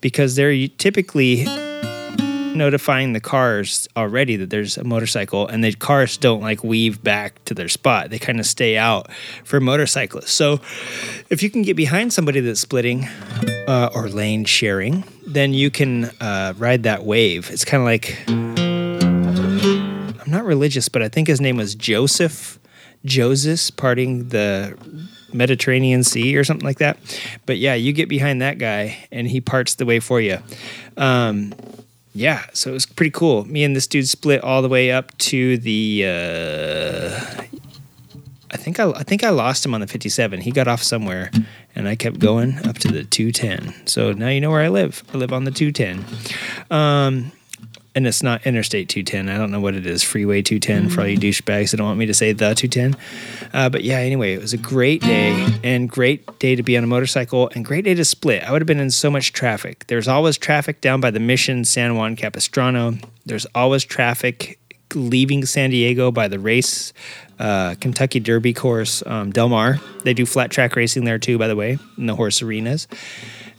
because 0.00 0.36
they're 0.36 0.68
typically 0.68 1.44
notifying 2.60 3.14
the 3.14 3.20
cars 3.20 3.88
already 3.96 4.36
that 4.36 4.50
there's 4.50 4.76
a 4.76 4.84
motorcycle 4.84 5.48
and 5.48 5.64
the 5.64 5.72
cars 5.72 6.18
don't 6.18 6.42
like 6.42 6.62
weave 6.62 7.02
back 7.02 7.42
to 7.46 7.54
their 7.54 7.70
spot 7.70 8.10
they 8.10 8.18
kind 8.18 8.38
of 8.38 8.44
stay 8.44 8.76
out 8.76 9.10
for 9.44 9.60
motorcyclists 9.60 10.30
so 10.30 10.60
if 11.30 11.42
you 11.42 11.48
can 11.48 11.62
get 11.62 11.74
behind 11.74 12.12
somebody 12.12 12.38
that's 12.38 12.60
splitting 12.60 13.08
uh, 13.66 13.88
or 13.94 14.10
lane 14.10 14.44
sharing 14.44 15.02
then 15.26 15.54
you 15.54 15.70
can 15.70 16.04
uh, 16.20 16.52
ride 16.58 16.82
that 16.82 17.02
wave 17.02 17.50
it's 17.50 17.64
kind 17.64 17.80
of 17.80 17.86
like 17.86 18.22
i'm 18.28 20.30
not 20.30 20.44
religious 20.44 20.90
but 20.90 21.02
i 21.02 21.08
think 21.08 21.28
his 21.28 21.40
name 21.40 21.56
was 21.56 21.74
joseph 21.74 22.58
joseph 23.06 23.74
parting 23.78 24.28
the 24.28 24.76
Mediterranean 25.32 26.02
Sea 26.02 26.36
or 26.36 26.42
something 26.42 26.66
like 26.66 26.78
that. 26.78 26.98
But 27.46 27.58
yeah, 27.58 27.74
you 27.74 27.92
get 27.92 28.08
behind 28.08 28.42
that 28.42 28.58
guy 28.58 29.06
and 29.12 29.28
he 29.28 29.40
parts 29.40 29.76
the 29.76 29.86
way 29.86 30.00
for 30.00 30.20
you. 30.20 30.38
Um, 30.96 31.54
yeah, 32.20 32.44
so 32.52 32.68
it 32.68 32.74
was 32.74 32.84
pretty 32.84 33.12
cool. 33.12 33.46
Me 33.46 33.64
and 33.64 33.74
this 33.74 33.86
dude 33.86 34.06
split 34.06 34.44
all 34.44 34.60
the 34.60 34.68
way 34.68 34.92
up 34.92 35.16
to 35.18 35.56
the. 35.56 36.04
Uh, 36.06 37.42
I 38.50 38.56
think 38.58 38.78
I, 38.78 38.90
I 38.90 39.02
think 39.04 39.24
I 39.24 39.30
lost 39.30 39.64
him 39.64 39.72
on 39.72 39.80
the 39.80 39.86
57. 39.86 40.42
He 40.42 40.50
got 40.50 40.68
off 40.68 40.82
somewhere, 40.82 41.30
and 41.74 41.88
I 41.88 41.94
kept 41.94 42.18
going 42.18 42.58
up 42.68 42.76
to 42.78 42.88
the 42.88 43.04
210. 43.04 43.86
So 43.86 44.12
now 44.12 44.28
you 44.28 44.38
know 44.38 44.50
where 44.50 44.60
I 44.60 44.68
live. 44.68 45.02
I 45.14 45.16
live 45.16 45.32
on 45.32 45.44
the 45.44 45.50
210. 45.50 46.04
Um, 46.70 47.32
and 47.94 48.06
it's 48.06 48.22
not 48.22 48.46
Interstate 48.46 48.88
210. 48.88 49.28
I 49.28 49.38
don't 49.38 49.50
know 49.50 49.60
what 49.60 49.74
it 49.74 49.86
is. 49.86 50.02
Freeway 50.02 50.42
210 50.42 50.90
for 50.90 51.00
all 51.00 51.06
you 51.06 51.18
douchebags 51.18 51.70
that 51.70 51.78
don't 51.78 51.86
want 51.86 51.98
me 51.98 52.06
to 52.06 52.14
say 52.14 52.32
the 52.32 52.54
210. 52.54 52.96
Uh, 53.52 53.68
but 53.68 53.82
yeah, 53.82 53.98
anyway, 53.98 54.34
it 54.34 54.40
was 54.40 54.52
a 54.52 54.58
great 54.58 55.02
day 55.02 55.48
and 55.64 55.90
great 55.90 56.38
day 56.38 56.54
to 56.54 56.62
be 56.62 56.76
on 56.76 56.84
a 56.84 56.86
motorcycle 56.86 57.50
and 57.54 57.64
great 57.64 57.84
day 57.84 57.94
to 57.94 58.04
split. 58.04 58.44
I 58.44 58.52
would 58.52 58.62
have 58.62 58.66
been 58.66 58.80
in 58.80 58.90
so 58.90 59.10
much 59.10 59.32
traffic. 59.32 59.86
There's 59.88 60.08
always 60.08 60.38
traffic 60.38 60.80
down 60.80 61.00
by 61.00 61.10
the 61.10 61.20
Mission, 61.20 61.64
San 61.64 61.96
Juan 61.96 62.16
Capistrano. 62.16 62.94
There's 63.26 63.46
always 63.54 63.84
traffic 63.84 64.58
leaving 64.94 65.44
San 65.44 65.70
Diego 65.70 66.10
by 66.10 66.28
the 66.28 66.38
race, 66.38 66.92
uh, 67.38 67.74
Kentucky 67.80 68.20
Derby 68.20 68.52
course, 68.52 69.02
um, 69.06 69.30
Del 69.30 69.48
Mar. 69.48 69.78
They 70.04 70.14
do 70.14 70.26
flat 70.26 70.50
track 70.50 70.76
racing 70.76 71.04
there 71.04 71.18
too, 71.18 71.38
by 71.38 71.48
the 71.48 71.56
way, 71.56 71.78
in 71.96 72.06
the 72.06 72.14
horse 72.14 72.42
arenas. 72.42 72.88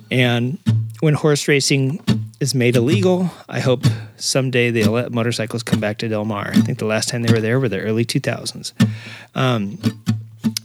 And 0.10 0.60
when 1.00 1.14
horse 1.14 1.48
racing 1.48 2.00
is 2.42 2.56
made 2.56 2.76
illegal. 2.76 3.30
I 3.48 3.60
hope 3.60 3.86
someday 4.18 4.72
they'll 4.72 4.92
let 4.92 5.12
motorcycles 5.12 5.62
come 5.62 5.80
back 5.80 6.00
to 6.00 6.10
Del 6.10 6.26
Mar. 6.26 6.50
I 6.52 6.60
think 6.62 6.80
the 6.80 6.86
last 6.86 7.08
time 7.08 7.22
they 7.22 7.32
were 7.32 7.39
there 7.39 7.60
were 7.60 7.70
the 7.70 7.80
early 7.80 8.04
2000s. 8.04 8.74
Um, 9.36 9.78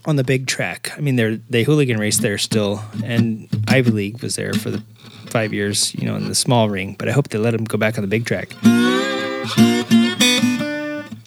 on 0.07 0.17
the 0.17 0.25
big 0.25 0.47
track. 0.47 0.91
I 0.97 1.01
mean, 1.01 1.17
they 1.17 1.37
they 1.51 1.63
hooligan 1.65 1.99
race 1.99 2.19
there 2.19 2.39
still, 2.39 2.83
and 3.05 3.47
Ivy 3.69 3.91
League 3.91 4.23
was 4.23 4.37
there 4.37 4.55
for 4.55 4.71
the 4.71 4.83
five 5.27 5.53
years, 5.53 5.95
you 5.95 6.07
know, 6.07 6.17
in 6.17 6.29
the 6.29 6.35
small 6.35 6.71
ring. 6.71 6.97
But 6.99 7.11
I 7.11 7.13
hope 7.13 7.29
they 7.29 7.39
let 7.39 7.51
them 7.51 7.65
go 7.65 7.77
back 7.77 7.99
on 7.99 8.03
the 8.03 8.09
big 8.09 8.25
track. 8.25 8.49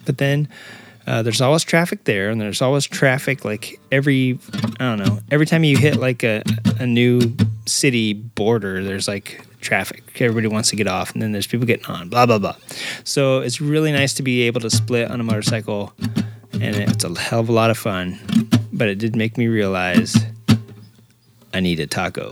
But 0.05 0.17
then 0.17 0.47
uh, 1.05 1.21
there's 1.21 1.41
always 1.41 1.63
traffic 1.63 2.05
there, 2.05 2.31
and 2.31 2.41
there's 2.41 2.61
always 2.63 2.87
traffic 2.87 3.45
like 3.45 3.79
every 3.91 4.39
I 4.79 4.95
don't 4.95 4.99
know 5.05 5.19
every 5.29 5.45
time 5.45 5.63
you 5.63 5.77
hit 5.77 5.97
like 5.97 6.23
a 6.23 6.41
a 6.79 6.87
new 6.87 7.19
city 7.69 8.13
border. 8.13 8.83
There's 8.83 9.07
like 9.07 9.45
traffic. 9.61 10.03
Everybody 10.19 10.47
wants 10.47 10.69
to 10.69 10.75
get 10.75 10.87
off, 10.87 11.13
and 11.13 11.21
then 11.21 11.31
there's 11.31 11.47
people 11.47 11.65
getting 11.65 11.85
on. 11.85 12.09
Blah 12.09 12.25
blah 12.25 12.39
blah. 12.39 12.55
So 13.03 13.39
it's 13.39 13.61
really 13.61 13.91
nice 13.91 14.13
to 14.15 14.23
be 14.23 14.41
able 14.43 14.61
to 14.61 14.69
split 14.69 15.09
on 15.09 15.19
a 15.19 15.23
motorcycle, 15.23 15.93
and 16.53 16.75
it's 16.75 17.03
a 17.03 17.19
hell 17.19 17.39
of 17.39 17.49
a 17.49 17.53
lot 17.53 17.69
of 17.69 17.77
fun. 17.77 18.19
But 18.73 18.87
it 18.87 18.97
did 18.97 19.15
make 19.15 19.37
me 19.37 19.47
realize 19.47 20.17
I 21.53 21.59
need 21.59 21.79
a 21.79 21.87
taco. 21.87 22.31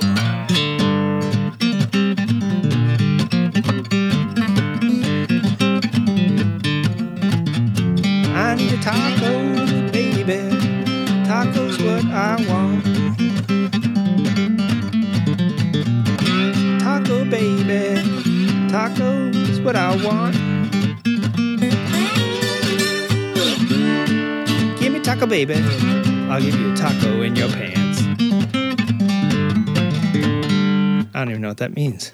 I 8.39 8.55
need 8.55 8.71
a 8.73 8.77
taco, 8.81 9.16
baby. 17.37 18.01
Tacos 18.67 19.63
what 19.63 19.75
I 19.75 19.95
want. 20.03 20.33
Give 24.79 24.91
me 24.91 24.99
taco, 24.99 25.27
baby. 25.27 25.55
I'll 26.29 26.41
give 26.41 26.59
you 26.59 26.73
a 26.73 26.75
taco 26.75 27.21
in 27.21 27.35
your 27.35 27.49
pants. 27.49 28.01
I 31.13 31.19
don't 31.19 31.29
even 31.29 31.41
know 31.41 31.49
what 31.49 31.57
that 31.57 31.75
means. 31.75 32.13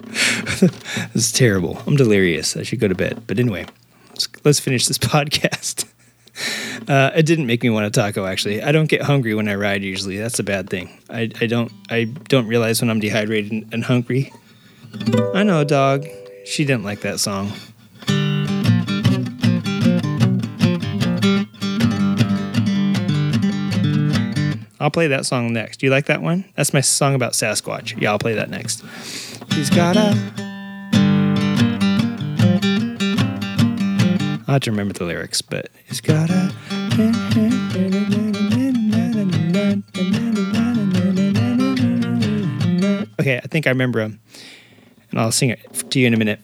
this 0.60 1.14
is 1.14 1.32
terrible. 1.32 1.82
I'm 1.86 1.96
delirious. 1.96 2.56
I 2.56 2.62
should 2.62 2.80
go 2.80 2.88
to 2.88 2.94
bed. 2.94 3.22
But 3.26 3.38
anyway, 3.38 3.66
let's, 4.10 4.28
let's 4.44 4.60
finish 4.60 4.86
this 4.86 4.98
podcast. 5.14 5.84
Uh, 6.88 7.10
it 7.14 7.26
didn't 7.26 7.46
make 7.46 7.62
me 7.62 7.68
want 7.68 7.84
a 7.84 7.90
taco. 7.90 8.24
Actually, 8.24 8.62
I 8.62 8.72
don't 8.72 8.86
get 8.86 9.02
hungry 9.02 9.34
when 9.34 9.46
I 9.46 9.54
ride. 9.56 9.82
Usually, 9.82 10.16
that's 10.16 10.38
a 10.38 10.42
bad 10.42 10.70
thing. 10.70 10.88
I, 11.10 11.30
I 11.40 11.46
don't 11.46 11.70
I 11.90 12.04
don't 12.04 12.46
realize 12.46 12.80
when 12.80 12.88
I'm 12.88 12.98
dehydrated 12.98 13.52
and, 13.52 13.74
and 13.74 13.84
hungry. 13.84 14.32
I 15.34 15.42
know, 15.42 15.64
dog. 15.64 16.06
She 16.46 16.64
didn't 16.64 16.84
like 16.84 17.00
that 17.00 17.20
song. 17.20 17.52
I'll 24.80 24.90
play 24.90 25.08
that 25.08 25.26
song 25.26 25.52
next. 25.52 25.80
Do 25.80 25.86
you 25.86 25.92
like 25.92 26.06
that 26.06 26.22
one? 26.22 26.46
That's 26.54 26.72
my 26.72 26.80
song 26.80 27.14
about 27.14 27.32
Sasquatch. 27.32 28.00
Yeah, 28.00 28.12
I'll 28.12 28.18
play 28.18 28.34
that 28.34 28.48
next. 28.48 28.82
He's 29.52 29.68
got 29.68 29.96
a. 29.96 30.16
I 34.46 34.52
have 34.52 34.62
to 34.62 34.70
remember 34.70 34.94
the 34.94 35.04
lyrics, 35.04 35.42
but 35.42 35.68
he's 35.86 36.00
got 36.00 36.30
a. 36.30 36.77
Okay, 43.20 43.36
I 43.36 43.46
think 43.46 43.68
I 43.68 43.70
remember 43.70 44.00
him, 44.00 44.18
and 45.12 45.20
I'll 45.20 45.30
sing 45.30 45.50
it 45.50 45.60
to 45.90 46.00
you 46.00 46.08
in 46.08 46.14
a 46.14 46.16
minute. 46.16 46.40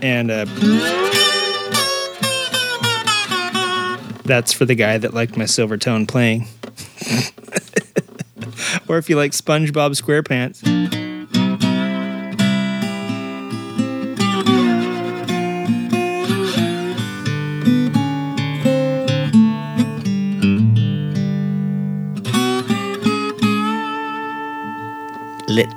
And 0.00 0.30
uh, 0.30 0.46
that's 4.24 4.54
for 4.54 4.64
the 4.64 4.74
guy 4.74 4.96
that 4.96 5.12
liked 5.12 5.36
my 5.36 5.44
Silvertone 5.44 6.08
playing. 6.08 6.46
or 8.88 8.96
if 8.96 9.10
you 9.10 9.16
like 9.16 9.32
SpongeBob 9.32 10.00
SquarePants. 10.00 10.95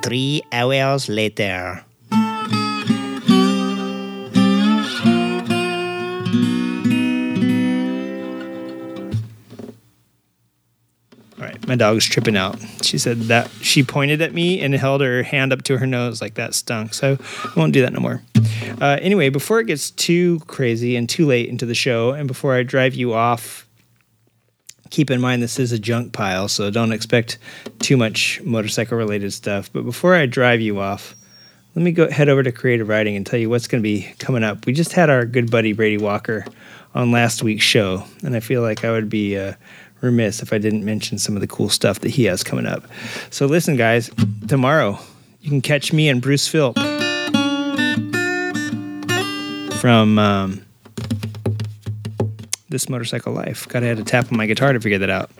Three 0.02 0.42
hours 0.52 1.08
later. 1.08 1.84
All 2.12 2.18
right, 11.38 11.66
my 11.66 11.76
dog's 11.76 12.04
tripping 12.04 12.36
out. 12.36 12.58
She 12.82 12.98
said 12.98 13.20
that 13.22 13.50
she 13.62 13.82
pointed 13.82 14.20
at 14.20 14.34
me 14.34 14.60
and 14.60 14.74
held 14.74 15.00
her 15.00 15.22
hand 15.22 15.52
up 15.52 15.62
to 15.62 15.78
her 15.78 15.86
nose 15.86 16.20
like 16.20 16.34
that 16.34 16.54
stunk. 16.54 16.92
So 16.92 17.16
I 17.44 17.52
won't 17.56 17.72
do 17.72 17.80
that 17.82 17.92
no 17.92 18.00
more. 18.00 18.22
Uh, 18.80 18.98
anyway, 19.00 19.28
before 19.28 19.60
it 19.60 19.66
gets 19.66 19.90
too 19.90 20.40
crazy 20.40 20.96
and 20.96 21.08
too 21.08 21.24
late 21.26 21.48
into 21.48 21.64
the 21.66 21.74
show, 21.74 22.10
and 22.10 22.26
before 22.26 22.54
I 22.54 22.64
drive 22.64 22.94
you 22.94 23.14
off, 23.14 23.66
keep 24.90 25.10
in 25.10 25.20
mind 25.20 25.42
this 25.42 25.58
is 25.58 25.72
a 25.72 25.78
junk 25.78 26.12
pile, 26.12 26.48
so 26.48 26.70
don't 26.70 26.92
expect 26.92 27.38
too 27.78 27.96
much 27.96 28.40
motorcycle 28.42 28.98
related 28.98 29.32
stuff. 29.32 29.72
But 29.72 29.84
before 29.84 30.14
I 30.14 30.26
drive 30.26 30.60
you 30.60 30.80
off, 30.80 31.14
let 31.74 31.82
me 31.82 31.92
go 31.92 32.10
head 32.10 32.28
over 32.28 32.42
to 32.42 32.52
Creative 32.52 32.88
Riding 32.88 33.16
and 33.16 33.24
tell 33.24 33.38
you 33.38 33.48
what's 33.48 33.68
going 33.68 33.80
to 33.80 33.88
be 33.88 34.12
coming 34.18 34.42
up. 34.42 34.66
We 34.66 34.72
just 34.72 34.92
had 34.92 35.08
our 35.08 35.24
good 35.24 35.50
buddy 35.50 35.72
Brady 35.72 35.98
Walker 35.98 36.44
on 36.94 37.12
last 37.12 37.42
week's 37.42 37.64
show, 37.64 38.04
and 38.24 38.34
I 38.34 38.40
feel 38.40 38.62
like 38.62 38.84
I 38.84 38.90
would 38.90 39.08
be 39.08 39.38
uh, 39.38 39.54
remiss 40.00 40.42
if 40.42 40.52
I 40.52 40.58
didn't 40.58 40.84
mention 40.84 41.18
some 41.18 41.36
of 41.36 41.40
the 41.40 41.46
cool 41.46 41.68
stuff 41.68 42.00
that 42.00 42.10
he 42.10 42.24
has 42.24 42.42
coming 42.42 42.66
up. 42.66 42.84
So 43.30 43.46
listen, 43.46 43.76
guys, 43.76 44.10
tomorrow 44.48 44.98
you 45.40 45.50
can 45.50 45.60
catch 45.60 45.92
me 45.92 46.08
and 46.08 46.20
Bruce 46.20 46.48
Philp 46.48 46.76
from 49.80 50.18
um, 50.18 50.64
This 52.70 52.88
Motorcycle 52.88 53.32
Life. 53.32 53.68
Gotta 53.68 53.86
had 53.86 53.98
to 53.98 54.04
tap 54.04 54.30
on 54.30 54.38
my 54.38 54.46
guitar 54.46 54.72
to 54.72 54.80
figure 54.80 54.98
that 54.98 55.10
out. 55.10 55.30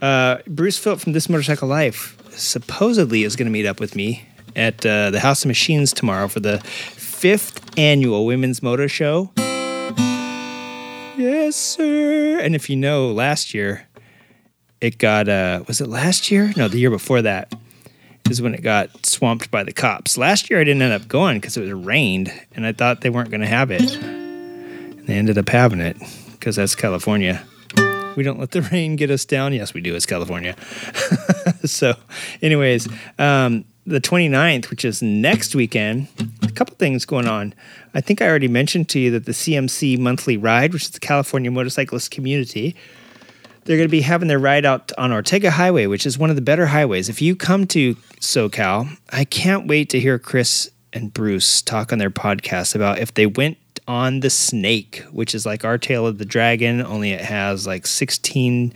Uh, 0.00 0.38
Bruce 0.46 0.78
Philp 0.78 1.00
from 1.00 1.12
This 1.12 1.28
Motorcycle 1.28 1.68
Life 1.68 2.16
supposedly 2.30 3.24
is 3.24 3.36
going 3.36 3.46
to 3.46 3.52
meet 3.52 3.66
up 3.66 3.80
with 3.80 3.94
me 3.94 4.24
at 4.56 4.84
uh, 4.86 5.10
the 5.10 5.20
House 5.20 5.44
of 5.44 5.48
Machines 5.48 5.92
tomorrow 5.92 6.28
for 6.28 6.40
the 6.40 6.60
fifth 6.60 7.78
annual 7.78 8.24
Women's 8.24 8.62
Motor 8.62 8.88
Show. 8.88 9.30
Yes, 11.18 11.56
sir. 11.56 12.38
And 12.40 12.54
if 12.54 12.70
you 12.70 12.76
know, 12.76 13.12
last 13.12 13.52
year 13.52 13.86
it 14.80 14.96
got 14.96 15.28
uh 15.28 15.62
was 15.68 15.80
it 15.80 15.88
last 15.88 16.30
year? 16.30 16.52
No, 16.56 16.68
the 16.68 16.78
year 16.78 16.88
before 16.88 17.20
that 17.22 17.52
is 18.30 18.40
when 18.40 18.54
it 18.54 18.62
got 18.62 19.04
swamped 19.04 19.50
by 19.50 19.64
the 19.64 19.72
cops. 19.72 20.16
Last 20.16 20.48
year 20.48 20.60
I 20.60 20.64
didn't 20.64 20.82
end 20.82 20.94
up 20.94 21.08
going 21.08 21.38
because 21.38 21.56
it 21.56 21.60
was 21.60 21.72
rained 21.72 22.32
and 22.52 22.64
I 22.64 22.72
thought 22.72 23.00
they 23.02 23.10
weren't 23.10 23.30
going 23.30 23.42
to 23.42 23.46
have 23.46 23.70
it. 23.70 23.94
And 23.96 25.06
they 25.06 25.14
ended 25.14 25.36
up 25.36 25.48
having 25.48 25.80
it 25.80 25.96
because 26.40 26.56
that's 26.56 26.74
California. 26.74 27.42
We 28.16 28.24
don't 28.24 28.40
let 28.40 28.50
the 28.50 28.62
rain 28.72 28.96
get 28.96 29.10
us 29.10 29.24
down. 29.24 29.52
Yes, 29.52 29.74
we 29.74 29.80
do. 29.80 29.94
It's 29.94 30.06
California. 30.06 30.56
so, 31.64 31.94
anyways, 32.42 32.88
um, 33.18 33.64
the 33.86 34.00
29th, 34.00 34.70
which 34.70 34.84
is 34.84 35.02
next 35.02 35.54
weekend, 35.54 36.08
a 36.42 36.50
couple 36.50 36.74
things 36.76 37.04
going 37.04 37.28
on. 37.28 37.54
I 37.94 38.00
think 38.00 38.22
I 38.22 38.26
already 38.28 38.48
mentioned 38.48 38.88
to 38.90 38.98
you 38.98 39.10
that 39.12 39.26
the 39.26 39.32
CMC 39.32 39.98
monthly 39.98 40.36
ride, 40.36 40.72
which 40.72 40.84
is 40.84 40.90
the 40.90 41.00
California 41.00 41.50
Motorcyclist 41.50 42.10
Community, 42.10 42.74
they're 43.64 43.76
going 43.76 43.88
to 43.88 43.92
be 43.92 44.00
having 44.00 44.28
their 44.28 44.38
ride 44.38 44.64
out 44.64 44.90
on 44.96 45.12
Ortega 45.12 45.50
Highway, 45.50 45.86
which 45.86 46.06
is 46.06 46.18
one 46.18 46.30
of 46.30 46.36
the 46.36 46.42
better 46.42 46.66
highways. 46.66 47.08
If 47.08 47.20
you 47.20 47.36
come 47.36 47.66
to 47.68 47.94
SoCal, 48.20 48.96
I 49.10 49.24
can't 49.24 49.66
wait 49.66 49.90
to 49.90 50.00
hear 50.00 50.18
Chris 50.18 50.70
and 50.92 51.12
Bruce 51.12 51.62
talk 51.62 51.92
on 51.92 51.98
their 51.98 52.10
podcast 52.10 52.74
about 52.74 52.98
if 52.98 53.14
they 53.14 53.26
went 53.26 53.58
on 53.86 54.20
the 54.20 54.30
Snake, 54.30 55.02
which 55.10 55.34
is 55.34 55.46
like 55.46 55.64
our 55.64 55.78
Tail 55.78 56.06
of 56.06 56.18
the 56.18 56.24
Dragon, 56.24 56.80
only 56.82 57.12
it 57.12 57.20
has 57.20 57.66
like 57.66 57.86
16 57.86 58.72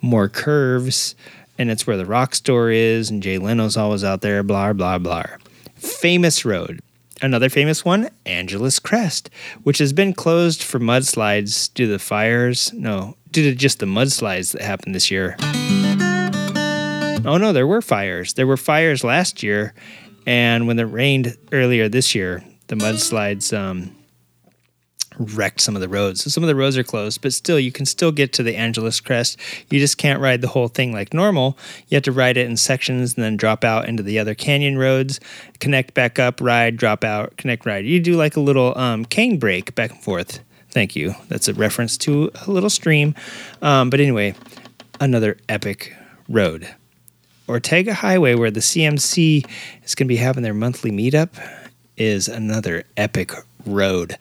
more 0.00 0.28
curves, 0.28 1.14
and 1.58 1.70
it's 1.70 1.86
where 1.86 1.96
the 1.96 2.06
rock 2.06 2.34
store 2.34 2.70
is, 2.70 3.10
and 3.10 3.22
Jay 3.22 3.38
Leno's 3.38 3.76
always 3.76 4.04
out 4.04 4.20
there, 4.20 4.42
blah, 4.42 4.72
blah, 4.72 4.98
blah. 4.98 5.24
Famous 5.76 6.44
road. 6.44 6.80
Another 7.22 7.48
famous 7.48 7.84
one, 7.84 8.10
Angeles 8.26 8.78
Crest, 8.78 9.30
which 9.62 9.78
has 9.78 9.92
been 9.92 10.12
closed 10.12 10.62
for 10.62 10.78
mudslides 10.78 11.72
due 11.72 11.86
to 11.86 11.92
the 11.92 11.98
fires. 11.98 12.72
No, 12.72 13.16
due 13.30 13.44
to 13.44 13.54
just 13.54 13.78
the 13.78 13.86
mudslides 13.86 14.52
that 14.52 14.62
happened 14.62 14.94
this 14.94 15.10
year. 15.10 15.36
Oh 17.26 17.38
no, 17.38 17.52
there 17.52 17.66
were 17.66 17.80
fires. 17.80 18.34
There 18.34 18.46
were 18.46 18.58
fires 18.58 19.02
last 19.02 19.42
year, 19.42 19.72
and 20.26 20.66
when 20.66 20.78
it 20.78 20.84
rained 20.84 21.36
earlier 21.52 21.88
this 21.88 22.14
year, 22.14 22.42
the 22.68 22.76
mudslides 22.76 23.56
um, 23.56 23.94
wrecked 25.18 25.60
some 25.60 25.74
of 25.74 25.80
the 25.80 25.88
roads. 25.88 26.24
So 26.24 26.30
some 26.30 26.42
of 26.42 26.48
the 26.48 26.56
roads 26.56 26.76
are 26.76 26.84
closed, 26.84 27.20
but 27.22 27.32
still, 27.32 27.58
you 27.58 27.72
can 27.72 27.86
still 27.86 28.12
get 28.12 28.32
to 28.34 28.42
the 28.42 28.56
Angeles 28.56 29.00
Crest. 29.00 29.38
You 29.70 29.78
just 29.78 29.98
can't 29.98 30.20
ride 30.20 30.40
the 30.40 30.48
whole 30.48 30.68
thing 30.68 30.92
like 30.92 31.14
normal. 31.14 31.58
You 31.88 31.96
have 31.96 32.04
to 32.04 32.12
ride 32.12 32.36
it 32.36 32.48
in 32.48 32.56
sections 32.56 33.14
and 33.14 33.24
then 33.24 33.36
drop 33.36 33.64
out 33.64 33.88
into 33.88 34.02
the 34.02 34.18
other 34.18 34.34
canyon 34.34 34.78
roads, 34.78 35.20
connect 35.60 35.94
back 35.94 36.18
up, 36.18 36.40
ride, 36.40 36.76
drop 36.76 37.04
out, 37.04 37.36
connect, 37.36 37.66
ride. 37.66 37.84
You 37.84 38.00
do 38.00 38.16
like 38.16 38.36
a 38.36 38.40
little 38.40 38.76
um, 38.78 39.04
cane 39.04 39.38
break 39.38 39.74
back 39.74 39.90
and 39.90 40.02
forth. 40.02 40.40
Thank 40.70 40.96
you. 40.96 41.14
That's 41.28 41.46
a 41.46 41.54
reference 41.54 41.96
to 41.98 42.30
a 42.46 42.50
little 42.50 42.70
stream. 42.70 43.14
Um, 43.62 43.90
but 43.90 44.00
anyway, 44.00 44.34
another 45.00 45.36
epic 45.48 45.94
road. 46.28 46.74
Ortega 47.48 47.94
Highway, 47.94 48.34
where 48.34 48.50
the 48.50 48.60
CMC 48.60 49.46
is 49.84 49.94
going 49.94 50.06
to 50.06 50.08
be 50.08 50.16
having 50.16 50.42
their 50.42 50.54
monthly 50.54 50.90
meetup, 50.90 51.28
is 51.96 52.26
another 52.26 52.84
epic 52.96 53.32
road 53.66 54.16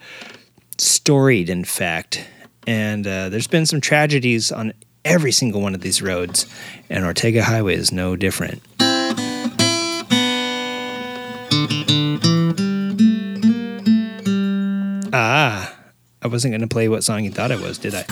storied, 0.78 1.50
in 1.50 1.64
fact. 1.64 2.26
And 2.68 3.08
uh, 3.08 3.30
there's 3.30 3.48
been 3.48 3.66
some 3.66 3.82
tragedies 3.82 4.52
on 4.52 4.74
every 5.06 5.32
single 5.32 5.62
one 5.62 5.74
of 5.74 5.82
these 5.82 6.02
roads, 6.02 6.46
and 6.90 7.06
Ortega 7.06 7.44
Highway 7.44 7.76
is 7.76 7.92
no 7.92 8.16
different. 8.16 8.62
Ah, 15.16 15.76
I 16.22 16.28
wasn't 16.28 16.52
going 16.52 16.62
to 16.62 16.68
play 16.68 16.90
what 16.90 17.04
song 17.04 17.24
you 17.24 17.32
thought 17.32 17.52
it 17.52 17.62
was, 17.62 17.78
did 17.78 17.94
I? 17.96 18.06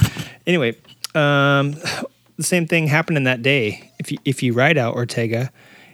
Anyway, 0.46 0.76
um, 1.16 1.76
the 2.42 2.48
same 2.48 2.68
thing 2.68 2.88
happened 2.88 3.18
in 3.18 3.24
that 3.26 3.42
day. 3.42 3.92
If 4.00 4.12
you, 4.12 4.18
if 4.26 4.42
you 4.42 4.54
ride 4.54 4.78
out 4.78 4.96
Ortega, 4.96 5.52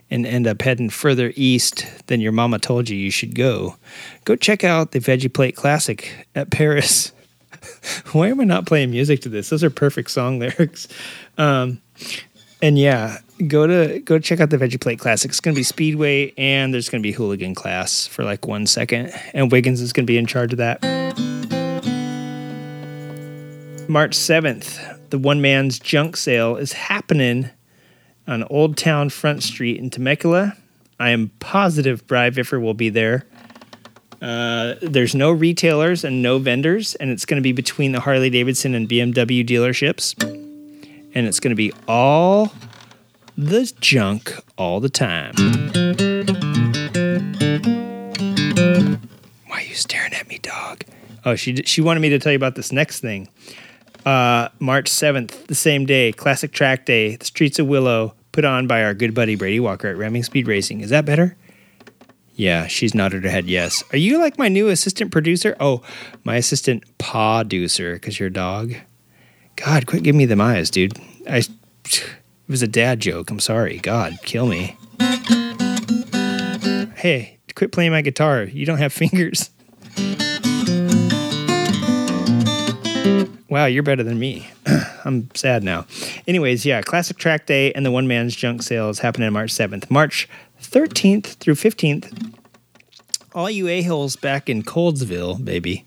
and 0.09 0.25
end 0.25 0.47
up 0.47 0.61
heading 0.61 0.89
further 0.89 1.33
east 1.35 1.85
than 2.07 2.21
your 2.21 2.31
mama 2.31 2.59
told 2.59 2.89
you 2.89 2.97
you 2.97 3.11
should 3.11 3.35
go, 3.35 3.75
go 4.25 4.35
check 4.35 4.63
out 4.63 4.91
the 4.91 4.99
Veggie 4.99 5.33
Plate 5.33 5.55
Classic 5.55 6.27
at 6.33 6.49
Perris. 6.49 7.11
Why 8.13 8.29
am 8.29 8.39
I 8.39 8.45
not 8.45 8.65
playing 8.65 8.91
music 8.91 9.21
to 9.21 9.29
this? 9.29 9.49
Those 9.49 9.63
are 9.63 9.69
perfect 9.69 10.11
song 10.11 10.39
lyrics. 10.39 10.87
Um, 11.37 11.81
and 12.61 12.79
yeah, 12.79 13.17
go 13.47 13.67
to 13.67 13.99
go 13.99 14.17
check 14.17 14.39
out 14.39 14.49
the 14.49 14.57
Veggie 14.57 14.79
Plate 14.79 14.99
Classic. 14.99 15.29
It's 15.29 15.39
going 15.39 15.53
to 15.53 15.59
be 15.59 15.63
Speedway, 15.63 16.33
and 16.37 16.73
there's 16.73 16.89
going 16.89 17.01
to 17.01 17.07
be 17.07 17.11
Hooligan 17.11 17.53
class 17.53 18.07
for 18.07 18.23
like 18.23 18.47
one 18.47 18.65
second, 18.65 19.11
and 19.33 19.51
Wiggins 19.51 19.81
is 19.81 19.93
going 19.93 20.05
to 20.05 20.11
be 20.11 20.17
in 20.17 20.25
charge 20.25 20.53
of 20.53 20.57
that. 20.57 20.81
March 23.89 24.15
seventh, 24.15 24.79
the 25.09 25.17
one 25.17 25.41
man's 25.41 25.79
junk 25.79 26.17
sale 26.17 26.55
is 26.55 26.73
happening 26.73 27.49
on 28.27 28.43
Old 28.43 28.77
Town 28.77 29.09
Front 29.09 29.43
Street 29.43 29.77
in 29.77 29.89
Temecula. 29.89 30.55
I 30.99 31.11
am 31.11 31.29
positive 31.39 32.05
Bri 32.07 32.29
Viffer 32.29 32.61
will 32.61 32.73
be 32.73 32.89
there. 32.89 33.25
Uh, 34.21 34.75
there's 34.81 35.13
no 35.13 35.31
retailers 35.31 36.03
and 36.03 36.23
no 36.23 36.39
vendors, 36.39 36.95
and 36.95 37.11
it's 37.11 37.25
going 37.25 37.37
to 37.37 37.43
be 37.43 37.51
between 37.51 37.91
the 37.91 37.99
Harley 37.99 38.29
Davidson 38.29 38.73
and 38.73 38.89
BMW 38.89 39.45
dealerships. 39.45 40.21
And 41.13 41.27
it's 41.27 41.39
going 41.39 41.51
to 41.51 41.55
be 41.55 41.71
all 41.87 42.51
the 43.37 43.71
junk 43.79 44.33
all 44.57 44.79
the 44.79 44.89
time. 44.89 45.35
Why 49.45 49.57
are 49.57 49.61
you 49.61 49.75
staring 49.75 50.13
at 50.13 50.27
me, 50.27 50.39
dog? 50.39 50.83
Oh, 51.23 51.35
she 51.35 51.55
she 51.57 51.81
wanted 51.81 51.99
me 51.99 52.09
to 52.09 52.19
tell 52.19 52.31
you 52.31 52.37
about 52.37 52.55
this 52.55 52.71
next 52.71 53.01
thing. 53.01 53.29
Uh, 54.07 54.47
March 54.59 54.89
7th, 54.89 55.47
the 55.47 55.53
same 55.53 55.85
day, 55.85 56.13
Classic 56.13 56.53
Track 56.53 56.85
Day, 56.85 57.17
the 57.17 57.25
Streets 57.25 57.59
of 57.59 57.67
Willow, 57.67 58.13
put 58.31 58.45
on 58.45 58.65
by 58.65 58.81
our 58.81 58.93
good 58.93 59.13
buddy 59.13 59.35
Brady 59.35 59.59
Walker 59.59 59.89
at 59.89 59.97
Ramming 59.97 60.23
Speed 60.23 60.47
Racing. 60.47 60.79
Is 60.79 60.91
that 60.91 61.03
better? 61.03 61.35
Yeah, 62.33 62.67
she's 62.67 62.95
nodded 62.95 63.25
her 63.25 63.29
head 63.29 63.47
yes. 63.47 63.83
Are 63.91 63.97
you 63.97 64.17
like 64.17 64.37
my 64.37 64.47
new 64.47 64.69
assistant 64.69 65.11
producer? 65.11 65.57
Oh, 65.59 65.81
my 66.23 66.37
assistant 66.37 66.85
producer, 66.97 67.95
because 67.95 68.17
you're 68.17 68.29
a 68.29 68.31
dog. 68.31 68.75
God, 69.57 69.87
quit 69.87 70.03
giving 70.03 70.19
me 70.19 70.25
them 70.25 70.39
eyes, 70.39 70.69
dude. 70.69 70.97
I 71.29 71.39
it 71.39 72.15
was 72.47 72.61
a 72.61 72.67
dad 72.69 73.01
joke. 73.01 73.29
I'm 73.29 73.41
sorry. 73.41 73.79
God, 73.79 74.19
kill 74.23 74.47
me. 74.47 74.77
Hey, 76.95 77.39
quit 77.55 77.73
playing 77.73 77.91
my 77.91 78.01
guitar. 78.01 78.43
You 78.43 78.65
don't 78.65 78.77
have 78.77 78.93
fingers. 78.93 79.49
Wow, 83.49 83.65
you're 83.65 83.83
better 83.83 84.03
than 84.03 84.19
me. 84.19 84.49
I'm 85.05 85.29
sad 85.33 85.63
now. 85.63 85.85
Anyways, 86.27 86.65
yeah, 86.65 86.81
Classic 86.81 87.17
Track 87.17 87.45
Day 87.45 87.71
and 87.73 87.85
the 87.85 87.91
One 87.91 88.07
Man's 88.07 88.35
Junk 88.35 88.61
Sales 88.61 88.99
happening 88.99 89.31
March 89.31 89.51
7th. 89.51 89.89
March 89.89 90.27
13th 90.61 91.37
through 91.37 91.55
15th. 91.55 92.35
All 93.33 93.49
you 93.49 93.67
a-holes 93.67 94.15
back 94.15 94.49
in 94.49 94.63
Coldsville, 94.63 95.43
baby. 95.43 95.85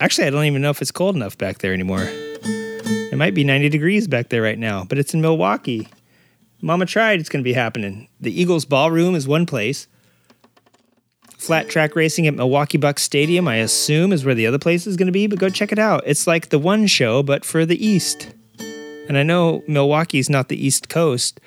Actually, 0.00 0.26
I 0.26 0.30
don't 0.30 0.44
even 0.44 0.62
know 0.62 0.70
if 0.70 0.80
it's 0.80 0.90
cold 0.90 1.16
enough 1.16 1.36
back 1.36 1.58
there 1.58 1.72
anymore. 1.72 2.04
It 2.04 3.16
might 3.16 3.34
be 3.34 3.44
90 3.44 3.68
degrees 3.68 4.08
back 4.08 4.30
there 4.30 4.42
right 4.42 4.58
now, 4.58 4.84
but 4.84 4.98
it's 4.98 5.14
in 5.14 5.20
Milwaukee. 5.20 5.88
Mama 6.60 6.86
tried, 6.86 7.20
it's 7.20 7.28
going 7.28 7.42
to 7.42 7.48
be 7.48 7.52
happening. 7.52 8.08
The 8.20 8.40
Eagles 8.40 8.64
Ballroom 8.64 9.14
is 9.14 9.28
one 9.28 9.46
place. 9.46 9.86
Flat 11.44 11.68
track 11.68 11.94
racing 11.94 12.26
at 12.26 12.34
Milwaukee 12.34 12.78
Bucks 12.78 13.02
Stadium, 13.02 13.46
I 13.46 13.56
assume, 13.56 14.14
is 14.14 14.24
where 14.24 14.34
the 14.34 14.46
other 14.46 14.58
place 14.58 14.86
is 14.86 14.96
going 14.96 15.08
to 15.08 15.12
be, 15.12 15.26
but 15.26 15.38
go 15.38 15.50
check 15.50 15.72
it 15.72 15.78
out. 15.78 16.02
It's 16.06 16.26
like 16.26 16.48
the 16.48 16.58
one 16.58 16.86
show, 16.86 17.22
but 17.22 17.44
for 17.44 17.66
the 17.66 17.86
East. 17.86 18.32
And 19.08 19.18
I 19.18 19.22
know 19.22 19.62
Milwaukee's 19.68 20.30
not 20.30 20.48
the 20.48 20.66
East 20.66 20.88
Coast, 20.88 21.40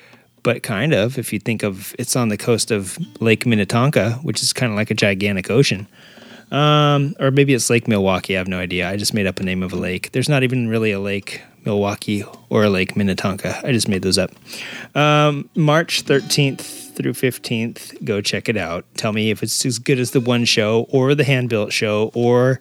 but 0.44 0.62
kind 0.62 0.94
of, 0.94 1.18
if 1.18 1.32
you 1.32 1.40
think 1.40 1.64
of 1.64 1.96
it's 1.98 2.14
on 2.14 2.28
the 2.28 2.36
coast 2.36 2.70
of 2.70 2.96
Lake 3.20 3.44
Minnetonka, 3.44 4.12
which 4.22 4.40
is 4.40 4.52
kind 4.52 4.70
of 4.70 4.76
like 4.76 4.92
a 4.92 4.94
gigantic 4.94 5.50
ocean. 5.50 5.88
Um, 6.52 7.16
or 7.18 7.32
maybe 7.32 7.52
it's 7.52 7.68
Lake 7.68 7.88
Milwaukee. 7.88 8.36
I 8.36 8.38
have 8.38 8.46
no 8.46 8.60
idea. 8.60 8.88
I 8.88 8.96
just 8.96 9.14
made 9.14 9.26
up 9.26 9.40
a 9.40 9.42
name 9.42 9.64
of 9.64 9.72
a 9.72 9.76
lake. 9.76 10.12
There's 10.12 10.28
not 10.28 10.44
even 10.44 10.68
really 10.68 10.92
a 10.92 11.00
lake 11.00 11.42
Milwaukee 11.68 12.24
or 12.48 12.68
lake 12.68 12.96
Minnetonka. 12.96 13.60
I 13.62 13.72
just 13.72 13.88
made 13.88 14.02
those 14.02 14.18
up. 14.18 14.30
Um, 14.96 15.48
March 15.54 16.04
13th 16.04 16.94
through 16.94 17.12
15th. 17.12 18.04
Go 18.04 18.20
check 18.20 18.48
it 18.48 18.56
out. 18.56 18.86
Tell 18.96 19.12
me 19.12 19.30
if 19.30 19.42
it's 19.42 19.64
as 19.66 19.78
good 19.78 20.00
as 20.00 20.12
the 20.12 20.20
one 20.20 20.46
show 20.46 20.86
or 20.88 21.14
the 21.14 21.24
hand 21.24 21.50
built 21.50 21.72
show 21.72 22.10
or 22.14 22.58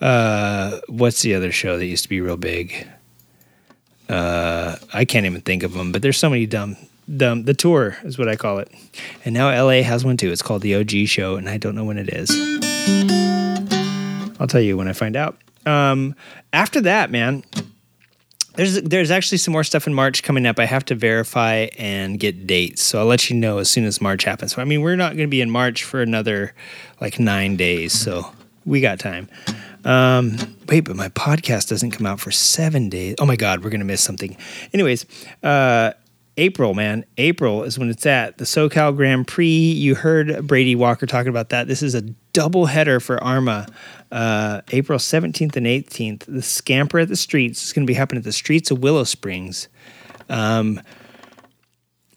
uh, 0.00 0.80
what's 0.88 1.22
the 1.22 1.34
other 1.34 1.52
show 1.52 1.78
that 1.78 1.86
used 1.86 2.02
to 2.02 2.08
be 2.08 2.20
real 2.20 2.36
big? 2.36 2.86
Uh, 4.08 4.76
I 4.92 5.04
can't 5.04 5.24
even 5.24 5.40
think 5.40 5.62
of 5.62 5.72
them, 5.72 5.92
but 5.92 6.02
there's 6.02 6.16
so 6.16 6.28
many 6.28 6.46
dumb, 6.46 6.76
dumb. 7.14 7.44
The 7.44 7.54
tour 7.54 7.96
is 8.02 8.18
what 8.18 8.28
I 8.28 8.36
call 8.36 8.58
it. 8.58 8.70
And 9.24 9.34
now 9.34 9.50
LA 9.50 9.82
has 9.82 10.04
one 10.04 10.16
too. 10.16 10.32
It's 10.32 10.42
called 10.42 10.62
the 10.62 10.74
OG 10.74 11.06
show, 11.06 11.36
and 11.36 11.48
I 11.48 11.58
don't 11.58 11.74
know 11.74 11.84
when 11.84 11.98
it 11.98 12.08
is. 12.12 12.30
I'll 14.40 14.46
tell 14.46 14.60
you 14.60 14.76
when 14.76 14.88
I 14.88 14.92
find 14.92 15.14
out. 15.14 15.36
Um, 15.66 16.14
after 16.52 16.80
that, 16.80 17.10
man, 17.10 17.44
there's 18.58 18.82
there's 18.82 19.12
actually 19.12 19.38
some 19.38 19.52
more 19.52 19.62
stuff 19.62 19.86
in 19.86 19.94
March 19.94 20.24
coming 20.24 20.44
up. 20.44 20.58
I 20.58 20.64
have 20.64 20.84
to 20.86 20.96
verify 20.96 21.68
and 21.78 22.18
get 22.18 22.44
dates, 22.44 22.82
so 22.82 22.98
I'll 22.98 23.06
let 23.06 23.30
you 23.30 23.36
know 23.36 23.58
as 23.58 23.70
soon 23.70 23.84
as 23.84 24.00
March 24.00 24.24
happens. 24.24 24.58
I 24.58 24.64
mean, 24.64 24.82
we're 24.82 24.96
not 24.96 25.10
going 25.10 25.28
to 25.28 25.30
be 25.30 25.40
in 25.40 25.48
March 25.48 25.84
for 25.84 26.02
another 26.02 26.52
like 27.00 27.20
nine 27.20 27.56
days, 27.56 27.92
so 27.92 28.32
we 28.66 28.80
got 28.80 28.98
time. 28.98 29.28
Um, 29.84 30.36
wait, 30.68 30.80
but 30.80 30.96
my 30.96 31.08
podcast 31.10 31.68
doesn't 31.68 31.92
come 31.92 32.04
out 32.04 32.18
for 32.18 32.32
seven 32.32 32.88
days. 32.88 33.14
Oh 33.20 33.26
my 33.26 33.36
God, 33.36 33.62
we're 33.62 33.70
gonna 33.70 33.84
miss 33.84 34.02
something. 34.02 34.36
Anyways, 34.74 35.06
uh, 35.44 35.92
April, 36.38 36.72
man, 36.72 37.04
April 37.16 37.64
is 37.64 37.80
when 37.80 37.90
it's 37.90 38.06
at 38.06 38.38
the 38.38 38.44
SoCal 38.44 38.94
Grand 38.94 39.26
Prix. 39.26 39.46
You 39.46 39.96
heard 39.96 40.46
Brady 40.46 40.76
Walker 40.76 41.04
talking 41.04 41.30
about 41.30 41.48
that. 41.48 41.66
This 41.66 41.82
is 41.82 41.96
a 41.96 42.02
double 42.32 42.66
header 42.66 43.00
for 43.00 43.16
AHRMA 43.18 43.68
uh, 44.12 44.60
April 44.70 45.00
17th 45.00 45.56
and 45.56 45.66
18th. 45.66 46.20
The 46.26 46.40
Scamper 46.40 47.00
at 47.00 47.08
the 47.08 47.16
Streets 47.16 47.64
is 47.64 47.72
going 47.72 47.84
to 47.84 47.90
be 47.90 47.94
happening 47.94 48.20
at 48.20 48.24
the 48.24 48.32
streets 48.32 48.70
of 48.70 48.78
Willow 48.78 49.02
Springs, 49.02 49.68
um, 50.28 50.80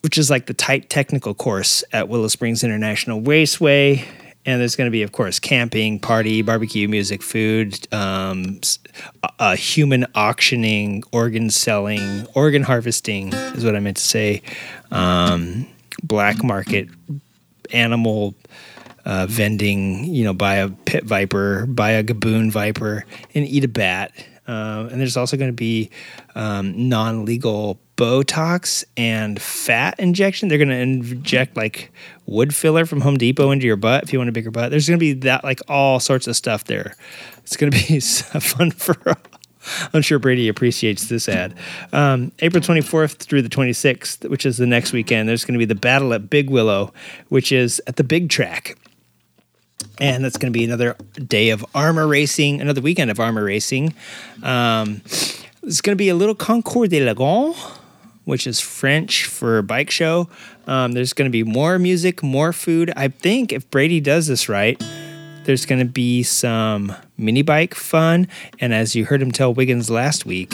which 0.01 0.19
is 0.19 0.29
like 0.29 0.45
the 0.45 0.53
tight 0.53 0.87
technical 0.91 1.33
course 1.33 1.83
at 1.91 2.07
Willow 2.07 2.27
Springs 2.27 2.63
International 2.63 3.21
Raceway. 3.21 4.05
And 4.45 4.59
there's 4.59 4.75
going 4.75 4.87
to 4.87 4.91
be, 4.91 5.03
of 5.03 5.11
course, 5.11 5.39
camping, 5.39 5.99
party, 5.99 6.41
barbecue, 6.41 6.87
music, 6.87 7.21
food, 7.21 7.87
um, 7.93 8.59
human 9.55 10.07
auctioning, 10.15 11.03
organ 11.11 11.49
selling, 11.51 12.25
organ 12.33 12.63
harvesting 12.63 13.33
is 13.33 13.63
what 13.63 13.75
I 13.75 13.79
meant 13.79 13.97
to 13.97 14.03
say. 14.03 14.41
Um, 14.89 15.67
black 16.03 16.43
market 16.43 16.89
animal 17.71 18.35
uh, 19.05 19.25
vending, 19.27 20.05
you 20.05 20.23
know, 20.23 20.33
buy 20.33 20.55
a 20.55 20.69
pit 20.69 21.03
viper, 21.03 21.65
buy 21.65 21.91
a 21.91 22.03
gaboon 22.03 22.51
viper, 22.51 23.05
and 23.33 23.47
eat 23.47 23.63
a 23.63 23.67
bat. 23.67 24.11
Uh, 24.47 24.87
and 24.91 24.99
there's 24.99 25.17
also 25.17 25.37
going 25.37 25.49
to 25.49 25.55
be 25.55 25.89
um, 26.35 26.89
non 26.89 27.25
legal 27.25 27.79
Botox 28.01 28.83
and 28.97 29.39
fat 29.39 29.99
injection. 29.99 30.49
They're 30.49 30.57
going 30.57 30.69
to 30.69 30.75
inject 30.75 31.55
like 31.55 31.91
wood 32.25 32.55
filler 32.55 32.87
from 32.87 33.01
Home 33.01 33.15
Depot 33.15 33.51
into 33.51 33.67
your 33.67 33.75
butt 33.75 34.01
if 34.01 34.11
you 34.11 34.17
want 34.17 34.27
a 34.27 34.31
bigger 34.31 34.49
butt. 34.49 34.71
There's 34.71 34.87
going 34.87 34.97
to 34.97 34.99
be 34.99 35.13
that, 35.13 35.43
like 35.43 35.59
all 35.67 35.99
sorts 35.99 36.25
of 36.25 36.35
stuff 36.35 36.63
there. 36.63 36.95
It's 37.43 37.55
going 37.55 37.71
to 37.71 37.87
be 37.87 37.99
fun 38.39 38.71
for 38.71 38.95
I'm 39.93 40.01
sure 40.01 40.17
Brady 40.17 40.47
appreciates 40.47 41.09
this 41.09 41.29
ad. 41.29 41.53
Um, 41.93 42.31
April 42.39 42.63
24th 42.63 43.17
through 43.17 43.43
the 43.43 43.49
26th, 43.49 44.27
which 44.27 44.47
is 44.47 44.57
the 44.57 44.65
next 44.65 44.93
weekend, 44.93 45.29
there's 45.29 45.45
going 45.45 45.53
to 45.53 45.59
be 45.59 45.65
the 45.65 45.75
Battle 45.75 46.15
at 46.15 46.27
Big 46.27 46.49
Willow, 46.49 46.91
which 47.29 47.51
is 47.51 47.79
at 47.85 47.97
the 47.97 48.03
Big 48.03 48.29
Track 48.29 48.79
and 49.99 50.23
that's 50.23 50.37
going 50.37 50.51
to 50.51 50.57
be 50.57 50.65
another 50.65 50.95
day 51.27 51.49
of 51.51 51.63
AHRMA 51.75 52.09
racing, 52.09 52.59
another 52.61 52.81
weekend 52.81 53.11
of 53.11 53.17
AHRMA 53.17 53.45
racing. 53.45 53.93
Um, 54.41 55.01
it's 55.05 55.81
going 55.81 55.95
to 55.95 55.95
be 55.95 56.09
a 56.09 56.15
little 56.15 56.33
Concours 56.33 56.89
de 56.89 56.99
Lagon, 56.99 57.53
which 58.25 58.45
is 58.47 58.59
French 58.59 59.25
for 59.25 59.61
bike 59.61 59.89
show. 59.89 60.29
Um, 60.67 60.91
there's 60.93 61.13
going 61.13 61.29
to 61.29 61.31
be 61.31 61.43
more 61.43 61.79
music, 61.79 62.21
more 62.21 62.53
food. 62.53 62.91
I 62.95 63.07
think 63.07 63.51
if 63.51 63.69
Brady 63.69 63.99
does 63.99 64.27
this 64.27 64.47
right, 64.47 64.81
there's 65.43 65.65
going 65.65 65.79
to 65.79 65.91
be 65.91 66.23
some 66.23 66.95
mini 67.17 67.41
bike 67.41 67.73
fun. 67.73 68.27
And 68.59 68.73
as 68.73 68.95
you 68.95 69.05
heard 69.05 69.21
him 69.21 69.31
tell 69.31 69.53
Wiggins 69.53 69.89
last 69.89 70.25
week, 70.25 70.53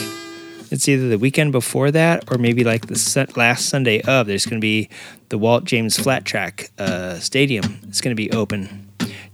it's 0.72 0.88
either 0.88 1.08
the 1.10 1.18
weekend 1.20 1.52
before 1.52 1.92
that 1.92 2.30
or 2.32 2.38
maybe 2.38 2.64
like 2.64 2.88
the 2.88 3.28
last 3.36 3.70
Sunday 3.70 4.02
of. 4.02 4.28
There's 4.28 4.46
going 4.46 4.60
to 4.60 4.66
be 4.66 4.90
the 5.30 5.38
Walt 5.38 5.66
James 5.66 5.98
Flat 5.98 6.26
Track 6.26 6.72
uh, 6.78 7.20
Stadium. 7.20 7.80
It's 7.88 8.02
going 8.02 8.16
to 8.16 8.16
be 8.16 8.32
open 8.32 8.87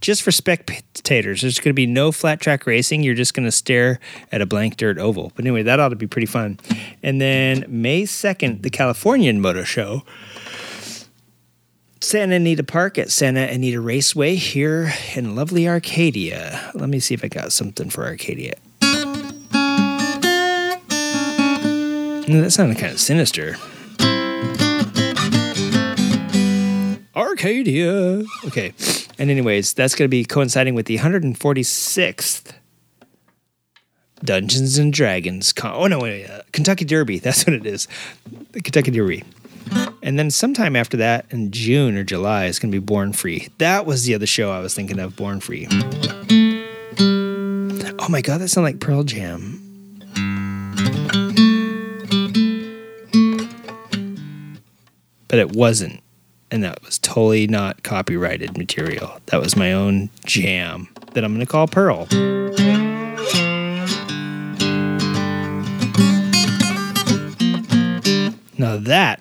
just 0.03 0.21
for 0.21 0.31
spectators. 0.31 1.41
There's 1.41 1.59
going 1.59 1.69
to 1.69 1.73
be 1.73 1.87
no 1.87 2.11
flat 2.11 2.41
track 2.41 2.67
racing. 2.67 3.03
You're 3.03 3.15
just 3.15 3.33
going 3.33 3.45
to 3.45 3.51
stare 3.51 3.99
at 4.33 4.41
a 4.41 4.45
blank 4.45 4.75
dirt 4.75 4.99
oval. 4.99 5.31
But 5.33 5.45
anyway, 5.45 5.63
that 5.63 5.79
ought 5.79 5.89
to 5.89 5.95
be 5.95 6.07
pretty 6.07 6.27
fun. 6.27 6.59
And 7.01 7.21
then 7.21 7.63
May 7.69 8.03
2nd, 8.03 8.63
the 8.63 8.69
Californian 8.69 9.39
Motor 9.39 9.63
Show. 9.63 10.03
Santa 12.01 12.35
Anita 12.35 12.65
Park 12.65 12.97
at 12.97 13.11
Santa 13.11 13.43
Anita 13.43 13.79
Raceway 13.79 14.35
here 14.35 14.93
in 15.15 15.37
lovely 15.37 15.69
Arcadia. 15.69 16.69
Let 16.73 16.89
me 16.89 16.99
see 16.99 17.13
if 17.13 17.23
I 17.23 17.29
got 17.29 17.53
something 17.53 17.89
for 17.89 18.05
Arcadia. 18.05 18.55
That 22.27 22.51
sounded 22.51 22.77
kind 22.77 22.91
of 22.91 22.99
sinister. 22.99 23.55
Arcadia. 27.15 28.23
Okay. 28.45 28.73
And 29.19 29.29
anyways, 29.29 29.73
that's 29.73 29.95
going 29.95 30.05
to 30.05 30.09
be 30.09 30.25
coinciding 30.25 30.75
with 30.75 30.87
the 30.87 30.97
146th 30.97 32.53
Dungeons 34.23 34.77
and 34.77 34.93
Dragons. 34.93 35.51
Con- 35.51 35.73
oh 35.75 35.87
no, 35.87 35.99
wait, 35.99 36.25
uh, 36.25 36.41
Kentucky 36.51 36.85
Derby. 36.85 37.19
That's 37.23 37.45
what 37.45 37.53
it 37.53 37.65
is. 37.65 37.87
The 38.51 38.61
Kentucky 38.61 38.91
Derby. 38.91 39.23
And 40.01 40.19
then 40.19 40.29
sometime 40.29 40.75
after 40.75 40.97
that, 40.97 41.25
in 41.29 41.51
June 41.51 41.97
or 41.97 42.03
July, 42.03 42.45
is 42.45 42.59
going 42.59 42.71
to 42.71 42.79
be 42.79 42.85
Born 42.85 43.13
Free. 43.13 43.47
That 43.57 43.85
was 43.85 44.05
the 44.05 44.13
other 44.15 44.25
show 44.25 44.51
I 44.51 44.59
was 44.59 44.73
thinking 44.73 44.99
of. 44.99 45.15
Born 45.15 45.39
Free. 45.39 45.67
Oh 47.99 48.09
my 48.09 48.21
god, 48.21 48.41
that 48.41 48.49
sounds 48.49 48.63
like 48.63 48.79
Pearl 48.79 49.03
Jam. 49.03 49.59
But 55.27 55.39
it 55.39 55.53
wasn't 55.53 56.02
and 56.53 56.63
that 56.63 56.83
was 56.85 56.99
totally 56.99 57.47
not 57.47 57.81
copyrighted 57.81 58.59
material. 58.59 59.19
That 59.25 59.41
was 59.41 59.55
my 59.55 59.73
own 59.73 60.11
jam 60.23 60.87
that 61.13 61.23
I'm 61.23 61.33
going 61.33 61.43
to 61.43 61.51
call 61.51 61.67
Pearl. 61.67 62.05
Now 68.55 68.77
that 68.77 69.19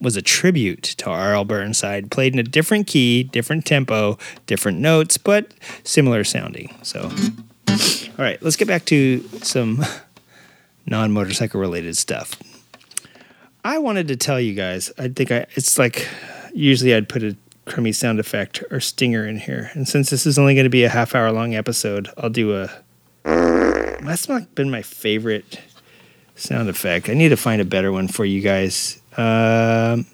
was 0.00 0.16
a 0.16 0.22
tribute 0.22 0.82
to 0.82 1.08
R.L. 1.08 1.44
Burnside, 1.44 2.10
played 2.10 2.32
in 2.32 2.40
a 2.40 2.42
different 2.42 2.88
key, 2.88 3.22
different 3.22 3.64
tempo, 3.64 4.18
different 4.46 4.80
notes, 4.80 5.16
but 5.16 5.54
similar 5.84 6.24
sounding. 6.24 6.74
So, 6.82 7.12
all 7.68 7.76
right, 8.18 8.42
let's 8.42 8.56
get 8.56 8.66
back 8.66 8.86
to 8.86 9.20
some 9.42 9.84
non 10.86 11.12
motorcycle 11.12 11.60
related 11.60 11.96
stuff. 11.96 12.36
I 13.64 13.78
wanted 13.78 14.08
to 14.08 14.16
tell 14.16 14.38
you 14.38 14.52
guys, 14.52 14.92
I 14.98 15.08
think 15.08 15.32
I, 15.32 15.46
it's 15.54 15.78
like 15.78 16.06
usually 16.52 16.94
I'd 16.94 17.08
put 17.08 17.22
a 17.22 17.34
crummy 17.64 17.92
sound 17.92 18.20
effect 18.20 18.62
or 18.70 18.78
stinger 18.78 19.26
in 19.26 19.38
here. 19.38 19.70
And 19.72 19.88
since 19.88 20.10
this 20.10 20.26
is 20.26 20.38
only 20.38 20.54
going 20.54 20.64
to 20.64 20.70
be 20.70 20.84
a 20.84 20.90
half 20.90 21.14
hour 21.14 21.32
long 21.32 21.54
episode, 21.54 22.10
I'll 22.18 22.28
do 22.28 22.54
a. 22.54 22.70
That's 23.24 24.28
not 24.28 24.54
been 24.54 24.70
my 24.70 24.82
favorite 24.82 25.60
sound 26.36 26.68
effect. 26.68 27.08
I 27.08 27.14
need 27.14 27.30
to 27.30 27.38
find 27.38 27.62
a 27.62 27.64
better 27.64 27.90
one 27.90 28.06
for 28.06 28.26
you 28.26 28.42
guys. 28.42 29.00
Um, 29.16 30.06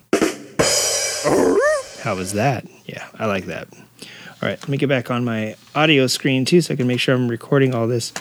how 2.03 2.15
was 2.15 2.35
that? 2.35 2.69
Yeah, 2.87 3.09
I 3.19 3.27
like 3.27 3.47
that. 3.47 3.67
All 3.73 4.49
right, 4.49 4.61
let 4.61 4.69
me 4.69 4.77
get 4.77 4.89
back 4.89 5.11
on 5.11 5.25
my 5.25 5.57
audio 5.75 6.07
screen 6.07 6.45
too 6.45 6.61
so 6.61 6.73
I 6.75 6.77
can 6.77 6.87
make 6.87 7.01
sure 7.01 7.17
I'm 7.17 7.29
recording 7.29 7.75
all 7.75 7.89
this. 7.89 8.13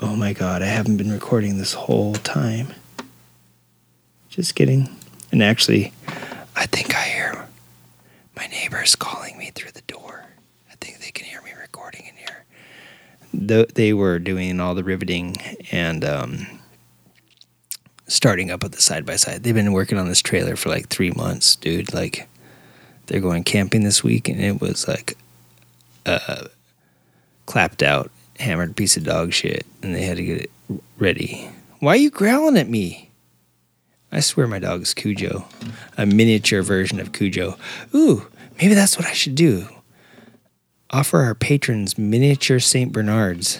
Oh 0.00 0.14
my 0.14 0.34
god, 0.34 0.60
I 0.60 0.66
haven't 0.66 0.98
been 0.98 1.10
recording 1.10 1.56
this 1.56 1.72
whole 1.72 2.14
time. 2.16 2.74
Just 4.34 4.56
kidding. 4.56 4.88
And 5.30 5.44
actually, 5.44 5.92
I 6.56 6.66
think 6.66 6.92
I 6.92 7.02
hear 7.02 7.46
my 8.34 8.48
neighbors 8.48 8.96
calling 8.96 9.38
me 9.38 9.52
through 9.54 9.70
the 9.70 9.82
door. 9.82 10.26
I 10.68 10.74
think 10.80 10.98
they 10.98 11.12
can 11.12 11.24
hear 11.24 11.40
me 11.42 11.52
recording 11.60 12.06
in 12.06 12.16
here. 12.16 12.44
The, 13.32 13.68
they 13.72 13.92
were 13.92 14.18
doing 14.18 14.58
all 14.58 14.74
the 14.74 14.82
riveting 14.82 15.36
and 15.70 16.04
um, 16.04 16.46
starting 18.08 18.50
up 18.50 18.64
with 18.64 18.72
the 18.72 18.82
side 18.82 19.06
by 19.06 19.14
side. 19.14 19.44
They've 19.44 19.54
been 19.54 19.72
working 19.72 19.98
on 19.98 20.08
this 20.08 20.20
trailer 20.20 20.56
for 20.56 20.68
like 20.68 20.88
three 20.88 21.12
months, 21.12 21.54
dude. 21.54 21.94
Like, 21.94 22.28
they're 23.06 23.20
going 23.20 23.44
camping 23.44 23.84
this 23.84 24.02
week, 24.02 24.28
and 24.28 24.40
it 24.40 24.60
was 24.60 24.88
like 24.88 25.16
a 26.06 26.48
clapped 27.46 27.84
out, 27.84 28.10
hammered 28.40 28.74
piece 28.74 28.96
of 28.96 29.04
dog 29.04 29.32
shit, 29.32 29.64
and 29.80 29.94
they 29.94 30.02
had 30.02 30.16
to 30.16 30.24
get 30.24 30.40
it 30.40 30.50
ready. 30.98 31.48
Why 31.78 31.92
are 31.92 31.98
you 31.98 32.10
growling 32.10 32.56
at 32.56 32.68
me? 32.68 33.12
I 34.14 34.20
swear 34.20 34.46
my 34.46 34.60
dog 34.60 34.82
is 34.82 34.94
Cujo, 34.94 35.44
a 35.98 36.06
miniature 36.06 36.62
version 36.62 37.00
of 37.00 37.10
Cujo. 37.10 37.58
Ooh, 37.92 38.28
maybe 38.60 38.74
that's 38.74 38.96
what 38.96 39.08
I 39.08 39.12
should 39.12 39.34
do. 39.34 39.66
Offer 40.90 41.22
our 41.22 41.34
patrons 41.34 41.98
miniature 41.98 42.60
St. 42.60 42.92
Bernards. 42.92 43.58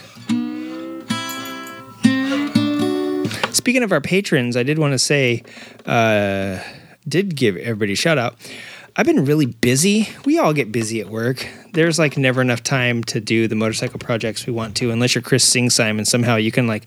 Speaking 3.51 3.83
of 3.83 3.91
our 3.91 4.01
patrons, 4.01 4.57
I 4.57 4.63
did 4.63 4.79
want 4.79 4.93
to 4.93 4.99
say, 5.01 5.43
uh, 5.87 6.61
did 7.09 7.35
give 7.35 7.57
everybody 7.57 7.95
a 7.95 7.97
shout 7.97 8.19
out. 8.19 8.37
I've 8.97 9.07
been 9.07 9.25
really 9.25 9.47
busy. 9.47 10.09
We 10.25 10.39
all 10.39 10.53
get 10.53 10.71
busy 10.71 11.01
at 11.01 11.09
work. 11.09 11.49
There's 11.73 11.99
like 11.99 12.17
never 12.17 12.41
enough 12.41 12.63
time 12.63 13.03
to 13.05 13.21
do 13.21 13.49
the 13.49 13.57
motorcycle 13.57 13.99
projects 13.99 14.47
we 14.47 14.53
want 14.53 14.77
to, 14.77 14.93
unless 14.93 15.17
you're 15.17 15.23
Chris 15.23 15.43
Sing 15.43 15.69
Simon. 15.69 16.05
Somehow 16.05 16.37
you 16.37 16.53
can 16.53 16.69
like 16.69 16.85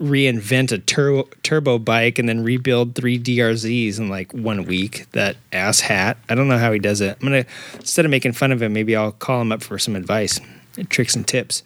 reinvent 0.00 0.72
a 0.72 0.78
turbo 0.78 1.28
turbo 1.42 1.78
bike 1.78 2.18
and 2.18 2.26
then 2.26 2.42
rebuild 2.42 2.94
three 2.94 3.18
DRZs 3.18 3.98
in 3.98 4.08
like 4.08 4.32
one 4.32 4.64
week. 4.64 5.04
That 5.12 5.36
ass 5.52 5.80
hat. 5.80 6.16
I 6.30 6.34
don't 6.34 6.48
know 6.48 6.56
how 6.56 6.72
he 6.72 6.78
does 6.78 7.02
it. 7.02 7.18
I'm 7.20 7.28
gonna 7.28 7.44
instead 7.74 8.06
of 8.06 8.10
making 8.10 8.32
fun 8.32 8.50
of 8.50 8.62
him, 8.62 8.72
maybe 8.72 8.96
I'll 8.96 9.12
call 9.12 9.42
him 9.42 9.52
up 9.52 9.62
for 9.62 9.78
some 9.78 9.96
advice, 9.96 10.40
tricks 10.88 11.14
and 11.14 11.28
tips. 11.28 11.62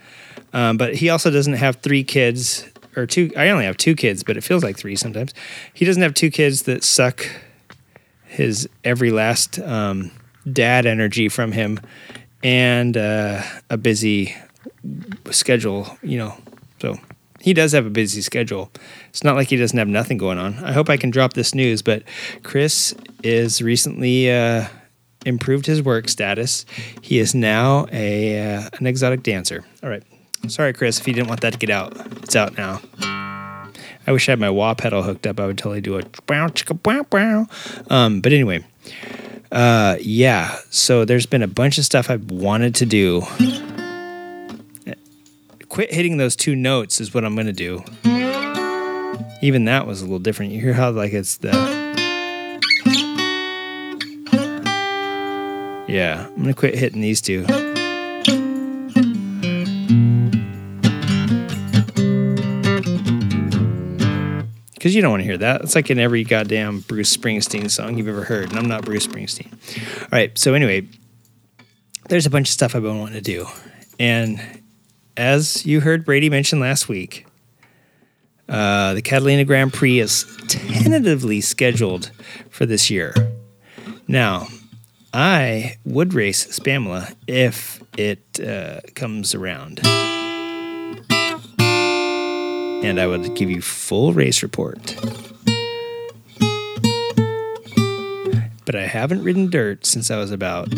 Um, 0.52 0.76
but 0.76 0.96
he 0.96 1.08
also 1.08 1.30
doesn't 1.30 1.54
have 1.54 1.76
three 1.76 2.02
kids 2.02 2.68
or 2.96 3.06
two. 3.06 3.30
I 3.36 3.48
only 3.50 3.66
have 3.66 3.76
two 3.76 3.94
kids, 3.94 4.24
but 4.24 4.36
it 4.36 4.42
feels 4.42 4.64
like 4.64 4.76
three 4.76 4.96
sometimes. 4.96 5.32
He 5.72 5.84
doesn't 5.84 6.02
have 6.02 6.14
two 6.14 6.32
kids 6.32 6.62
that 6.62 6.82
suck 6.82 7.24
his 8.32 8.68
every 8.82 9.10
last 9.10 9.58
um, 9.58 10.10
dad 10.50 10.86
energy 10.86 11.28
from 11.28 11.52
him 11.52 11.80
and 12.42 12.96
uh, 12.96 13.42
a 13.70 13.76
busy 13.76 14.34
schedule, 15.30 15.96
you 16.02 16.18
know. 16.18 16.34
So 16.80 16.98
he 17.40 17.52
does 17.52 17.72
have 17.72 17.86
a 17.86 17.90
busy 17.90 18.22
schedule. 18.22 18.70
It's 19.10 19.22
not 19.22 19.36
like 19.36 19.48
he 19.48 19.56
doesn't 19.56 19.78
have 19.78 19.88
nothing 19.88 20.18
going 20.18 20.38
on. 20.38 20.54
I 20.64 20.72
hope 20.72 20.88
I 20.88 20.96
can 20.96 21.10
drop 21.10 21.34
this 21.34 21.54
news, 21.54 21.82
but 21.82 22.02
Chris 22.42 22.94
is 23.22 23.62
recently 23.62 24.30
uh, 24.30 24.66
improved 25.26 25.66
his 25.66 25.82
work 25.82 26.08
status. 26.08 26.64
He 27.00 27.18
is 27.18 27.34
now 27.34 27.86
a 27.92 28.56
uh, 28.56 28.68
an 28.78 28.86
exotic 28.86 29.22
dancer. 29.22 29.64
All 29.82 29.90
right. 29.90 30.02
Sorry, 30.48 30.72
Chris, 30.72 30.98
if 30.98 31.06
you 31.06 31.14
didn't 31.14 31.28
want 31.28 31.42
that 31.42 31.52
to 31.52 31.58
get 31.58 31.70
out. 31.70 31.94
It's 32.22 32.34
out 32.34 32.56
now. 32.58 32.80
I 34.06 34.12
wish 34.12 34.28
I 34.28 34.32
had 34.32 34.40
my 34.40 34.50
wah 34.50 34.74
pedal 34.74 35.02
hooked 35.02 35.26
up. 35.26 35.38
I 35.38 35.46
would 35.46 35.58
totally 35.58 35.80
do 35.80 35.98
a. 35.98 36.02
Um, 37.88 38.20
but 38.20 38.32
anyway, 38.32 38.64
uh, 39.50 39.96
yeah. 40.00 40.58
So 40.70 41.04
there's 41.04 41.26
been 41.26 41.42
a 41.42 41.48
bunch 41.48 41.78
of 41.78 41.84
stuff 41.84 42.10
I've 42.10 42.30
wanted 42.30 42.74
to 42.76 42.86
do. 42.86 43.22
Quit 45.68 45.92
hitting 45.92 46.18
those 46.18 46.36
two 46.36 46.54
notes 46.54 47.00
is 47.00 47.14
what 47.14 47.24
I'm 47.24 47.34
gonna 47.34 47.52
do. 47.52 47.82
Even 49.40 49.64
that 49.64 49.86
was 49.86 50.02
a 50.02 50.04
little 50.04 50.18
different. 50.18 50.52
You 50.52 50.60
hear 50.60 50.74
how 50.74 50.90
like 50.90 51.12
it's 51.12 51.38
the 51.38 51.50
yeah. 55.88 56.26
I'm 56.26 56.36
gonna 56.42 56.54
quit 56.54 56.74
hitting 56.74 57.00
these 57.00 57.20
two. 57.20 57.46
Because 64.82 64.96
you 64.96 65.00
don't 65.00 65.12
want 65.12 65.20
to 65.20 65.24
hear 65.24 65.38
that. 65.38 65.60
It's 65.60 65.76
like 65.76 65.90
in 65.90 66.00
every 66.00 66.24
goddamn 66.24 66.80
Bruce 66.80 67.16
Springsteen 67.16 67.70
song 67.70 67.96
you've 67.96 68.08
ever 68.08 68.24
heard, 68.24 68.48
and 68.50 68.58
I'm 68.58 68.66
not 68.66 68.84
Bruce 68.84 69.06
Springsteen. 69.06 69.52
All 70.02 70.08
right, 70.10 70.36
so 70.36 70.54
anyway, 70.54 70.88
there's 72.08 72.26
a 72.26 72.30
bunch 72.30 72.48
of 72.48 72.52
stuff 72.52 72.74
I've 72.74 72.82
been 72.82 72.98
wanting 72.98 73.14
to 73.14 73.20
do, 73.20 73.46
and 74.00 74.40
as 75.16 75.64
you 75.64 75.82
heard 75.82 76.04
Brady 76.04 76.28
mention 76.28 76.58
last 76.58 76.88
week, 76.88 77.28
uh, 78.48 78.94
the 78.94 79.02
Catalina 79.02 79.44
Grand 79.44 79.72
Prix 79.72 80.00
is 80.00 80.24
tentatively 80.48 81.40
scheduled 81.40 82.10
for 82.50 82.66
this 82.66 82.90
year. 82.90 83.14
Now, 84.08 84.48
I 85.14 85.76
would 85.84 86.12
race 86.12 86.58
Spamla 86.58 87.14
if 87.28 87.80
it 87.96 88.40
uh, 88.40 88.80
comes 88.96 89.32
around 89.32 89.80
and 92.82 93.00
I 93.00 93.06
would 93.06 93.34
give 93.34 93.50
you 93.50 93.62
full 93.62 94.12
race 94.12 94.42
report. 94.42 94.96
But 98.64 98.74
I 98.74 98.86
haven't 98.86 99.22
ridden 99.22 99.50
dirt 99.50 99.86
since 99.86 100.10
I 100.10 100.16
was 100.18 100.30
about 100.30 100.68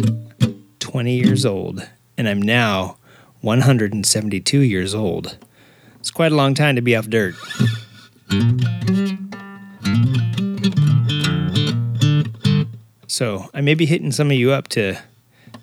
20 0.80 1.14
years 1.14 1.44
old, 1.46 1.88
and 2.16 2.28
I'm 2.28 2.40
now 2.40 2.96
172 3.40 4.58
years 4.58 4.94
old. 4.94 5.38
It's 5.98 6.10
quite 6.10 6.32
a 6.32 6.36
long 6.36 6.54
time 6.54 6.76
to 6.76 6.82
be 6.82 6.94
off 6.94 7.08
dirt. 7.08 7.34
So 13.06 13.48
I 13.54 13.60
may 13.60 13.74
be 13.74 13.86
hitting 13.86 14.12
some 14.12 14.30
of 14.30 14.36
you 14.36 14.52
up 14.52 14.68
to 14.68 14.98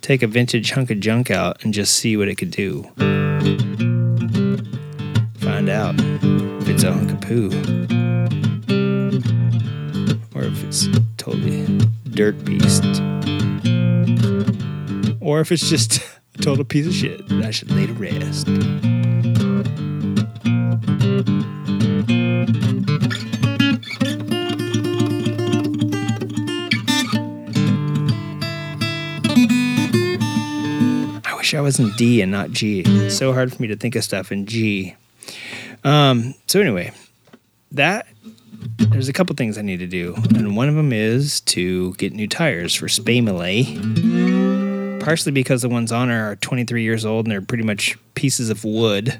take 0.01 0.23
a 0.23 0.27
vintage 0.27 0.71
hunk 0.71 0.89
of 0.89 0.99
junk 0.99 1.29
out 1.29 1.63
and 1.63 1.73
just 1.73 1.93
see 1.93 2.17
what 2.17 2.27
it 2.27 2.35
could 2.35 2.51
do 2.51 2.89
find 5.61 5.69
out 5.69 6.20
it's 6.83 7.11
of 7.11 7.21
poo 7.21 7.47
or 10.33 10.43
if 10.43 10.63
it's 10.63 10.87
totally 11.17 11.67
dirt 12.09 12.43
beast 12.43 12.83
or 15.19 15.41
if 15.41 15.51
it's 15.51 15.69
just 15.69 16.01
a 16.33 16.41
total 16.41 16.65
piece 16.65 16.87
of 16.87 16.93
shit 16.93 17.27
that 17.29 17.45
I 17.45 17.51
should 17.51 17.69
lay 17.69 17.85
to 17.85 17.93
rest. 17.93 18.47
I 31.25 31.35
wish 31.35 31.53
I 31.53 31.61
was 31.61 31.79
in 31.79 31.91
D 31.95 32.21
and 32.21 32.31
not 32.31 32.49
G. 32.49 32.81
It's 32.83 33.15
so 33.15 33.33
hard 33.33 33.53
for 33.53 33.61
me 33.61 33.67
to 33.67 33.75
think 33.75 33.95
of 33.95 34.03
stuff 34.03 34.31
in 34.31 34.47
G. 34.47 34.95
Um, 35.83 36.35
so 36.47 36.59
anyway, 36.61 36.91
that 37.71 38.07
there's 38.77 39.09
a 39.09 39.13
couple 39.13 39.35
things 39.35 39.57
I 39.57 39.61
need 39.61 39.79
to 39.79 39.87
do, 39.87 40.15
and 40.35 40.55
one 40.55 40.69
of 40.69 40.75
them 40.75 40.93
is 40.93 41.41
to 41.41 41.93
get 41.93 42.13
new 42.13 42.27
tires 42.27 42.75
for 42.75 42.87
Spay 42.87 43.23
Malay. 43.23 43.63
Partially 45.03 45.31
because 45.31 45.63
the 45.63 45.69
ones 45.69 45.91
on 45.91 46.11
are 46.11 46.35
23 46.37 46.83
years 46.83 47.05
old 47.05 47.25
and 47.25 47.31
they're 47.31 47.41
pretty 47.41 47.63
much 47.63 47.97
pieces 48.13 48.51
of 48.51 48.63
wood. 48.63 49.19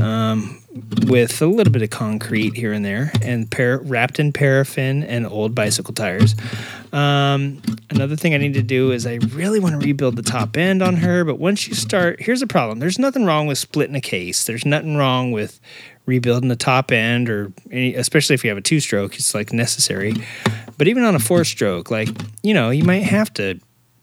Um, 0.00 0.62
with 1.06 1.40
a 1.40 1.46
little 1.46 1.72
bit 1.72 1.82
of 1.82 1.90
concrete 1.90 2.54
here 2.54 2.72
and 2.72 2.84
there, 2.84 3.10
and 3.22 3.50
par- 3.50 3.78
wrapped 3.78 4.18
in 4.18 4.32
paraffin 4.32 5.04
and 5.04 5.26
old 5.26 5.54
bicycle 5.54 5.94
tires. 5.94 6.34
Um, 6.92 7.62
another 7.90 8.16
thing 8.16 8.34
I 8.34 8.38
need 8.38 8.54
to 8.54 8.62
do 8.62 8.92
is 8.92 9.06
I 9.06 9.14
really 9.32 9.60
want 9.60 9.80
to 9.80 9.86
rebuild 9.86 10.16
the 10.16 10.22
top 10.22 10.56
end 10.56 10.82
on 10.82 10.96
her, 10.96 11.24
but 11.24 11.38
once 11.38 11.66
you 11.66 11.74
start, 11.74 12.20
here's 12.20 12.40
the 12.40 12.46
problem: 12.46 12.78
there's 12.78 12.98
nothing 12.98 13.24
wrong 13.24 13.46
with 13.46 13.58
splitting 13.58 13.96
a 13.96 14.00
case. 14.00 14.44
There's 14.44 14.66
nothing 14.66 14.96
wrong 14.96 15.32
with 15.32 15.60
rebuilding 16.04 16.48
the 16.48 16.56
top 16.56 16.92
end, 16.92 17.28
or 17.28 17.52
any, 17.70 17.94
especially 17.94 18.34
if 18.34 18.44
you 18.44 18.50
have 18.50 18.58
a 18.58 18.62
two-stroke, 18.62 19.16
it's 19.16 19.34
like 19.34 19.52
necessary. 19.52 20.14
But 20.78 20.88
even 20.88 21.04
on 21.04 21.14
a 21.14 21.18
four-stroke, 21.18 21.90
like 21.90 22.08
you 22.42 22.54
know, 22.54 22.70
you 22.70 22.84
might 22.84 23.04
have 23.04 23.32
to 23.34 23.58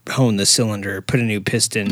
hone 0.10 0.38
the 0.38 0.46
cylinder, 0.46 1.02
put 1.02 1.20
a 1.20 1.24
new 1.24 1.42
piston. 1.42 1.90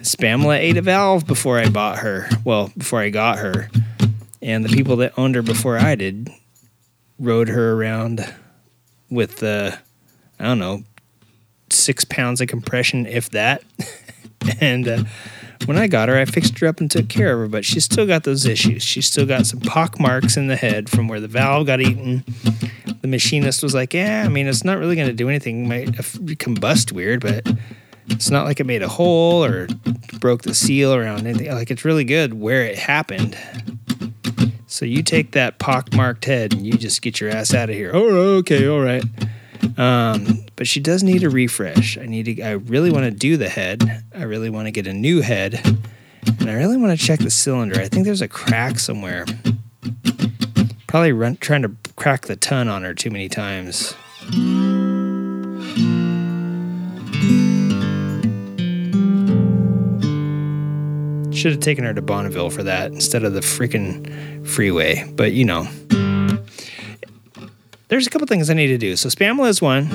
Spamla 0.00 0.58
ate 0.58 0.76
a 0.76 0.82
valve 0.82 1.26
before 1.26 1.58
I 1.58 1.68
bought 1.68 1.98
her. 1.98 2.28
Well, 2.44 2.72
before 2.76 3.00
I 3.00 3.10
got 3.10 3.38
her. 3.38 3.70
And 4.40 4.64
the 4.64 4.74
people 4.74 4.96
that 4.96 5.16
owned 5.16 5.36
her 5.36 5.42
before 5.42 5.78
I 5.78 5.94
did 5.94 6.30
rode 7.18 7.48
her 7.48 7.74
around 7.74 8.34
with 9.08 9.36
the, 9.36 9.78
I 10.40 10.44
don't 10.44 10.58
know, 10.58 10.82
six 11.70 12.04
pounds 12.04 12.40
of 12.40 12.48
compression, 12.48 13.06
if 13.06 13.30
that. 13.30 13.62
and 14.60 14.88
uh, 14.88 15.04
when 15.66 15.78
I 15.78 15.86
got 15.86 16.08
her, 16.08 16.18
I 16.18 16.24
fixed 16.24 16.58
her 16.58 16.66
up 16.66 16.80
and 16.80 16.90
took 16.90 17.08
care 17.08 17.32
of 17.32 17.38
her, 17.40 17.48
but 17.48 17.64
she's 17.64 17.84
still 17.84 18.06
got 18.06 18.24
those 18.24 18.46
issues. 18.46 18.82
She's 18.82 19.06
still 19.06 19.26
got 19.26 19.46
some 19.46 19.60
pock 19.60 20.00
marks 20.00 20.36
in 20.36 20.46
the 20.46 20.56
head 20.56 20.88
from 20.88 21.08
where 21.08 21.20
the 21.20 21.28
valve 21.28 21.66
got 21.66 21.80
eaten. 21.80 22.24
The 23.00 23.08
machinist 23.08 23.62
was 23.62 23.74
like, 23.74 23.94
Yeah, 23.94 24.22
I 24.24 24.28
mean, 24.28 24.46
it's 24.46 24.64
not 24.64 24.78
really 24.78 24.96
going 24.96 25.08
to 25.08 25.14
do 25.14 25.28
anything. 25.28 25.64
It 25.64 25.68
might 25.68 25.98
uh, 25.98 26.02
combust 26.36 26.92
weird, 26.92 27.20
but 27.20 27.46
it's 28.08 28.30
not 28.30 28.44
like 28.44 28.60
it 28.60 28.66
made 28.66 28.82
a 28.82 28.88
hole 28.88 29.44
or 29.44 29.68
broke 30.20 30.42
the 30.42 30.54
seal 30.54 30.94
around 30.94 31.26
anything. 31.26 31.50
Like, 31.52 31.70
it's 31.70 31.84
really 31.84 32.04
good 32.04 32.34
where 32.34 32.64
it 32.64 32.78
happened. 32.78 33.36
So 34.66 34.86
you 34.86 35.02
take 35.02 35.32
that 35.32 35.58
pock-marked 35.58 36.24
head 36.24 36.54
and 36.54 36.66
you 36.66 36.72
just 36.72 37.02
get 37.02 37.20
your 37.20 37.30
ass 37.30 37.52
out 37.52 37.68
of 37.68 37.76
here. 37.76 37.90
Oh, 37.92 38.36
okay, 38.38 38.66
all 38.66 38.80
right. 38.80 39.04
Um, 39.76 40.44
but 40.56 40.66
she 40.66 40.80
does 40.80 41.02
need 41.02 41.22
a 41.22 41.30
refresh. 41.30 41.96
I 41.98 42.06
need 42.06 42.24
to. 42.24 42.42
I 42.42 42.52
really 42.52 42.90
want 42.90 43.04
to 43.04 43.10
do 43.10 43.36
the 43.36 43.48
head. 43.48 44.04
I 44.14 44.24
really 44.24 44.50
want 44.50 44.66
to 44.66 44.70
get 44.70 44.86
a 44.86 44.92
new 44.92 45.20
head, 45.20 45.60
and 46.40 46.50
I 46.50 46.54
really 46.54 46.76
want 46.76 46.98
to 46.98 47.04
check 47.04 47.20
the 47.20 47.30
cylinder. 47.30 47.80
I 47.80 47.88
think 47.88 48.04
there's 48.04 48.22
a 48.22 48.28
crack 48.28 48.78
somewhere. 48.78 49.24
Probably 50.86 51.12
run, 51.12 51.36
trying 51.36 51.62
to 51.62 51.72
crack 51.96 52.26
the 52.26 52.36
ton 52.36 52.68
on 52.68 52.82
her 52.82 52.94
too 52.94 53.10
many 53.10 53.28
times. 53.28 53.94
Should 61.34 61.52
have 61.52 61.60
taken 61.60 61.84
her 61.84 61.94
to 61.94 62.02
Bonneville 62.02 62.50
for 62.50 62.62
that 62.62 62.92
instead 62.92 63.24
of 63.24 63.32
the 63.32 63.40
freaking 63.40 64.46
freeway. 64.46 65.10
But 65.16 65.32
you 65.32 65.44
know, 65.44 65.66
there's 67.92 68.06
a 68.06 68.10
couple 68.10 68.26
things 68.26 68.48
I 68.48 68.54
need 68.54 68.68
to 68.68 68.78
do. 68.78 68.96
So 68.96 69.10
Spamla 69.10 69.50
is 69.50 69.60
one, 69.60 69.86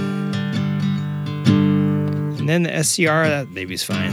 and 2.37 2.47
then 2.47 2.61
the 2.61 2.83
SCR. 2.83 3.27
That 3.27 3.51
baby's 3.55 3.83
fine. 3.83 4.11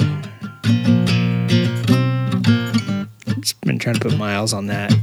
Just 3.41 3.61
been 3.61 3.79
trying 3.79 3.97
to 3.97 4.01
put 4.01 4.17
miles 4.17 4.55
on 4.55 4.69
that. 4.69 4.97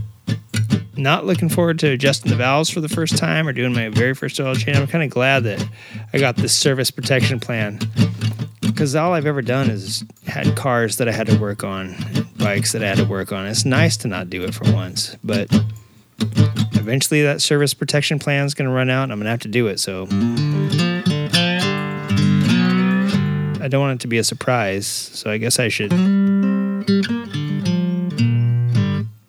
Not 0.98 1.28
looking 1.28 1.48
forward 1.48 1.78
to 1.78 1.90
adjusting 1.90 2.32
the 2.32 2.36
valves 2.36 2.72
for 2.72 2.82
the 2.82 2.90
first 2.90 3.20
time 3.20 3.48
or 3.48 3.54
doing 3.54 3.72
my 3.72 3.90
very 3.90 4.16
first 4.16 4.40
oil 4.40 4.56
change. 4.56 4.76
I'm 4.76 4.88
kind 4.88 5.04
of 5.04 5.12
glad 5.12 5.44
that 5.44 5.64
I 6.12 6.18
got 6.18 6.38
this 6.38 6.56
service 6.56 6.90
protection 6.90 7.40
plan 7.40 7.78
because 8.62 8.96
all 8.96 9.14
I've 9.14 9.28
ever 9.28 9.44
done 9.44 9.70
is 9.70 10.04
had 10.26 10.56
cars 10.56 10.98
that 10.98 11.08
I 11.08 11.12
had 11.12 11.28
to 11.28 11.38
work 11.38 11.64
on, 11.64 11.96
bikes 12.38 12.72
that 12.72 12.84
I 12.84 12.88
had 12.88 12.98
to 12.98 13.06
work 13.06 13.32
on. 13.32 13.46
It's 13.46 13.64
nice 13.64 13.96
to 13.98 14.08
not 14.08 14.32
do 14.32 14.44
it 14.44 14.56
for 14.56 14.74
once, 14.74 15.16
but 15.24 15.52
eventually 16.82 17.22
that 17.22 17.42
service 17.42 17.74
protection 17.76 18.18
plan 18.18 18.46
is 18.46 18.54
going 18.56 18.68
to 18.68 18.74
run 18.74 18.90
out 18.90 19.04
and 19.04 19.12
I'm 19.12 19.20
going 19.20 19.26
to 19.26 19.32
have 19.32 19.40
to 19.42 19.48
do 19.48 19.68
it. 19.68 19.80
So 19.80 20.08
I 23.62 23.68
don't 23.70 23.82
want 23.82 24.00
it 24.00 24.02
to 24.02 24.08
be 24.08 24.18
a 24.18 24.24
surprise. 24.24 24.88
So 24.88 25.30
I 25.30 25.38
guess 25.38 25.60
I 25.60 25.68
should. 25.70 25.94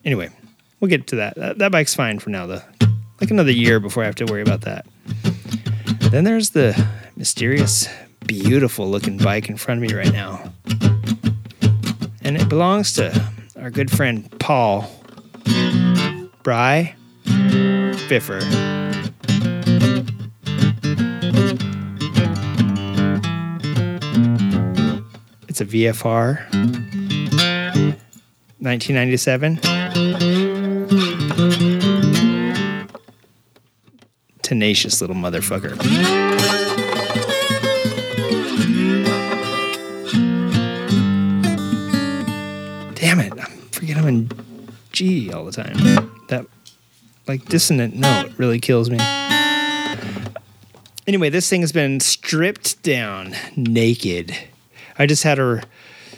Anyway, 0.04 0.30
we'll 0.80 0.88
get 0.88 1.06
to 1.08 1.16
that. 1.16 1.36
That, 1.36 1.58
that 1.58 1.70
bike's 1.70 1.94
fine 1.94 2.18
for 2.18 2.30
now, 2.30 2.46
though. 2.46 2.62
Like 3.20 3.30
another 3.30 3.52
year 3.52 3.78
before 3.78 4.02
I 4.02 4.06
have 4.06 4.16
to 4.16 4.24
worry 4.24 4.42
about 4.42 4.62
that. 4.62 4.86
Then 6.10 6.24
there's 6.24 6.50
the 6.50 6.88
mysterious 7.16 7.86
beautiful 8.26 8.88
looking 8.88 9.18
bike 9.18 9.48
in 9.50 9.58
front 9.58 9.82
of 9.82 9.88
me 9.88 9.94
right 9.94 10.12
now. 10.12 10.52
And 12.22 12.36
it 12.36 12.48
belongs 12.48 12.94
to 12.94 13.30
our 13.60 13.70
good 13.70 13.90
friend 13.90 14.28
Paul 14.40 14.90
Bry 16.42 16.96
Fiffer. 18.08 18.40
It's 25.48 25.60
a 25.60 25.64
VFR 25.66 26.38
1997. 28.58 29.58
Tenacious 34.42 35.00
little 35.00 35.16
motherfucker. 35.16 35.78
damn 42.94 43.18
it, 43.18 43.32
I 43.38 43.44
forget 43.72 43.96
I'm 43.96 44.06
in 44.06 44.30
G 44.92 45.32
all 45.32 45.44
the 45.44 45.52
time. 45.52 46.11
Like 47.26 47.44
dissonant 47.46 47.94
note 47.94 48.32
really 48.36 48.58
kills 48.58 48.90
me. 48.90 48.98
Anyway, 51.06 51.30
this 51.30 51.48
thing 51.48 51.60
has 51.60 51.72
been 51.72 52.00
stripped 52.00 52.82
down 52.82 53.34
naked. 53.56 54.36
I 54.98 55.06
just 55.06 55.22
had 55.22 55.38
her 55.38 55.62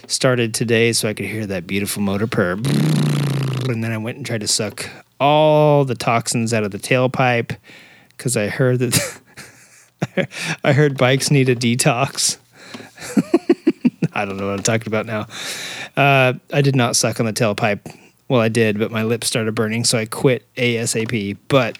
started 0.07 0.53
today 0.53 0.93
so 0.93 1.09
I 1.09 1.13
could 1.13 1.25
hear 1.25 1.45
that 1.47 1.65
beautiful 1.65 2.01
motor 2.01 2.27
purr. 2.27 2.53
And 2.53 3.83
then 3.83 3.91
I 3.91 3.97
went 3.97 4.17
and 4.17 4.25
tried 4.25 4.41
to 4.41 4.47
suck 4.47 4.89
all 5.19 5.85
the 5.85 5.95
toxins 5.95 6.53
out 6.53 6.63
of 6.63 6.71
the 6.71 6.77
tailpipe 6.77 7.57
because 8.09 8.37
I 8.37 8.47
heard 8.47 8.79
that 8.79 9.21
I 10.63 10.73
heard 10.73 10.97
bikes 10.97 11.31
need 11.31 11.49
a 11.49 11.55
detox. 11.55 12.37
I 14.13 14.25
don't 14.25 14.37
know 14.37 14.47
what 14.47 14.57
I'm 14.57 14.63
talking 14.63 14.87
about 14.87 15.05
now. 15.05 15.27
Uh, 15.97 16.33
I 16.53 16.61
did 16.61 16.75
not 16.75 16.95
suck 16.95 17.19
on 17.19 17.25
the 17.25 17.33
tailpipe. 17.33 17.93
Well, 18.27 18.41
I 18.41 18.49
did, 18.49 18.79
but 18.79 18.91
my 18.91 19.03
lips 19.03 19.27
started 19.27 19.53
burning, 19.53 19.83
so 19.83 19.97
I 19.97 20.05
quit 20.05 20.45
ASAP. 20.55 21.37
But 21.47 21.77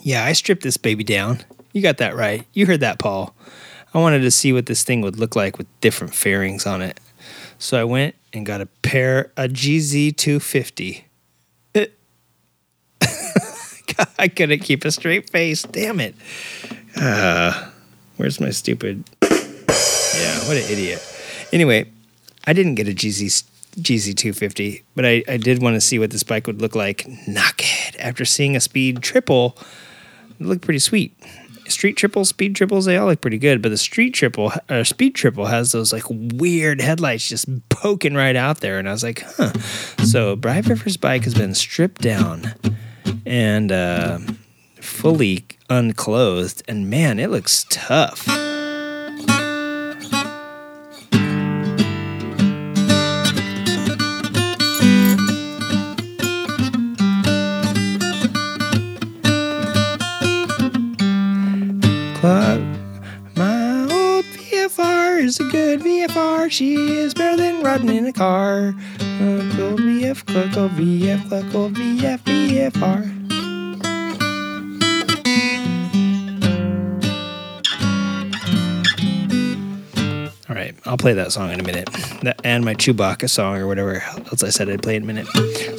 yeah, 0.00 0.24
I 0.24 0.32
stripped 0.32 0.62
this 0.62 0.76
baby 0.76 1.04
down. 1.04 1.40
You 1.72 1.82
got 1.82 1.98
that 1.98 2.16
right. 2.16 2.46
You 2.52 2.66
heard 2.66 2.80
that, 2.80 2.98
Paul. 2.98 3.34
I 3.94 3.98
wanted 3.98 4.20
to 4.20 4.30
see 4.30 4.52
what 4.52 4.66
this 4.66 4.82
thing 4.82 5.02
would 5.02 5.18
look 5.18 5.36
like 5.36 5.58
with 5.58 5.66
different 5.80 6.14
fairings 6.14 6.66
on 6.66 6.80
it. 6.80 6.98
So 7.58 7.78
I 7.78 7.84
went 7.84 8.14
and 8.32 8.46
got 8.46 8.60
a 8.60 8.66
pair, 8.66 9.30
a 9.36 9.48
GZ250. 9.48 11.04
I 14.18 14.28
couldn't 14.28 14.60
keep 14.60 14.84
a 14.84 14.90
straight 14.90 15.30
face. 15.30 15.62
Damn 15.64 16.00
it. 16.00 16.14
Uh, 16.96 17.70
where's 18.16 18.40
my 18.40 18.50
stupid. 18.50 19.04
Yeah, 19.22 20.48
what 20.48 20.56
an 20.56 20.70
idiot. 20.70 21.02
Anyway, 21.52 21.90
I 22.46 22.52
didn't 22.52 22.76
get 22.76 22.88
a 22.88 22.92
GZ 22.92 23.44
GZ250, 23.72 24.82
but 24.94 25.04
I, 25.06 25.24
I 25.28 25.36
did 25.36 25.62
want 25.62 25.74
to 25.74 25.80
see 25.80 25.98
what 25.98 26.10
this 26.10 26.22
bike 26.22 26.46
would 26.46 26.60
look 26.60 26.74
like 26.74 27.06
naked. 27.26 27.96
After 27.98 28.24
seeing 28.24 28.56
a 28.56 28.60
speed 28.60 29.02
triple, 29.02 29.56
it 30.38 30.46
looked 30.46 30.62
pretty 30.62 30.78
sweet. 30.78 31.16
Street 31.68 31.96
triples, 31.96 32.28
speed 32.28 32.54
triples, 32.56 32.84
they 32.84 32.96
all 32.96 33.06
look 33.06 33.20
pretty 33.20 33.38
good, 33.38 33.62
but 33.62 33.70
the 33.70 33.78
street 33.78 34.10
triple, 34.10 34.52
uh, 34.68 34.84
speed 34.84 35.14
triple 35.14 35.46
has 35.46 35.72
those 35.72 35.92
like 35.92 36.04
weird 36.08 36.80
headlights 36.80 37.28
just 37.28 37.46
poking 37.68 38.14
right 38.14 38.36
out 38.36 38.60
there, 38.60 38.78
and 38.78 38.88
I 38.88 38.92
was 38.92 39.02
like, 39.02 39.24
huh. 39.36 39.52
So 40.04 40.36
Bri 40.36 40.60
Fiffer's 40.62 40.96
bike 40.96 41.24
has 41.24 41.34
been 41.34 41.54
stripped 41.54 42.02
down 42.02 42.54
and 43.24 43.72
uh, 43.72 44.18
fully 44.80 45.46
unclothed, 45.70 46.62
and 46.68 46.90
man, 46.90 47.18
it 47.18 47.30
looks 47.30 47.64
tough. 47.70 48.26
She 66.52 66.74
is 66.74 67.14
better 67.14 67.38
than 67.38 67.62
riding 67.62 67.88
in 67.88 68.04
a 68.04 68.12
car. 68.12 68.74
Uh, 69.00 69.40
cluck 69.54 69.58
old 69.58 69.80
VF, 69.80 70.26
cluck 70.26 70.54
old 70.54 70.72
VF, 70.72 71.26
cluck 71.26 71.54
old 71.54 71.72
VF, 71.72 72.18
VFR. 72.18 73.22
All 80.50 80.54
right. 80.54 80.74
I'll 80.84 80.98
play 80.98 81.14
that 81.14 81.32
song 81.32 81.52
in 81.52 81.58
a 81.58 81.62
minute. 81.62 81.88
That, 82.20 82.38
and 82.44 82.66
my 82.66 82.74
Chewbacca 82.74 83.30
song 83.30 83.56
or 83.56 83.66
whatever 83.66 84.02
else 84.02 84.42
I 84.42 84.50
said 84.50 84.68
I'd 84.68 84.82
play 84.82 84.96
in 84.96 85.04
a 85.04 85.06
minute. 85.06 85.28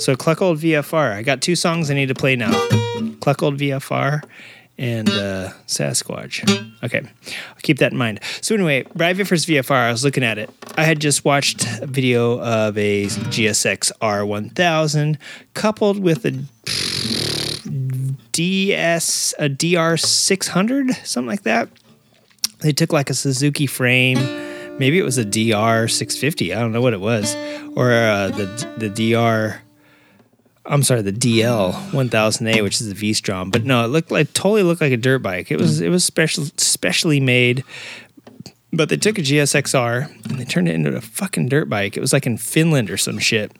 So 0.02 0.16
Cluckold 0.16 0.58
VFR. 0.58 1.14
I 1.14 1.22
got 1.22 1.44
two 1.44 1.56
songs 1.56 1.92
I 1.92 1.94
need 1.94 2.08
to 2.08 2.16
play 2.16 2.36
now. 2.36 2.52
Cluckold 3.20 3.60
VFR 3.60 4.24
and 4.84 5.08
uh, 5.10 5.50
Sasquatch. 5.66 6.44
Okay, 6.84 7.00
I'll 7.00 7.62
keep 7.62 7.80
that 7.80 7.94
in 7.94 7.98
mind. 7.98 8.20
So 8.42 8.54
anyway, 8.56 8.84
Bradviffers 8.84 9.48
VFR. 9.48 9.72
I 9.72 9.92
was 9.92 10.04
looking 10.04 10.24
at 10.24 10.38
it. 10.38 10.50
I 10.76 10.84
had 10.84 11.00
just 11.00 11.24
watched 11.24 11.66
a 11.82 11.88
video 11.88 12.42
of 12.42 12.78
a 12.78 13.06
GSX 13.06 13.94
R1000 14.02 15.18
coupled 15.54 16.00
with 16.00 16.26
a 16.26 16.32
DS 18.34 19.34
a 19.40 19.48
DR600, 19.48 21.06
something 21.06 21.30
like 21.30 21.44
that. 21.44 21.70
They 22.60 22.74
took 22.74 22.92
like 22.92 23.10
a 23.10 23.14
Suzuki 23.14 23.68
frame. 23.68 24.18
Maybe 24.80 25.00
it 25.00 25.04
was 25.04 25.18
a 25.18 25.24
DR650. 25.24 26.54
I 26.54 26.60
don't 26.60 26.74
know 26.74 26.82
what 26.82 26.94
it 26.94 27.00
was, 27.00 27.36
or 27.76 27.94
uh, 27.94 28.30
the 28.30 28.74
the 28.78 28.90
DR. 28.90 29.63
I'm 30.66 30.84
sorry, 30.84 31.02
the 31.02 31.12
DL 31.12 31.74
1000A, 31.92 32.64
which 32.64 32.80
is 32.80 32.88
the 32.88 32.96
V-Strom. 32.96 33.52
But 33.52 33.66
no, 33.66 33.84
it 33.84 33.88
looked 33.88 34.12
like 34.12 34.32
totally 34.34 34.64
looked 34.64 34.82
like 34.82 34.94
a 34.94 34.98
dirt 34.98 35.20
bike. 35.20 35.52
It 35.52 35.60
was 35.60 35.82
mm. 35.82 35.86
it 35.86 35.90
was 35.90 36.06
special 36.06 36.46
specially 36.58 37.20
made. 37.20 37.64
But 38.72 38.90
they 38.90 38.98
took 38.98 39.20
a 39.20 39.22
GSXR 39.22 40.30
and 40.30 40.40
they 40.40 40.46
turned 40.46 40.68
it 40.68 40.74
into 40.74 40.96
a 40.96 41.02
fucking 41.02 41.48
dirt 41.48 41.70
bike. 41.70 41.96
It 41.96 42.00
was 42.00 42.12
like 42.12 42.26
in 42.26 42.38
Finland 42.38 42.90
or 42.90 42.98
some 42.98 43.20
shit. 43.20 43.52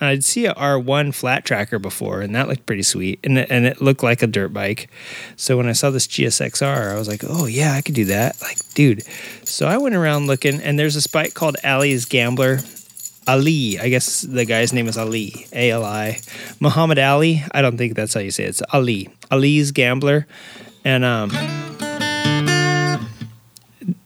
I'd 0.00 0.24
see 0.24 0.46
a 0.46 0.54
R1 0.54 1.14
flat 1.14 1.44
tracker 1.44 1.78
before, 1.78 2.20
and 2.20 2.34
that 2.34 2.48
looked 2.48 2.66
pretty 2.66 2.82
sweet, 2.82 3.20
and 3.24 3.38
it, 3.38 3.50
and 3.50 3.64
it 3.64 3.80
looked 3.80 4.02
like 4.02 4.22
a 4.22 4.26
dirt 4.26 4.52
bike. 4.52 4.88
So 5.36 5.56
when 5.56 5.68
I 5.68 5.72
saw 5.72 5.90
this 5.90 6.06
GSXR, 6.06 6.92
I 6.92 6.98
was 6.98 7.08
like, 7.08 7.22
oh 7.26 7.46
yeah, 7.46 7.72
I 7.72 7.80
could 7.80 7.94
do 7.94 8.04
that. 8.06 8.40
Like, 8.42 8.58
dude. 8.74 9.02
So 9.44 9.66
I 9.66 9.78
went 9.78 9.94
around 9.94 10.26
looking, 10.26 10.60
and 10.60 10.78
there's 10.78 10.94
this 10.94 11.06
bike 11.06 11.34
called 11.34 11.56
Ali's 11.64 12.04
Gambler. 12.04 12.58
Ali, 13.26 13.78
I 13.78 13.88
guess 13.88 14.22
the 14.22 14.44
guy's 14.44 14.72
name 14.72 14.88
is 14.88 14.96
Ali, 14.96 15.46
A 15.52 15.70
L 15.70 15.84
I. 15.84 16.18
Muhammad 16.60 16.98
Ali, 16.98 17.42
I 17.52 17.62
don't 17.62 17.76
think 17.76 17.94
that's 17.94 18.14
how 18.14 18.20
you 18.20 18.30
say 18.30 18.44
it. 18.44 18.48
It's 18.48 18.62
Ali. 18.72 19.08
Ali's 19.30 19.72
Gambler. 19.72 20.26
And 20.84 21.04
um, 21.04 21.30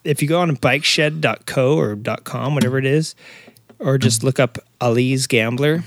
if 0.05 0.23
you 0.23 0.29
go 0.29 0.41
on 0.41 0.57
bikeshed.co 0.57 1.79
or 1.79 1.97
.com, 2.25 2.55
whatever 2.55 2.79
it 2.79 2.87
is, 2.87 3.15
or 3.79 3.99
just 3.99 4.23
look 4.23 4.39
up 4.39 4.59
Ali's 4.81 5.27
Gambler. 5.27 5.85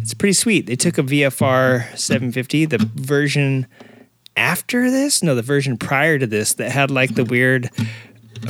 It's 0.00 0.14
pretty 0.14 0.32
sweet. 0.32 0.66
They 0.66 0.76
took 0.76 0.98
a 0.98 1.02
VFR 1.02 1.96
750, 1.96 2.66
the 2.66 2.90
version 2.94 3.66
after 4.36 4.90
this, 4.90 5.22
no, 5.22 5.34
the 5.34 5.42
version 5.42 5.76
prior 5.76 6.18
to 6.18 6.26
this 6.26 6.54
that 6.54 6.70
had 6.70 6.90
like 6.90 7.14
the 7.14 7.24
weird 7.24 7.70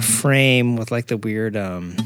frame 0.00 0.76
with 0.76 0.90
like 0.90 1.06
the 1.06 1.16
weird 1.16 1.56
um 1.56 1.96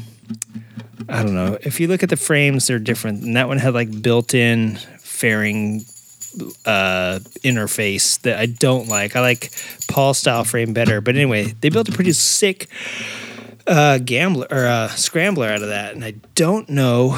I 1.09 1.23
don't 1.23 1.33
know. 1.33 1.57
If 1.61 1.79
you 1.79 1.87
look 1.87 2.03
at 2.03 2.09
the 2.09 2.17
frames, 2.17 2.67
they're 2.67 2.79
different. 2.79 3.23
And 3.23 3.35
that 3.35 3.47
one 3.47 3.57
had 3.57 3.73
like 3.73 4.01
built-in 4.01 4.75
fairing 4.99 5.85
uh, 6.65 7.19
interface 7.43 8.21
that 8.21 8.39
I 8.39 8.45
don't 8.45 8.87
like. 8.87 9.15
I 9.15 9.21
like 9.21 9.51
Paul 9.87 10.13
style 10.13 10.43
frame 10.43 10.73
better. 10.73 11.01
But 11.01 11.15
anyway, 11.15 11.45
they 11.61 11.69
built 11.69 11.89
a 11.89 11.91
pretty 11.91 12.13
sick 12.13 12.69
uh, 13.67 13.99
gambler 13.99 14.47
or 14.49 14.65
uh, 14.65 14.87
scrambler 14.89 15.47
out 15.47 15.61
of 15.61 15.69
that, 15.69 15.93
and 15.93 16.03
I 16.03 16.15
don't 16.35 16.69
know 16.69 17.11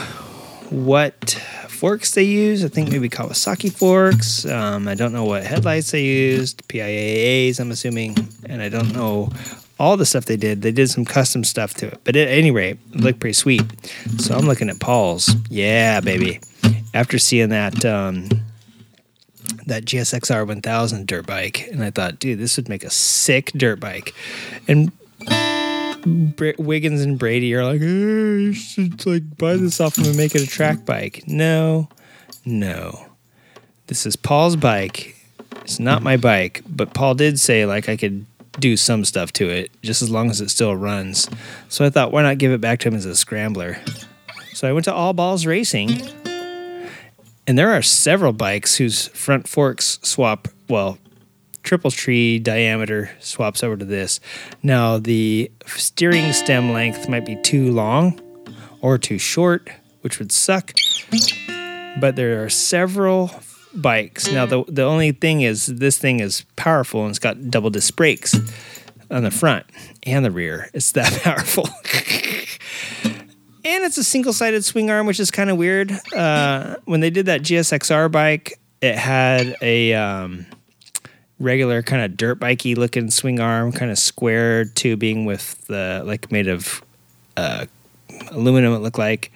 what 0.69 1.31
forks 1.67 2.11
they 2.11 2.23
use. 2.23 2.63
I 2.63 2.67
think 2.67 2.91
maybe 2.91 3.09
Kawasaki 3.09 3.71
forks. 3.71 4.45
Um, 4.45 4.87
I 4.87 4.95
don't 4.95 5.13
know 5.13 5.25
what 5.25 5.43
headlights 5.43 5.91
they 5.91 6.03
used, 6.03 6.67
PIAAs. 6.67 7.59
I'm 7.59 7.71
assuming, 7.71 8.15
and 8.45 8.61
I 8.61 8.69
don't 8.69 8.93
know 8.93 9.29
all 9.82 9.97
the 9.97 10.05
stuff 10.05 10.25
they 10.25 10.38
did. 10.38 10.61
They 10.61 10.71
did 10.71 10.91
some 10.91 11.05
custom 11.05 11.43
stuff 11.43 11.73
to 11.75 11.88
it, 11.88 11.99
but 12.03 12.15
at 12.15 12.27
any 12.27 12.51
rate, 12.51 12.77
it 12.93 13.01
looked 13.01 13.19
pretty 13.19 13.34
sweet. 13.34 13.63
So 14.19 14.36
I'm 14.36 14.45
looking 14.45 14.69
at 14.69 14.79
Paul's. 14.79 15.36
Yeah, 15.49 15.99
baby. 16.01 16.39
After 16.93 17.17
seeing 17.17 17.49
that. 17.49 17.84
Um, 17.84 18.29
that 19.65 19.86
GSXR 19.86 20.47
1000 20.47 21.07
dirt 21.07 21.25
bike, 21.25 21.67
and 21.71 21.84
I 21.84 21.91
thought, 21.91 22.19
dude, 22.19 22.39
this 22.39 22.57
would 22.57 22.69
make 22.69 22.84
a 22.84 22.89
sick 22.89 23.51
dirt 23.53 23.79
bike. 23.79 24.13
And 24.67 24.91
Br- 26.36 26.51
Wiggins 26.57 27.01
and 27.01 27.17
Brady 27.17 27.53
are 27.55 27.63
like, 27.63 27.82
hey, 27.82 27.86
you 27.86 28.53
should 28.53 29.05
like 29.05 29.38
buy 29.38 29.55
this 29.55 29.79
off 29.79 29.97
him 29.97 30.05
and 30.05 30.17
make 30.17 30.36
it 30.36 30.41
a 30.41 30.47
track 30.47 30.86
bike. 30.86 31.23
No, 31.27 31.89
no. 32.45 33.07
This 33.88 34.05
is 34.05 34.15
Paul's 34.15 34.55
bike. 34.55 35.15
It's 35.63 35.79
not 35.79 36.01
my 36.01 36.17
bike, 36.17 36.63
but 36.67 36.93
Paul 36.93 37.15
did 37.15 37.39
say 37.39 37.65
like 37.65 37.89
I 37.89 37.97
could 37.97 38.25
do 38.59 38.75
some 38.77 39.05
stuff 39.05 39.31
to 39.33 39.49
it 39.49 39.71
just 39.81 40.01
as 40.01 40.09
long 40.09 40.29
as 40.29 40.41
it 40.41 40.49
still 40.49 40.75
runs. 40.75 41.29
So 41.69 41.85
I 41.85 41.89
thought, 41.89 42.11
why 42.11 42.21
not 42.21 42.37
give 42.37 42.51
it 42.51 42.61
back 42.61 42.79
to 42.79 42.89
him 42.89 42.95
as 42.95 43.05
a 43.05 43.15
scrambler? 43.15 43.77
So 44.53 44.67
I 44.67 44.73
went 44.73 44.85
to 44.85 44.93
All 44.93 45.13
Balls 45.13 45.45
Racing, 45.45 46.01
and 47.47 47.57
there 47.57 47.71
are 47.71 47.81
several 47.81 48.33
bikes 48.33 48.75
whose 48.75 49.07
front 49.07 49.47
forks 49.47 49.99
swap. 50.03 50.47
Well, 50.69 50.97
triple 51.63 51.91
tree 51.91 52.39
diameter 52.39 53.11
swaps 53.19 53.63
over 53.63 53.77
to 53.77 53.85
this. 53.85 54.19
Now, 54.61 54.97
the 54.97 55.51
steering 55.65 56.33
stem 56.33 56.71
length 56.71 57.07
might 57.07 57.25
be 57.25 57.35
too 57.37 57.71
long 57.71 58.19
or 58.81 58.97
too 58.97 59.17
short, 59.17 59.69
which 60.01 60.19
would 60.19 60.31
suck. 60.31 60.73
But 61.99 62.15
there 62.15 62.43
are 62.43 62.49
several 62.49 63.27
bikes. 63.74 64.32
Now, 64.32 64.45
the, 64.45 64.63
the 64.67 64.84
only 64.84 65.11
thing 65.11 65.41
is, 65.41 65.65
this 65.65 65.97
thing 65.97 66.19
is 66.19 66.45
powerful 66.55 67.01
and 67.01 67.09
it's 67.09 67.19
got 67.19 67.49
double 67.49 67.69
disc 67.69 67.95
brakes 67.95 68.36
on 69.09 69.24
the 69.24 69.32
front 69.32 69.65
and 70.03 70.24
the 70.26 70.32
rear. 70.32 70.69
It's 70.74 70.91
that 70.93 71.11
powerful. 71.24 71.67
and 73.63 73.84
it's 73.84 73.97
a 73.97 74.03
single 74.03 74.34
sided 74.34 74.63
swing 74.65 74.89
arm, 74.89 75.07
which 75.07 75.19
is 75.19 75.32
kind 75.32 75.49
of 75.49 75.57
weird. 75.57 75.91
Uh, 76.15 76.78
when 76.86 76.99
they 76.99 77.09
did 77.09 77.28
that 77.28 77.41
GSXR 77.41 78.11
bike, 78.11 78.59
it 78.82 78.95
had 78.95 79.55
a. 79.61 79.93
Um, 79.93 80.45
regular 81.41 81.82
kind 81.82 82.03
of 82.03 82.15
dirt 82.15 82.39
bikey 82.39 82.76
looking 82.76 83.09
swing 83.09 83.39
arm, 83.39 83.72
kind 83.72 83.91
of 83.91 83.97
square 83.97 84.63
tubing 84.63 85.26
with 85.26 85.65
the 85.65 86.03
like 86.05 86.32
made 86.32 86.47
of 86.47 86.84
uh, 87.36 87.65
aluminum. 88.30 88.74
It 88.74 88.80
looked 88.80 88.99
like. 88.99 89.32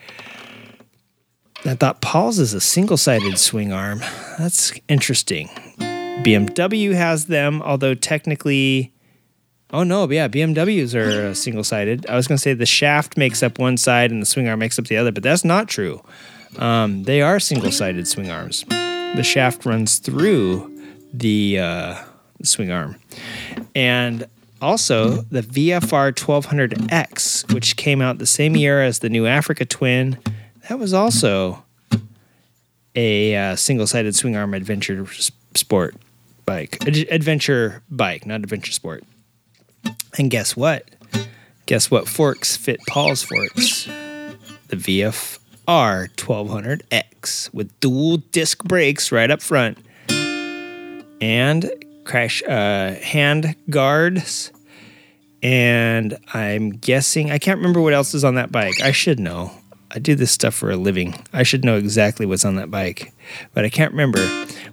I 1.65 1.73
thought 1.73 2.01
Paul's 2.01 2.37
is 2.37 2.53
a 2.53 2.61
single 2.61 2.97
sided 2.97 3.39
swing 3.39 3.73
arm. 3.73 3.99
That's 4.37 4.71
interesting. 4.87 5.47
BMW 6.23 6.93
has 6.93 7.25
them, 7.25 7.61
although 7.61 7.95
technically. 7.95 8.91
Oh 9.71 9.83
no, 9.83 10.09
yeah, 10.09 10.27
BMWs 10.27 10.95
are 10.95 11.27
uh, 11.29 11.33
single 11.33 11.63
sided. 11.63 12.05
I 12.07 12.15
was 12.15 12.27
going 12.27 12.37
to 12.37 12.41
say 12.41 12.53
the 12.53 12.67
shaft 12.67 13.17
makes 13.17 13.41
up 13.41 13.57
one 13.57 13.77
side 13.77 14.11
and 14.11 14.21
the 14.21 14.25
swing 14.25 14.47
arm 14.47 14.59
makes 14.59 14.77
up 14.77 14.85
the 14.85 14.95
other, 14.95 15.11
but 15.11 15.23
that's 15.23 15.43
not 15.43 15.67
true. 15.67 16.01
Um, 16.59 17.03
they 17.03 17.21
are 17.21 17.39
single 17.39 17.71
sided 17.71 18.07
swing 18.07 18.29
arms. 18.29 18.63
The 18.69 19.23
shaft 19.23 19.65
runs 19.65 19.97
through 19.97 20.71
the 21.13 21.59
uh, 21.59 22.03
swing 22.43 22.71
arm. 22.71 22.95
And 23.73 24.25
also 24.61 25.21
the 25.23 25.41
VFR 25.41 26.13
1200X, 26.13 27.53
which 27.53 27.75
came 27.75 28.01
out 28.01 28.19
the 28.19 28.25
same 28.25 28.55
year 28.55 28.81
as 28.81 28.99
the 28.99 29.09
new 29.09 29.25
Africa 29.25 29.65
Twin. 29.65 30.17
That 30.69 30.79
was 30.79 30.93
also 30.93 31.63
a 32.95 33.35
uh, 33.35 33.55
single 33.55 33.87
sided 33.87 34.15
swing 34.15 34.35
arm 34.35 34.53
adventure 34.53 35.05
sport 35.53 35.95
bike. 36.45 36.77
Ad- 36.87 37.07
adventure 37.11 37.83
bike, 37.89 38.25
not 38.25 38.41
adventure 38.41 38.71
sport. 38.71 39.03
And 40.17 40.31
guess 40.31 40.55
what? 40.55 40.89
Guess 41.65 41.91
what 41.91 42.07
forks 42.07 42.55
fit 42.57 42.79
Paul's 42.87 43.23
forks? 43.23 43.85
The 44.67 44.75
VFR 44.75 45.39
1200X 45.67 47.53
with 47.53 47.79
dual 47.79 48.17
disc 48.17 48.63
brakes 48.63 49.11
right 49.11 49.29
up 49.29 49.41
front 49.41 49.77
and 51.21 51.71
crash 52.05 52.41
uh, 52.43 52.95
hand 52.95 53.55
guards. 53.69 54.51
And 55.43 56.17
I'm 56.33 56.71
guessing 56.71 57.29
I 57.29 57.37
can't 57.37 57.57
remember 57.57 57.81
what 57.81 57.93
else 57.93 58.15
is 58.15 58.23
on 58.23 58.35
that 58.35 58.51
bike. 58.51 58.81
I 58.81 58.91
should 58.91 59.19
know. 59.19 59.51
I 59.95 59.99
do 59.99 60.13
this 60.13 60.31
stuff 60.31 60.53
for 60.53 60.69
a 60.69 60.75
living. 60.75 61.15
I 61.31 61.43
should 61.43 61.63
know 61.63 61.77
exactly 61.77 62.25
what's 62.25 62.43
on 62.43 62.55
that 62.55 62.69
bike, 62.69 63.13
but 63.53 63.63
I 63.63 63.69
can't 63.69 63.91
remember. 63.91 64.19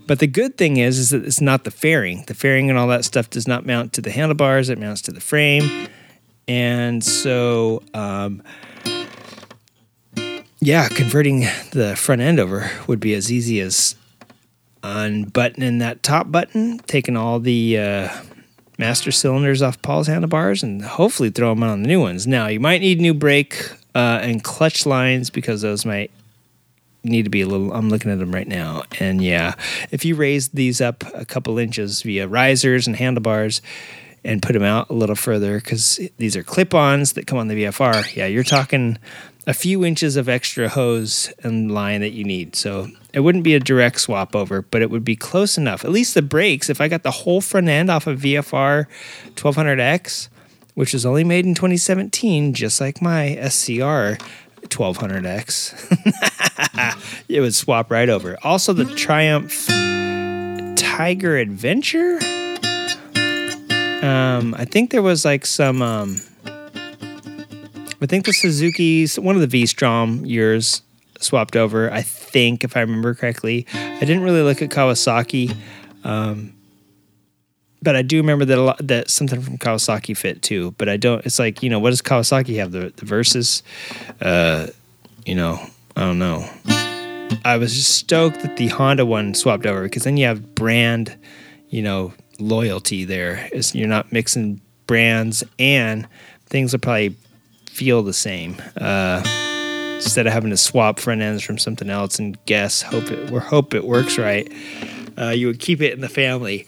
But 0.08 0.18
the 0.18 0.26
good 0.26 0.58
thing 0.58 0.78
is, 0.78 0.98
is 0.98 1.10
that 1.10 1.24
it's 1.24 1.40
not 1.40 1.62
the 1.62 1.70
fairing. 1.70 2.24
The 2.26 2.34
fairing 2.34 2.68
and 2.68 2.78
all 2.78 2.88
that 2.88 3.04
stuff 3.04 3.30
does 3.30 3.46
not 3.46 3.64
mount 3.64 3.92
to 3.92 4.00
the 4.00 4.10
handlebars. 4.10 4.68
It 4.68 4.78
mounts 4.78 5.00
to 5.02 5.12
the 5.12 5.20
frame, 5.20 5.88
and 6.48 7.04
so 7.04 7.84
um, 7.94 8.42
yeah, 10.58 10.88
converting 10.88 11.40
the 11.70 11.94
front 11.96 12.20
end 12.20 12.40
over 12.40 12.68
would 12.88 13.00
be 13.00 13.14
as 13.14 13.30
easy 13.30 13.60
as 13.60 13.94
unbuttoning 14.82 15.78
that 15.78 16.02
top 16.02 16.32
button, 16.32 16.78
taking 16.80 17.16
all 17.16 17.38
the 17.38 17.78
uh, 17.78 18.08
master 18.76 19.12
cylinders 19.12 19.62
off 19.62 19.80
Paul's 19.82 20.08
handlebars, 20.08 20.64
and 20.64 20.82
hopefully 20.82 21.30
throw 21.30 21.50
them 21.50 21.62
on 21.62 21.82
the 21.82 21.88
new 21.88 22.00
ones. 22.00 22.26
Now, 22.26 22.48
you 22.48 22.58
might 22.58 22.80
need 22.80 23.00
new 23.00 23.14
brake 23.14 23.70
uh, 23.94 24.20
and 24.22 24.42
clutch 24.42 24.86
lines 24.86 25.30
because 25.30 25.62
those 25.62 25.84
might 25.84 26.10
need 27.04 27.24
to 27.24 27.30
be 27.30 27.40
a 27.40 27.46
little. 27.46 27.72
I'm 27.72 27.88
looking 27.88 28.10
at 28.10 28.18
them 28.18 28.32
right 28.32 28.48
now, 28.48 28.84
and 29.00 29.22
yeah, 29.22 29.54
if 29.90 30.04
you 30.04 30.14
raise 30.14 30.48
these 30.48 30.80
up 30.80 31.04
a 31.14 31.24
couple 31.24 31.58
inches 31.58 32.02
via 32.02 32.28
risers 32.28 32.86
and 32.86 32.96
handlebars, 32.96 33.60
and 34.24 34.42
put 34.42 34.52
them 34.52 34.62
out 34.62 34.88
a 34.88 34.92
little 34.92 35.16
further 35.16 35.58
because 35.58 36.00
these 36.18 36.36
are 36.36 36.42
clip-ons 36.42 37.14
that 37.14 37.26
come 37.26 37.38
on 37.38 37.48
the 37.48 37.64
VFR. 37.64 38.14
Yeah, 38.14 38.26
you're 38.26 38.44
talking 38.44 38.98
a 39.46 39.54
few 39.54 39.84
inches 39.84 40.16
of 40.16 40.28
extra 40.28 40.68
hose 40.68 41.32
and 41.42 41.72
line 41.72 42.00
that 42.00 42.12
you 42.12 42.22
need. 42.24 42.54
So 42.54 42.88
it 43.12 43.20
wouldn't 43.20 43.44
be 43.44 43.54
a 43.54 43.60
direct 43.60 44.00
swap 44.00 44.36
over, 44.36 44.62
but 44.62 44.82
it 44.82 44.90
would 44.90 45.04
be 45.04 45.16
close 45.16 45.58
enough. 45.58 45.84
At 45.84 45.90
least 45.90 46.14
the 46.14 46.22
brakes, 46.22 46.70
if 46.70 46.80
I 46.80 46.88
got 46.88 47.02
the 47.02 47.10
whole 47.10 47.40
front 47.40 47.68
end 47.68 47.90
off 47.90 48.06
of 48.06 48.20
VFR 48.20 48.86
1200X, 49.34 50.28
which 50.74 50.92
was 50.92 51.04
only 51.04 51.24
made 51.24 51.46
in 51.46 51.54
2017, 51.54 52.54
just 52.54 52.80
like 52.80 53.02
my 53.02 53.36
SCR 53.48 54.18
1200X, 54.62 55.74
it 57.28 57.40
would 57.40 57.54
swap 57.54 57.90
right 57.90 58.08
over. 58.08 58.38
Also, 58.42 58.72
the 58.72 58.84
Triumph 58.94 59.66
Tiger 60.76 61.36
Adventure. 61.36 62.18
Um, 64.02 64.54
I 64.58 64.64
think 64.64 64.90
there 64.90 65.02
was 65.02 65.24
like 65.24 65.46
some. 65.46 65.80
Um, 65.82 66.16
I 66.44 68.06
think 68.06 68.24
the 68.24 68.32
Suzuki's 68.32 69.18
one 69.18 69.36
of 69.36 69.40
the 69.40 69.46
V 69.46 69.64
Strom 69.66 70.26
years 70.26 70.82
swapped 71.20 71.54
over. 71.56 71.90
I 71.92 72.02
think, 72.02 72.64
if 72.64 72.76
I 72.76 72.80
remember 72.80 73.14
correctly, 73.14 73.66
I 73.72 74.00
didn't 74.00 74.22
really 74.22 74.42
look 74.42 74.60
at 74.60 74.70
Kawasaki, 74.70 75.56
um, 76.02 76.52
but 77.82 77.96
I 77.96 78.02
do 78.02 78.18
remember 78.18 78.44
that 78.44 78.58
a 78.58 78.62
lot, 78.62 78.86
that 78.86 79.10
something 79.10 79.40
from 79.40 79.58
Kawasaki 79.58 80.16
fit 80.16 80.42
too. 80.42 80.74
But 80.78 80.88
I 80.88 80.96
don't. 80.96 81.24
It's 81.26 81.38
like 81.38 81.62
you 81.62 81.70
know, 81.70 81.78
what 81.78 81.90
does 81.90 82.02
Kawasaki 82.02 82.56
have? 82.56 82.72
The 82.72 82.92
the 82.96 83.06
Versys, 83.06 83.62
uh, 84.20 84.68
you 85.26 85.34
know, 85.34 85.60
I 85.96 86.00
don't 86.00 86.18
know. 86.18 86.48
I 87.44 87.56
was 87.56 87.74
just 87.74 87.94
stoked 87.96 88.40
that 88.42 88.56
the 88.56 88.68
Honda 88.68 89.06
one 89.06 89.34
swapped 89.34 89.66
over 89.66 89.82
because 89.82 90.04
then 90.04 90.16
you 90.16 90.26
have 90.26 90.54
brand, 90.54 91.16
you 91.70 91.82
know, 91.82 92.12
loyalty 92.38 93.04
there. 93.04 93.48
You're 93.72 93.88
not 93.88 94.12
mixing 94.12 94.60
brands 94.86 95.42
and 95.58 96.06
things 96.46 96.72
will 96.72 96.80
probably 96.80 97.16
feel 97.70 98.02
the 98.02 98.12
same. 98.12 98.60
Uh, 98.76 99.22
instead 99.94 100.26
of 100.26 100.32
having 100.32 100.50
to 100.50 100.56
swap 100.56 100.98
front 100.98 101.22
ends 101.22 101.42
from 101.42 101.56
something 101.56 101.88
else 101.88 102.18
and 102.18 102.36
guess, 102.44 102.82
hope 102.82 103.10
it 103.10 103.32
or 103.32 103.40
hope 103.40 103.72
it 103.72 103.84
works 103.84 104.18
right, 104.18 104.52
uh, 105.18 105.28
you 105.28 105.46
would 105.46 105.60
keep 105.60 105.80
it 105.80 105.92
in 105.92 106.00
the 106.00 106.08
family. 106.08 106.66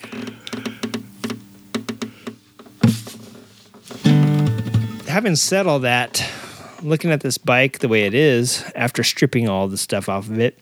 Having 5.15 5.37
said 5.37 5.69
all 5.69 5.79
that, 5.79 6.29
looking 6.83 7.13
at 7.13 7.21
this 7.21 7.39
bike 7.39 7.79
the 7.79 7.87
way 7.87 8.03
it 8.03 8.15
is 8.15 8.65
after 8.75 9.05
stripping 9.05 9.49
all 9.49 9.69
the 9.69 9.79
stuff 9.79 10.09
off 10.09 10.29
of 10.29 10.41
it, 10.41 10.59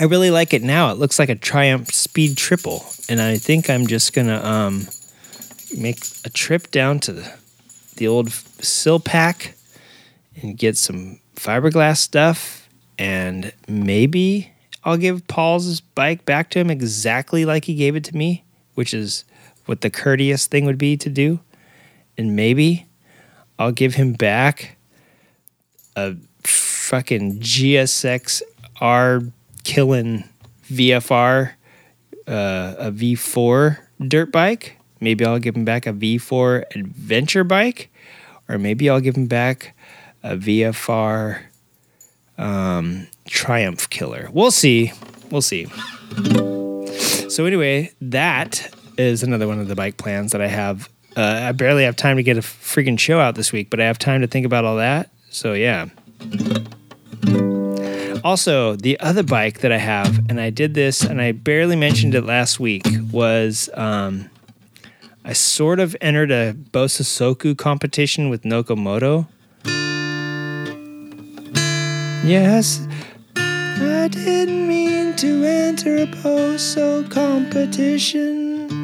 I 0.00 0.04
really 0.04 0.30
like 0.30 0.54
it 0.54 0.62
now. 0.62 0.90
It 0.90 0.96
looks 0.96 1.18
like 1.18 1.28
a 1.28 1.34
Triumph 1.34 1.92
Speed 1.92 2.38
Triple, 2.38 2.86
and 3.06 3.20
I 3.20 3.36
think 3.36 3.68
I'm 3.68 3.86
just 3.86 4.14
gonna 4.14 4.42
um, 4.42 4.86
make 5.76 5.98
a 6.24 6.30
trip 6.30 6.70
down 6.70 7.00
to 7.00 7.12
the 7.12 7.34
the 7.96 8.08
old 8.08 8.28
Silpack 8.28 9.52
and 10.40 10.56
get 10.56 10.78
some 10.78 11.20
fiberglass 11.36 11.98
stuff, 11.98 12.66
and 12.98 13.52
maybe 13.68 14.54
I'll 14.84 14.96
give 14.96 15.26
Paul's 15.26 15.82
bike 15.82 16.24
back 16.24 16.48
to 16.52 16.60
him 16.60 16.70
exactly 16.70 17.44
like 17.44 17.66
he 17.66 17.74
gave 17.74 17.94
it 17.94 18.04
to 18.04 18.16
me, 18.16 18.42
which 18.72 18.94
is 18.94 19.26
what 19.66 19.82
the 19.82 19.90
courteous 19.90 20.46
thing 20.46 20.64
would 20.64 20.78
be 20.78 20.96
to 20.96 21.10
do. 21.10 21.40
And 22.16 22.34
maybe 22.34 22.86
I'll 23.58 23.72
give 23.72 23.94
him 23.94 24.12
back 24.12 24.76
a 25.96 26.16
fucking 26.42 27.40
GSX 27.40 28.42
R 28.80 29.22
killing 29.62 30.24
VFR, 30.64 31.52
uh, 32.26 32.74
a 32.78 32.90
V4 32.90 33.78
dirt 34.08 34.32
bike. 34.32 34.78
Maybe 35.00 35.24
I'll 35.24 35.38
give 35.38 35.56
him 35.56 35.64
back 35.64 35.86
a 35.86 35.92
V4 35.92 36.64
adventure 36.74 37.44
bike, 37.44 37.90
or 38.48 38.58
maybe 38.58 38.88
I'll 38.88 39.00
give 39.00 39.16
him 39.16 39.26
back 39.26 39.76
a 40.22 40.36
VFR 40.36 41.42
um, 42.38 43.06
Triumph 43.26 43.88
killer. 43.90 44.28
We'll 44.32 44.50
see. 44.50 44.92
We'll 45.30 45.42
see. 45.42 45.66
So 47.28 47.46
anyway, 47.46 47.90
that 48.00 48.72
is 48.96 49.22
another 49.22 49.48
one 49.48 49.60
of 49.60 49.68
the 49.68 49.74
bike 49.74 49.96
plans 49.96 50.32
that 50.32 50.40
I 50.40 50.46
have. 50.46 50.88
Uh, 51.16 51.40
I 51.48 51.52
barely 51.52 51.84
have 51.84 51.96
time 51.96 52.16
to 52.16 52.22
get 52.22 52.36
a 52.36 52.40
freaking 52.40 52.98
show 52.98 53.20
out 53.20 53.34
this 53.34 53.52
week, 53.52 53.70
but 53.70 53.80
I 53.80 53.84
have 53.84 53.98
time 53.98 54.20
to 54.22 54.26
think 54.26 54.44
about 54.46 54.64
all 54.64 54.76
that. 54.76 55.10
So 55.30 55.52
yeah. 55.52 55.88
Also, 58.24 58.74
the 58.76 58.98
other 59.00 59.22
bike 59.22 59.60
that 59.60 59.70
I 59.70 59.76
have, 59.76 60.18
and 60.30 60.40
I 60.40 60.48
did 60.50 60.72
this, 60.74 61.04
and 61.04 61.20
I 61.20 61.32
barely 61.32 61.76
mentioned 61.76 62.14
it 62.14 62.24
last 62.24 62.58
week, 62.58 62.86
was 63.12 63.68
um, 63.74 64.30
I 65.24 65.34
sort 65.34 65.78
of 65.78 65.94
entered 66.00 66.30
a 66.30 66.54
Bosozoku 66.54 67.56
competition 67.56 68.30
with 68.30 68.42
Nokomoto. 68.42 69.26
Yes, 72.24 72.86
I 73.36 74.08
didn't 74.10 74.66
mean 74.66 75.14
to 75.16 75.44
enter 75.44 75.96
a 75.96 76.06
Boso 76.06 77.10
competition. 77.10 78.83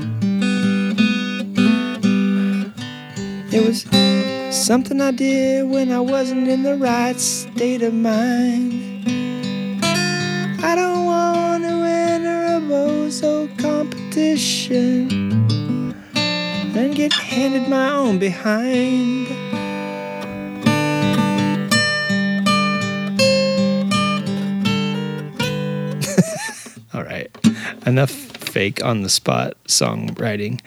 It 3.53 3.67
was 3.67 3.83
something 4.57 5.01
I 5.01 5.11
did 5.11 5.69
when 5.69 5.91
I 5.91 5.99
wasn't 5.99 6.47
in 6.47 6.63
the 6.63 6.77
right 6.77 7.19
state 7.19 7.83
of 7.83 7.93
mind. 7.93 9.85
I 10.63 10.77
don't 10.77 11.05
want 11.05 11.65
to 11.65 11.71
enter 11.71 12.45
a 12.45 12.61
bozo 12.61 13.49
competition 13.59 15.11
and 16.77 16.95
get 16.95 17.13
handed 17.13 17.69
my 17.69 17.91
own 17.91 18.21
behind. 18.21 19.27
All 26.95 27.03
right, 27.03 27.37
enough 27.85 28.13
fake 28.13 28.85
on 28.85 29.03
the 29.03 29.09
spot 29.09 29.55
songwriting. 29.67 30.61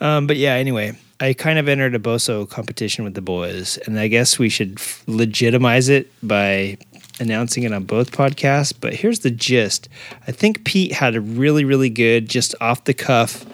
Um, 0.00 0.28
but 0.28 0.36
yeah, 0.36 0.54
anyway, 0.54 0.96
I 1.20 1.32
kind 1.32 1.58
of 1.58 1.68
entered 1.68 1.94
a 1.94 1.98
Boso 1.98 2.48
competition 2.48 3.04
with 3.04 3.14
the 3.14 3.22
boys, 3.22 3.78
and 3.86 3.98
I 3.98 4.08
guess 4.08 4.38
we 4.38 4.48
should 4.48 4.74
f- 4.78 5.04
legitimize 5.06 5.88
it 5.88 6.10
by 6.26 6.76
announcing 7.20 7.62
it 7.62 7.72
on 7.72 7.84
both 7.84 8.10
podcasts. 8.10 8.72
But 8.78 8.94
here's 8.94 9.20
the 9.20 9.30
gist 9.30 9.88
I 10.26 10.32
think 10.32 10.64
Pete 10.64 10.92
had 10.92 11.14
a 11.14 11.20
really, 11.20 11.64
really 11.64 11.90
good, 11.90 12.28
just 12.28 12.54
off 12.60 12.84
the 12.84 12.94
cuff, 12.94 13.46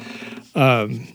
um, 0.57 1.07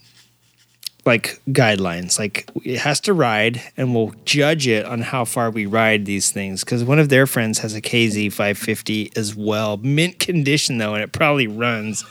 like 1.05 1.39
guidelines. 1.49 2.17
Like 2.17 2.49
it 2.63 2.79
has 2.79 2.99
to 3.01 3.13
ride, 3.13 3.61
and 3.77 3.93
we'll 3.93 4.13
judge 4.25 4.67
it 4.67 4.85
on 4.85 5.01
how 5.01 5.25
far 5.25 5.51
we 5.51 5.65
ride 5.65 6.05
these 6.05 6.31
things. 6.31 6.63
Because 6.63 6.83
one 6.83 6.99
of 6.99 7.09
their 7.09 7.27
friends 7.27 7.59
has 7.59 7.75
a 7.75 7.81
KZ 7.81 8.31
550 8.31 9.11
as 9.15 9.35
well, 9.35 9.77
mint 9.77 10.19
condition 10.19 10.77
though, 10.77 10.93
and 10.93 11.03
it 11.03 11.11
probably 11.11 11.47
runs. 11.47 12.03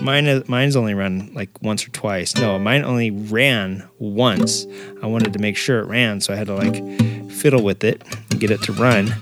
Mine, 0.00 0.44
mine's 0.48 0.76
only 0.76 0.94
run 0.94 1.32
like 1.34 1.50
once 1.62 1.86
or 1.86 1.90
twice. 1.90 2.36
No, 2.36 2.58
mine 2.58 2.84
only 2.84 3.10
ran 3.10 3.88
once. 3.98 4.66
I 5.02 5.06
wanted 5.06 5.32
to 5.32 5.38
make 5.38 5.56
sure 5.56 5.80
it 5.80 5.86
ran, 5.86 6.20
so 6.20 6.32
I 6.32 6.36
had 6.36 6.48
to 6.48 6.54
like 6.54 7.30
fiddle 7.30 7.62
with 7.62 7.82
it 7.84 8.02
and 8.30 8.38
get 8.38 8.50
it 8.50 8.62
to 8.64 8.72
run 8.72 9.14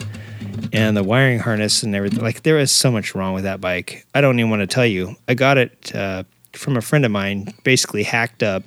and 0.72 0.96
the 0.96 1.02
wiring 1.02 1.38
harness 1.38 1.82
and 1.82 1.94
everything. 1.94 2.22
Like 2.22 2.42
there 2.42 2.58
is 2.58 2.70
so 2.70 2.90
much 2.90 3.14
wrong 3.14 3.34
with 3.34 3.44
that 3.44 3.60
bike. 3.60 4.06
I 4.14 4.20
don't 4.20 4.38
even 4.38 4.50
want 4.50 4.60
to 4.60 4.66
tell 4.66 4.86
you. 4.86 5.16
I 5.28 5.34
got 5.34 5.58
it 5.58 5.94
uh, 5.94 6.24
from 6.52 6.76
a 6.76 6.80
friend 6.80 7.04
of 7.04 7.10
mine, 7.10 7.52
basically 7.64 8.02
hacked 8.02 8.42
up. 8.42 8.62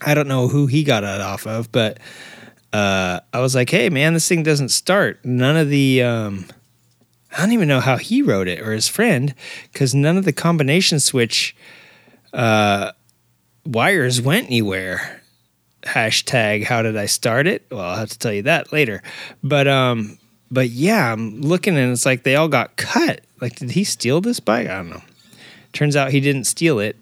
I 0.00 0.14
don't 0.14 0.28
know 0.28 0.48
who 0.48 0.66
he 0.66 0.84
got 0.84 1.04
it 1.04 1.20
off 1.20 1.46
of, 1.46 1.70
but 1.72 1.98
uh, 2.72 3.20
I 3.32 3.40
was 3.40 3.54
like, 3.54 3.70
"Hey, 3.70 3.90
man, 3.90 4.14
this 4.14 4.28
thing 4.28 4.42
doesn't 4.42 4.70
start. 4.70 5.24
None 5.24 5.56
of 5.56 5.68
the." 5.68 6.02
Um, 6.02 6.46
I 7.32 7.42
don't 7.42 7.52
even 7.52 7.68
know 7.68 7.80
how 7.80 7.96
he 7.96 8.22
wrote 8.22 8.48
it 8.48 8.60
or 8.60 8.72
his 8.72 8.88
friend, 8.88 9.34
because 9.72 9.94
none 9.94 10.16
of 10.16 10.24
the 10.24 10.32
combination 10.32 10.98
switch 10.98 11.54
uh, 12.32 12.92
wires 13.64 14.20
went 14.20 14.46
anywhere. 14.46 15.22
Hashtag 15.82 16.64
How 16.64 16.82
did 16.82 16.96
I 16.96 17.06
start 17.06 17.46
it? 17.46 17.66
Well, 17.70 17.80
I'll 17.80 17.96
have 17.96 18.10
to 18.10 18.18
tell 18.18 18.32
you 18.32 18.42
that 18.42 18.72
later. 18.72 19.02
But 19.42 19.66
um, 19.66 20.18
but 20.50 20.70
yeah, 20.70 21.12
I'm 21.12 21.40
looking 21.40 21.76
and 21.76 21.92
it's 21.92 22.04
like 22.04 22.22
they 22.22 22.36
all 22.36 22.48
got 22.48 22.76
cut. 22.76 23.22
Like, 23.40 23.56
did 23.56 23.70
he 23.70 23.84
steal 23.84 24.20
this 24.20 24.40
bike? 24.40 24.68
I 24.68 24.76
don't 24.76 24.90
know. 24.90 25.02
Turns 25.72 25.96
out 25.96 26.10
he 26.10 26.20
didn't 26.20 26.44
steal 26.44 26.80
it, 26.80 26.96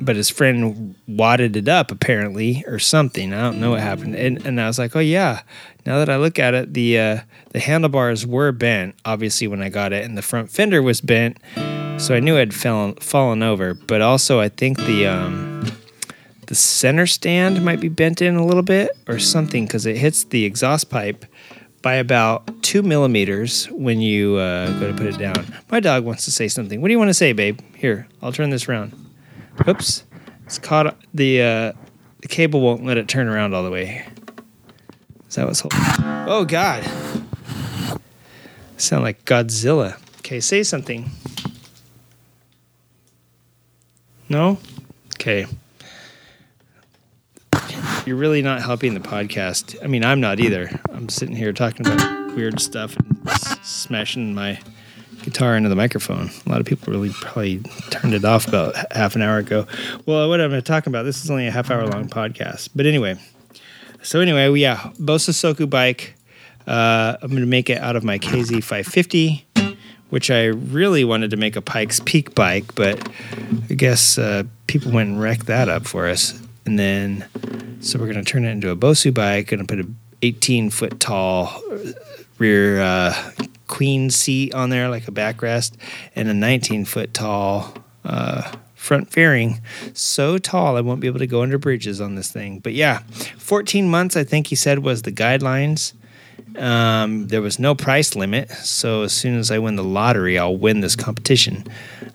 but 0.00 0.16
his 0.16 0.30
friend 0.30 0.94
wadded 1.06 1.56
it 1.56 1.68
up 1.68 1.90
apparently 1.90 2.64
or 2.66 2.78
something. 2.78 3.32
I 3.32 3.42
don't 3.42 3.60
know 3.60 3.70
what 3.70 3.80
happened. 3.80 4.14
And, 4.14 4.44
and 4.46 4.60
I 4.60 4.66
was 4.66 4.78
like, 4.78 4.94
oh 4.94 5.00
yeah. 5.00 5.42
Now 5.86 5.98
that 5.98 6.08
I 6.08 6.16
look 6.16 6.38
at 6.38 6.54
it, 6.54 6.74
the 6.74 6.98
uh, 6.98 7.20
the 7.50 7.60
handlebars 7.60 8.26
were 8.26 8.52
bent. 8.52 8.94
Obviously, 9.04 9.46
when 9.46 9.62
I 9.62 9.70
got 9.70 9.92
it, 9.92 10.04
and 10.04 10.18
the 10.18 10.22
front 10.22 10.50
fender 10.50 10.82
was 10.82 11.00
bent, 11.00 11.38
so 11.96 12.14
I 12.14 12.20
knew 12.20 12.36
it 12.36 12.40
had 12.40 12.54
fallen 12.54 12.94
fallen 12.96 13.42
over. 13.42 13.72
But 13.72 14.02
also, 14.02 14.38
I 14.38 14.50
think 14.50 14.76
the 14.78 15.06
um, 15.06 15.64
the 16.46 16.54
center 16.54 17.06
stand 17.06 17.64
might 17.64 17.80
be 17.80 17.88
bent 17.88 18.20
in 18.20 18.36
a 18.36 18.44
little 18.44 18.62
bit 18.62 18.90
or 19.06 19.18
something 19.18 19.64
because 19.64 19.86
it 19.86 19.96
hits 19.96 20.24
the 20.24 20.44
exhaust 20.44 20.90
pipe 20.90 21.24
by 21.80 21.94
about 21.94 22.62
two 22.62 22.82
millimeters 22.82 23.66
when 23.70 24.00
you 24.00 24.36
uh, 24.36 24.78
go 24.78 24.88
to 24.88 24.94
put 24.94 25.06
it 25.06 25.16
down. 25.16 25.46
My 25.70 25.80
dog 25.80 26.04
wants 26.04 26.26
to 26.26 26.30
say 26.32 26.48
something. 26.48 26.82
What 26.82 26.88
do 26.88 26.92
you 26.92 26.98
want 26.98 27.08
to 27.08 27.14
say, 27.14 27.32
babe? 27.32 27.60
Here, 27.76 28.08
I'll 28.20 28.32
turn 28.32 28.50
this 28.50 28.68
around. 28.68 29.07
Oops. 29.66 30.04
It's 30.46 30.58
caught 30.58 30.96
the 31.12 31.42
uh, 31.42 31.72
the 32.20 32.28
cable 32.28 32.60
won't 32.60 32.84
let 32.84 32.96
it 32.96 33.08
turn 33.08 33.28
around 33.28 33.54
all 33.54 33.62
the 33.62 33.70
way. 33.70 34.06
Is 35.28 35.34
that 35.34 35.46
what's 35.46 35.60
holding? 35.60 35.78
Oh 36.28 36.44
God! 36.44 36.84
Sound 38.76 39.02
like 39.02 39.24
Godzilla. 39.24 39.98
Okay, 40.20 40.40
say 40.40 40.62
something. 40.62 41.10
No? 44.28 44.58
Okay. 45.16 45.46
You're 48.06 48.16
really 48.16 48.42
not 48.42 48.62
helping 48.62 48.94
the 48.94 49.00
podcast. 49.00 49.76
I 49.82 49.86
mean, 49.86 50.04
I'm 50.04 50.20
not 50.20 50.38
either. 50.40 50.70
I'm 50.92 51.08
sitting 51.08 51.36
here 51.36 51.52
talking 51.52 51.86
about 51.86 52.34
weird 52.34 52.60
stuff 52.60 52.96
and 52.96 53.18
s- 53.28 53.58
smashing 53.62 54.34
my 54.34 54.60
guitar 55.28 55.56
into 55.56 55.68
the 55.68 55.76
microphone. 55.76 56.30
A 56.46 56.48
lot 56.48 56.60
of 56.60 56.66
people 56.66 56.92
really 56.92 57.10
probably 57.10 57.60
turned 57.90 58.14
it 58.14 58.24
off 58.24 58.48
about 58.48 58.74
half 58.92 59.14
an 59.14 59.22
hour 59.22 59.38
ago. 59.38 59.66
Well, 60.06 60.28
what 60.28 60.40
I'm 60.40 60.60
talking 60.62 60.90
about, 60.90 61.04
this 61.04 61.22
is 61.24 61.30
only 61.30 61.46
a 61.46 61.50
half 61.50 61.70
hour 61.70 61.86
long 61.86 62.08
podcast. 62.08 62.70
But 62.74 62.86
anyway, 62.86 63.18
so 64.02 64.20
anyway, 64.20 64.50
yeah, 64.58 64.90
Bosozoku 64.98 65.68
bike. 65.68 66.14
Uh, 66.66 67.16
I'm 67.22 67.30
going 67.30 67.40
to 67.40 67.46
make 67.46 67.70
it 67.70 67.78
out 67.78 67.96
of 67.96 68.04
my 68.04 68.18
KZ 68.18 68.62
550 68.62 69.46
which 70.10 70.30
I 70.30 70.44
really 70.46 71.04
wanted 71.04 71.30
to 71.32 71.36
make 71.36 71.54
a 71.54 71.60
Pikes 71.60 72.00
Peak 72.00 72.34
bike, 72.34 72.74
but 72.74 73.10
I 73.70 73.74
guess 73.74 74.16
uh, 74.16 74.44
people 74.66 74.90
went 74.90 75.10
and 75.10 75.20
wrecked 75.20 75.46
that 75.46 75.68
up 75.68 75.86
for 75.86 76.08
us. 76.08 76.40
And 76.64 76.78
then, 76.78 77.26
so 77.80 77.98
we're 77.98 78.06
going 78.06 78.24
to 78.24 78.24
turn 78.24 78.46
it 78.46 78.50
into 78.50 78.70
a 78.70 78.76
Bosu 78.76 79.12
bike, 79.12 79.48
going 79.48 79.60
to 79.60 79.66
put 79.66 79.84
a 79.84 79.88
18 80.22 80.70
foot 80.70 80.98
tall 80.98 81.62
rear 82.38 82.80
uh, 82.80 83.14
queen 83.68 84.10
seat 84.10 84.54
on 84.54 84.70
there, 84.70 84.88
like 84.88 85.06
a 85.06 85.12
backrest, 85.12 85.74
and 86.16 86.28
a 86.28 86.34
19 86.34 86.84
foot 86.84 87.14
tall 87.14 87.74
uh, 88.04 88.50
front 88.74 89.10
fairing. 89.12 89.60
So 89.92 90.38
tall, 90.38 90.76
I 90.76 90.80
won't 90.80 91.00
be 91.00 91.06
able 91.06 91.18
to 91.20 91.26
go 91.26 91.42
under 91.42 91.58
bridges 91.58 92.00
on 92.00 92.14
this 92.14 92.32
thing. 92.32 92.58
But 92.58 92.72
yeah, 92.72 93.00
14 93.38 93.88
months, 93.88 94.16
I 94.16 94.24
think 94.24 94.48
he 94.48 94.56
said, 94.56 94.80
was 94.80 95.02
the 95.02 95.12
guidelines. 95.12 95.92
Um, 96.56 97.28
there 97.28 97.42
was 97.42 97.58
no 97.58 97.74
price 97.74 98.16
limit, 98.16 98.50
so 98.50 99.02
as 99.02 99.12
soon 99.12 99.38
as 99.38 99.50
I 99.50 99.58
win 99.58 99.76
the 99.76 99.84
lottery, 99.84 100.38
I'll 100.38 100.56
win 100.56 100.80
this 100.80 100.96
competition. 100.96 101.64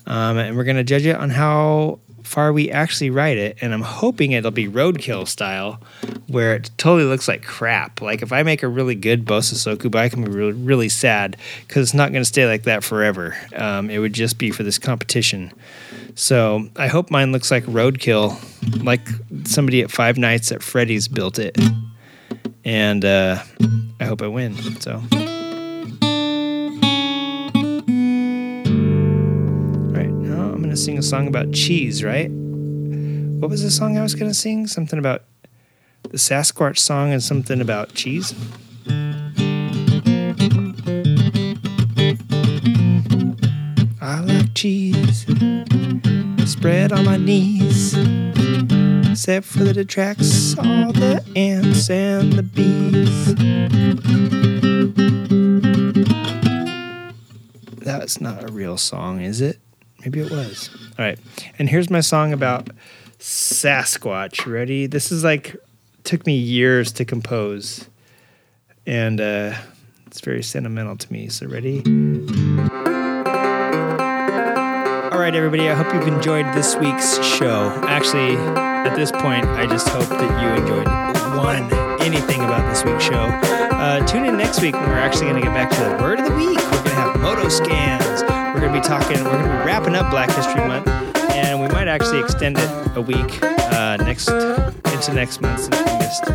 Um, 0.06 0.38
and 0.38 0.58
we're 0.58 0.64
going 0.64 0.78
to 0.78 0.84
judge 0.84 1.06
it 1.06 1.16
on 1.16 1.30
how 1.30 2.00
far 2.24 2.54
we 2.54 2.72
actually 2.72 3.10
ride 3.10 3.38
it. 3.38 3.58
And 3.62 3.74
I'm 3.74 3.82
hoping 3.82 4.32
it'll 4.32 4.52
be 4.52 4.68
roadkill 4.68 5.28
style, 5.28 5.82
where 6.28 6.56
it 6.56 6.72
totally 6.78 7.06
looks 7.06 7.28
like 7.28 7.44
crap. 7.44 8.02
Like 8.02 8.22
if 8.22 8.32
I 8.32 8.44
make 8.44 8.64
a 8.64 8.68
really 8.68 8.96
good 8.96 9.26
Bosozoku 9.26 9.90
bike, 9.92 10.14
I'm 10.14 10.26
really, 10.26 10.54
really 10.54 10.90
sad 10.90 11.38
because 11.68 11.88
it's 11.88 11.94
not 11.94 12.12
going 12.12 12.22
to 12.22 12.26
stay 12.26 12.46
like 12.46 12.64
that 12.64 12.84
forever. 12.84 13.38
Um, 13.56 13.90
it 13.90 14.00
would 14.00 14.14
just 14.14 14.38
be 14.38 14.52
for 14.52 14.64
this 14.64 14.80
competition. 14.80 15.52
So 16.16 16.70
I 16.76 16.88
hope 16.88 17.10
mine 17.10 17.32
looks 17.32 17.52
like 17.52 17.64
roadkill, 17.66 18.38
like 18.84 19.08
somebody 19.46 19.82
at 19.82 19.92
Five 19.92 20.18
Nights 20.18 20.52
at 20.52 20.62
Freddy's 20.62 21.08
built 21.08 21.40
it 21.40 21.58
and 22.66 23.04
uh, 23.04 23.44
I 24.00 24.06
hope 24.06 24.22
I 24.22 24.28
win. 24.28 24.56
So, 24.80 25.02
gonna 30.74 30.82
sing 30.82 30.98
a 30.98 31.04
song 31.04 31.28
about 31.28 31.52
cheese. 31.52 32.04
Right? 32.04 32.32
What 32.32 33.52
was 33.52 33.62
the 33.62 33.70
song 33.70 33.96
I 33.96 34.02
was 34.02 34.16
gonna 34.16 34.34
sing? 34.34 34.66
Something 34.66 34.98
about 34.98 35.22
the 36.10 36.18
Sasquatch 36.18 36.80
song 36.80 37.12
and 37.12 37.22
something 37.22 37.62
about 37.62 37.94
cheese. 37.94 38.34
I 44.02 44.20
like 44.22 44.56
cheese 44.56 45.28
spread 46.50 46.92
on 46.92 47.06
my 47.06 47.18
knees 47.18 47.96
except 49.12 49.46
for 49.46 49.60
that 49.60 49.78
it 49.78 49.82
attracts 49.82 50.58
all 50.58 50.92
the 50.92 51.24
ants 51.36 51.88
and 51.92 52.34
the 52.34 52.42
bees. 52.42 53.36
That's 57.78 58.20
not 58.20 58.50
a 58.50 58.52
real 58.52 58.78
song, 58.78 59.22
is 59.22 59.40
it? 59.40 59.60
Maybe 60.04 60.20
it 60.20 60.32
was. 60.32 60.70
All 61.00 61.06
right. 61.06 61.18
And 61.58 61.70
here's 61.70 61.90
my 61.90 62.02
song 62.02 62.34
about 62.34 62.70
Sasquatch. 63.20 64.46
Ready? 64.46 64.86
This 64.86 65.12
is 65.12 65.24
like 65.24 65.56
took 66.04 66.26
me 66.26 66.36
years 66.36 66.92
to 66.94 67.06
compose. 67.06 67.88
And 68.86 69.22
uh 69.22 69.54
it's 70.08 70.22
very 70.22 70.44
sentimental 70.44 70.96
to 70.98 71.12
me. 71.12 71.28
So 71.30 71.48
ready? 71.48 71.82
All 75.12 75.20
right, 75.20 75.34
everybody. 75.36 75.70
I 75.70 75.74
hope 75.74 75.94
you've 75.94 76.08
enjoyed 76.08 76.46
this 76.54 76.76
week's 76.76 77.24
show. 77.24 77.72
Actually, 77.88 78.36
at 78.36 78.96
this 78.96 79.12
point, 79.12 79.46
I 79.46 79.66
just 79.66 79.88
hope 79.90 80.10
that 80.10 80.42
you 80.42 80.50
enjoyed 80.62 80.88
one 81.38 81.72
anything 82.02 82.44
about 82.44 82.68
this 82.70 82.84
week's 82.84 83.04
show. 83.04 83.14
Uh, 83.14 84.06
tune 84.06 84.26
in 84.26 84.38
next 84.38 84.62
week 84.62 84.76
when 84.76 84.88
we're 84.90 84.98
actually 84.98 85.28
going 85.28 85.42
to 85.42 85.42
get 85.42 85.54
back 85.54 85.70
to 85.70 85.80
the 85.80 86.04
word 86.04 86.20
of 86.20 86.26
the 86.26 86.36
week. 86.36 86.58
We're 86.58 86.72
going 86.72 86.84
to 86.84 86.90
have 86.92 87.20
moto 87.22 87.50
scans. 87.50 88.13
We're 88.54 88.60
going 88.60 88.74
to 88.74 88.80
be 88.80 88.88
talking. 88.88 89.24
We're 89.24 89.32
going 89.32 89.44
to 89.46 89.50
be 89.50 89.66
wrapping 89.66 89.96
up 89.96 90.12
Black 90.12 90.30
History 90.32 90.68
Month, 90.68 90.88
and 91.32 91.60
we 91.60 91.68
might 91.70 91.88
actually 91.88 92.20
extend 92.20 92.58
it 92.60 92.70
a 92.96 93.02
week 93.02 93.42
uh, 93.42 93.98
next 93.98 94.30
into 94.30 95.14
next 95.14 95.42
month 95.42 95.60
since 95.62 95.78
we 95.80 95.98
missed 95.98 96.26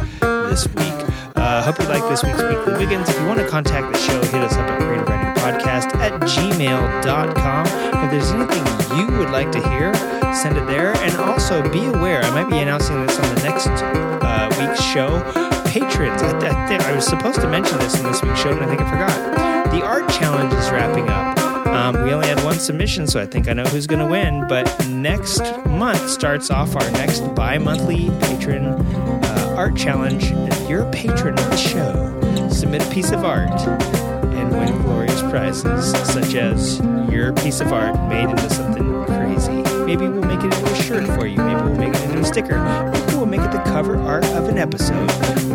this 0.51 0.67
week. 0.75 1.09
Uh, 1.37 1.63
hope 1.63 1.79
you 1.79 1.87
like 1.87 2.03
this 2.11 2.25
week's 2.25 2.43
Weekly 2.43 2.75
Wiggins. 2.75 3.09
If 3.09 3.21
you 3.21 3.27
want 3.27 3.39
to 3.39 3.47
contact 3.49 3.93
the 3.93 3.99
show, 4.01 4.21
hit 4.21 4.43
us 4.43 4.53
up 4.55 4.69
at 4.69 4.81
Creative 4.81 5.07
Writing 5.09 5.43
Podcast 5.43 5.95
at 5.97 6.21
gmail.com. 6.23 7.67
If 8.05 8.11
there's 8.11 8.31
anything 8.33 8.99
you 8.99 9.19
would 9.19 9.31
like 9.31 9.53
to 9.53 9.69
hear, 9.71 9.95
send 10.35 10.59
it 10.59 10.67
there. 10.67 10.95
And 10.97 11.15
also 11.17 11.63
be 11.71 11.85
aware, 11.87 12.23
I 12.23 12.31
might 12.31 12.51
be 12.51 12.59
announcing 12.59 13.07
this 13.07 13.17
on 13.19 13.35
the 13.37 13.43
next 13.43 13.69
uh, 13.69 14.49
week's 14.59 14.83
show. 14.83 15.23
Patrons, 15.71 16.21
I, 16.23 16.77
I, 16.77 16.91
I 16.91 16.93
was 16.97 17.07
supposed 17.07 17.41
to 17.43 17.49
mention 17.49 17.79
this 17.79 17.97
in 17.97 18.05
this 18.05 18.21
week's 18.23 18.41
show, 18.41 18.51
and 18.51 18.61
I 18.61 18.67
think 18.67 18.81
I 18.81 18.91
forgot. 18.91 19.71
The 19.71 19.83
art 19.85 20.09
challenge 20.11 20.53
is 20.55 20.71
wrapping 20.71 21.09
up. 21.09 21.48
Um, 21.75 22.03
we 22.03 22.13
only 22.13 22.29
had 22.29 22.43
one 22.45 22.59
submission, 22.59 23.07
so 23.07 23.21
I 23.21 23.27
think 23.27 23.49
I 23.49 23.53
know 23.53 23.65
who's 23.65 23.87
going 23.87 24.01
to 24.01 24.07
win. 24.07 24.47
But 24.49 24.87
next 24.89 25.41
month 25.67 26.09
starts 26.09 26.51
off 26.51 26.75
our 26.75 26.91
next 26.93 27.21
bi 27.35 27.59
monthly 27.59 28.11
patron 28.21 28.67
uh, 28.67 29.55
art 29.57 29.77
challenge. 29.77 30.25
If 30.33 30.69
you're 30.69 30.83
a 30.83 30.91
patron 30.91 31.39
of 31.39 31.51
the 31.51 31.57
show, 31.57 32.49
submit 32.51 32.87
a 32.87 32.91
piece 32.91 33.13
of 33.13 33.25
art 33.25 33.61
and 33.61 34.51
win 34.51 34.83
glorious 34.83 35.21
prizes, 35.23 35.93
such 36.13 36.35
as 36.35 36.81
your 37.11 37.33
piece 37.35 37.61
of 37.61 37.73
art 37.73 37.95
made 38.09 38.29
into 38.29 38.51
something 38.51 39.05
crazy. 39.05 39.63
Maybe 39.85 40.09
we'll 40.09 40.23
make 40.23 40.41
it 40.41 40.55
into 40.55 40.73
a 40.73 40.83
shirt 40.83 41.07
for 41.19 41.27
you. 41.27 41.39
Maybe 41.39 41.61
we'll 41.63 41.77
make 41.77 41.95
it 41.95 42.03
into 42.05 42.21
a 42.21 42.25
sticker. 42.25 43.08
We'll 43.19 43.27
make 43.27 43.41
it 43.41 43.51
the 43.51 43.59
cover 43.65 43.97
art 43.97 44.25
of 44.27 44.49
an 44.49 44.59
episode. 44.59 45.09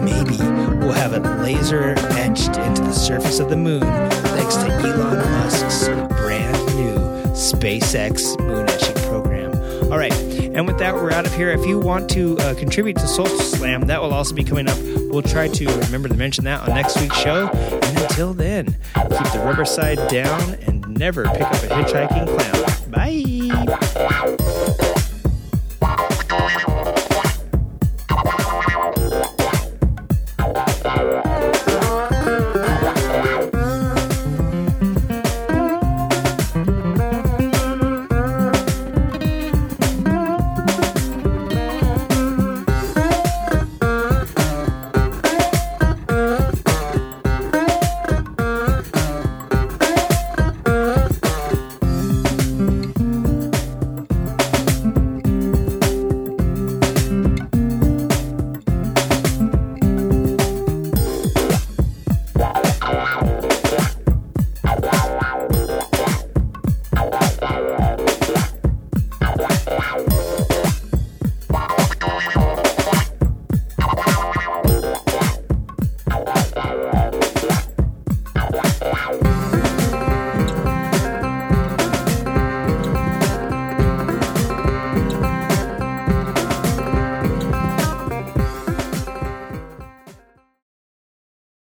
Maybe 0.03 0.35
we'll 0.80 0.91
have 0.91 1.14
it 1.14 1.22
laser 1.41 1.95
etched 2.11 2.57
into 2.57 2.81
the 2.81 2.91
surface 2.91 3.40
of 3.40 3.49
the 3.49 3.56
moon 3.56 3.80
thanks 3.80 4.57
to 4.57 4.65
Elon 4.65 5.18
Musk's 5.31 5.88
brand 5.88 6.57
new 6.76 6.94
SpaceX 7.31 8.38
moon 8.45 8.68
etching 8.68 8.95
program. 9.07 9.53
All 9.90 9.98
right, 9.98 10.11
and 10.11 10.68
with 10.68 10.77
that, 10.80 10.94
we're 10.94 11.11
out 11.11 11.26
of 11.26 11.34
here. 11.34 11.52
If 11.52 11.65
you 11.65 11.80
want 11.80 12.10
to 12.10 12.38
uh, 12.40 12.53
contribute 12.56 12.98
to 12.98 13.07
Soul 13.07 13.27
Slam, 13.27 13.88
that 13.88 14.02
will 14.02 14.14
also 14.14 14.35
be 14.35 14.44
coming 14.44 14.68
up. 14.68 14.77
We'll 15.10 15.22
try 15.22 15.48
to 15.48 15.65
remember 15.65 16.10
to 16.10 16.15
mention 16.15 16.44
that 16.44 16.68
on 16.68 16.76
next 16.76 16.99
week's 16.99 17.18
show. 17.18 17.48
And 17.48 17.98
until 17.98 18.34
then, 18.34 18.76
keep 18.94 19.31
the 19.31 19.41
rubber 19.45 19.64
side 19.64 20.06
down 20.10 20.56
and 20.68 20.85
never 20.90 21.23
pick 21.30 21.44
up 21.44 21.53
a 21.53 21.68
hitchhiking 21.68 22.27
clown. 22.27 22.91
Bye. 22.91 24.62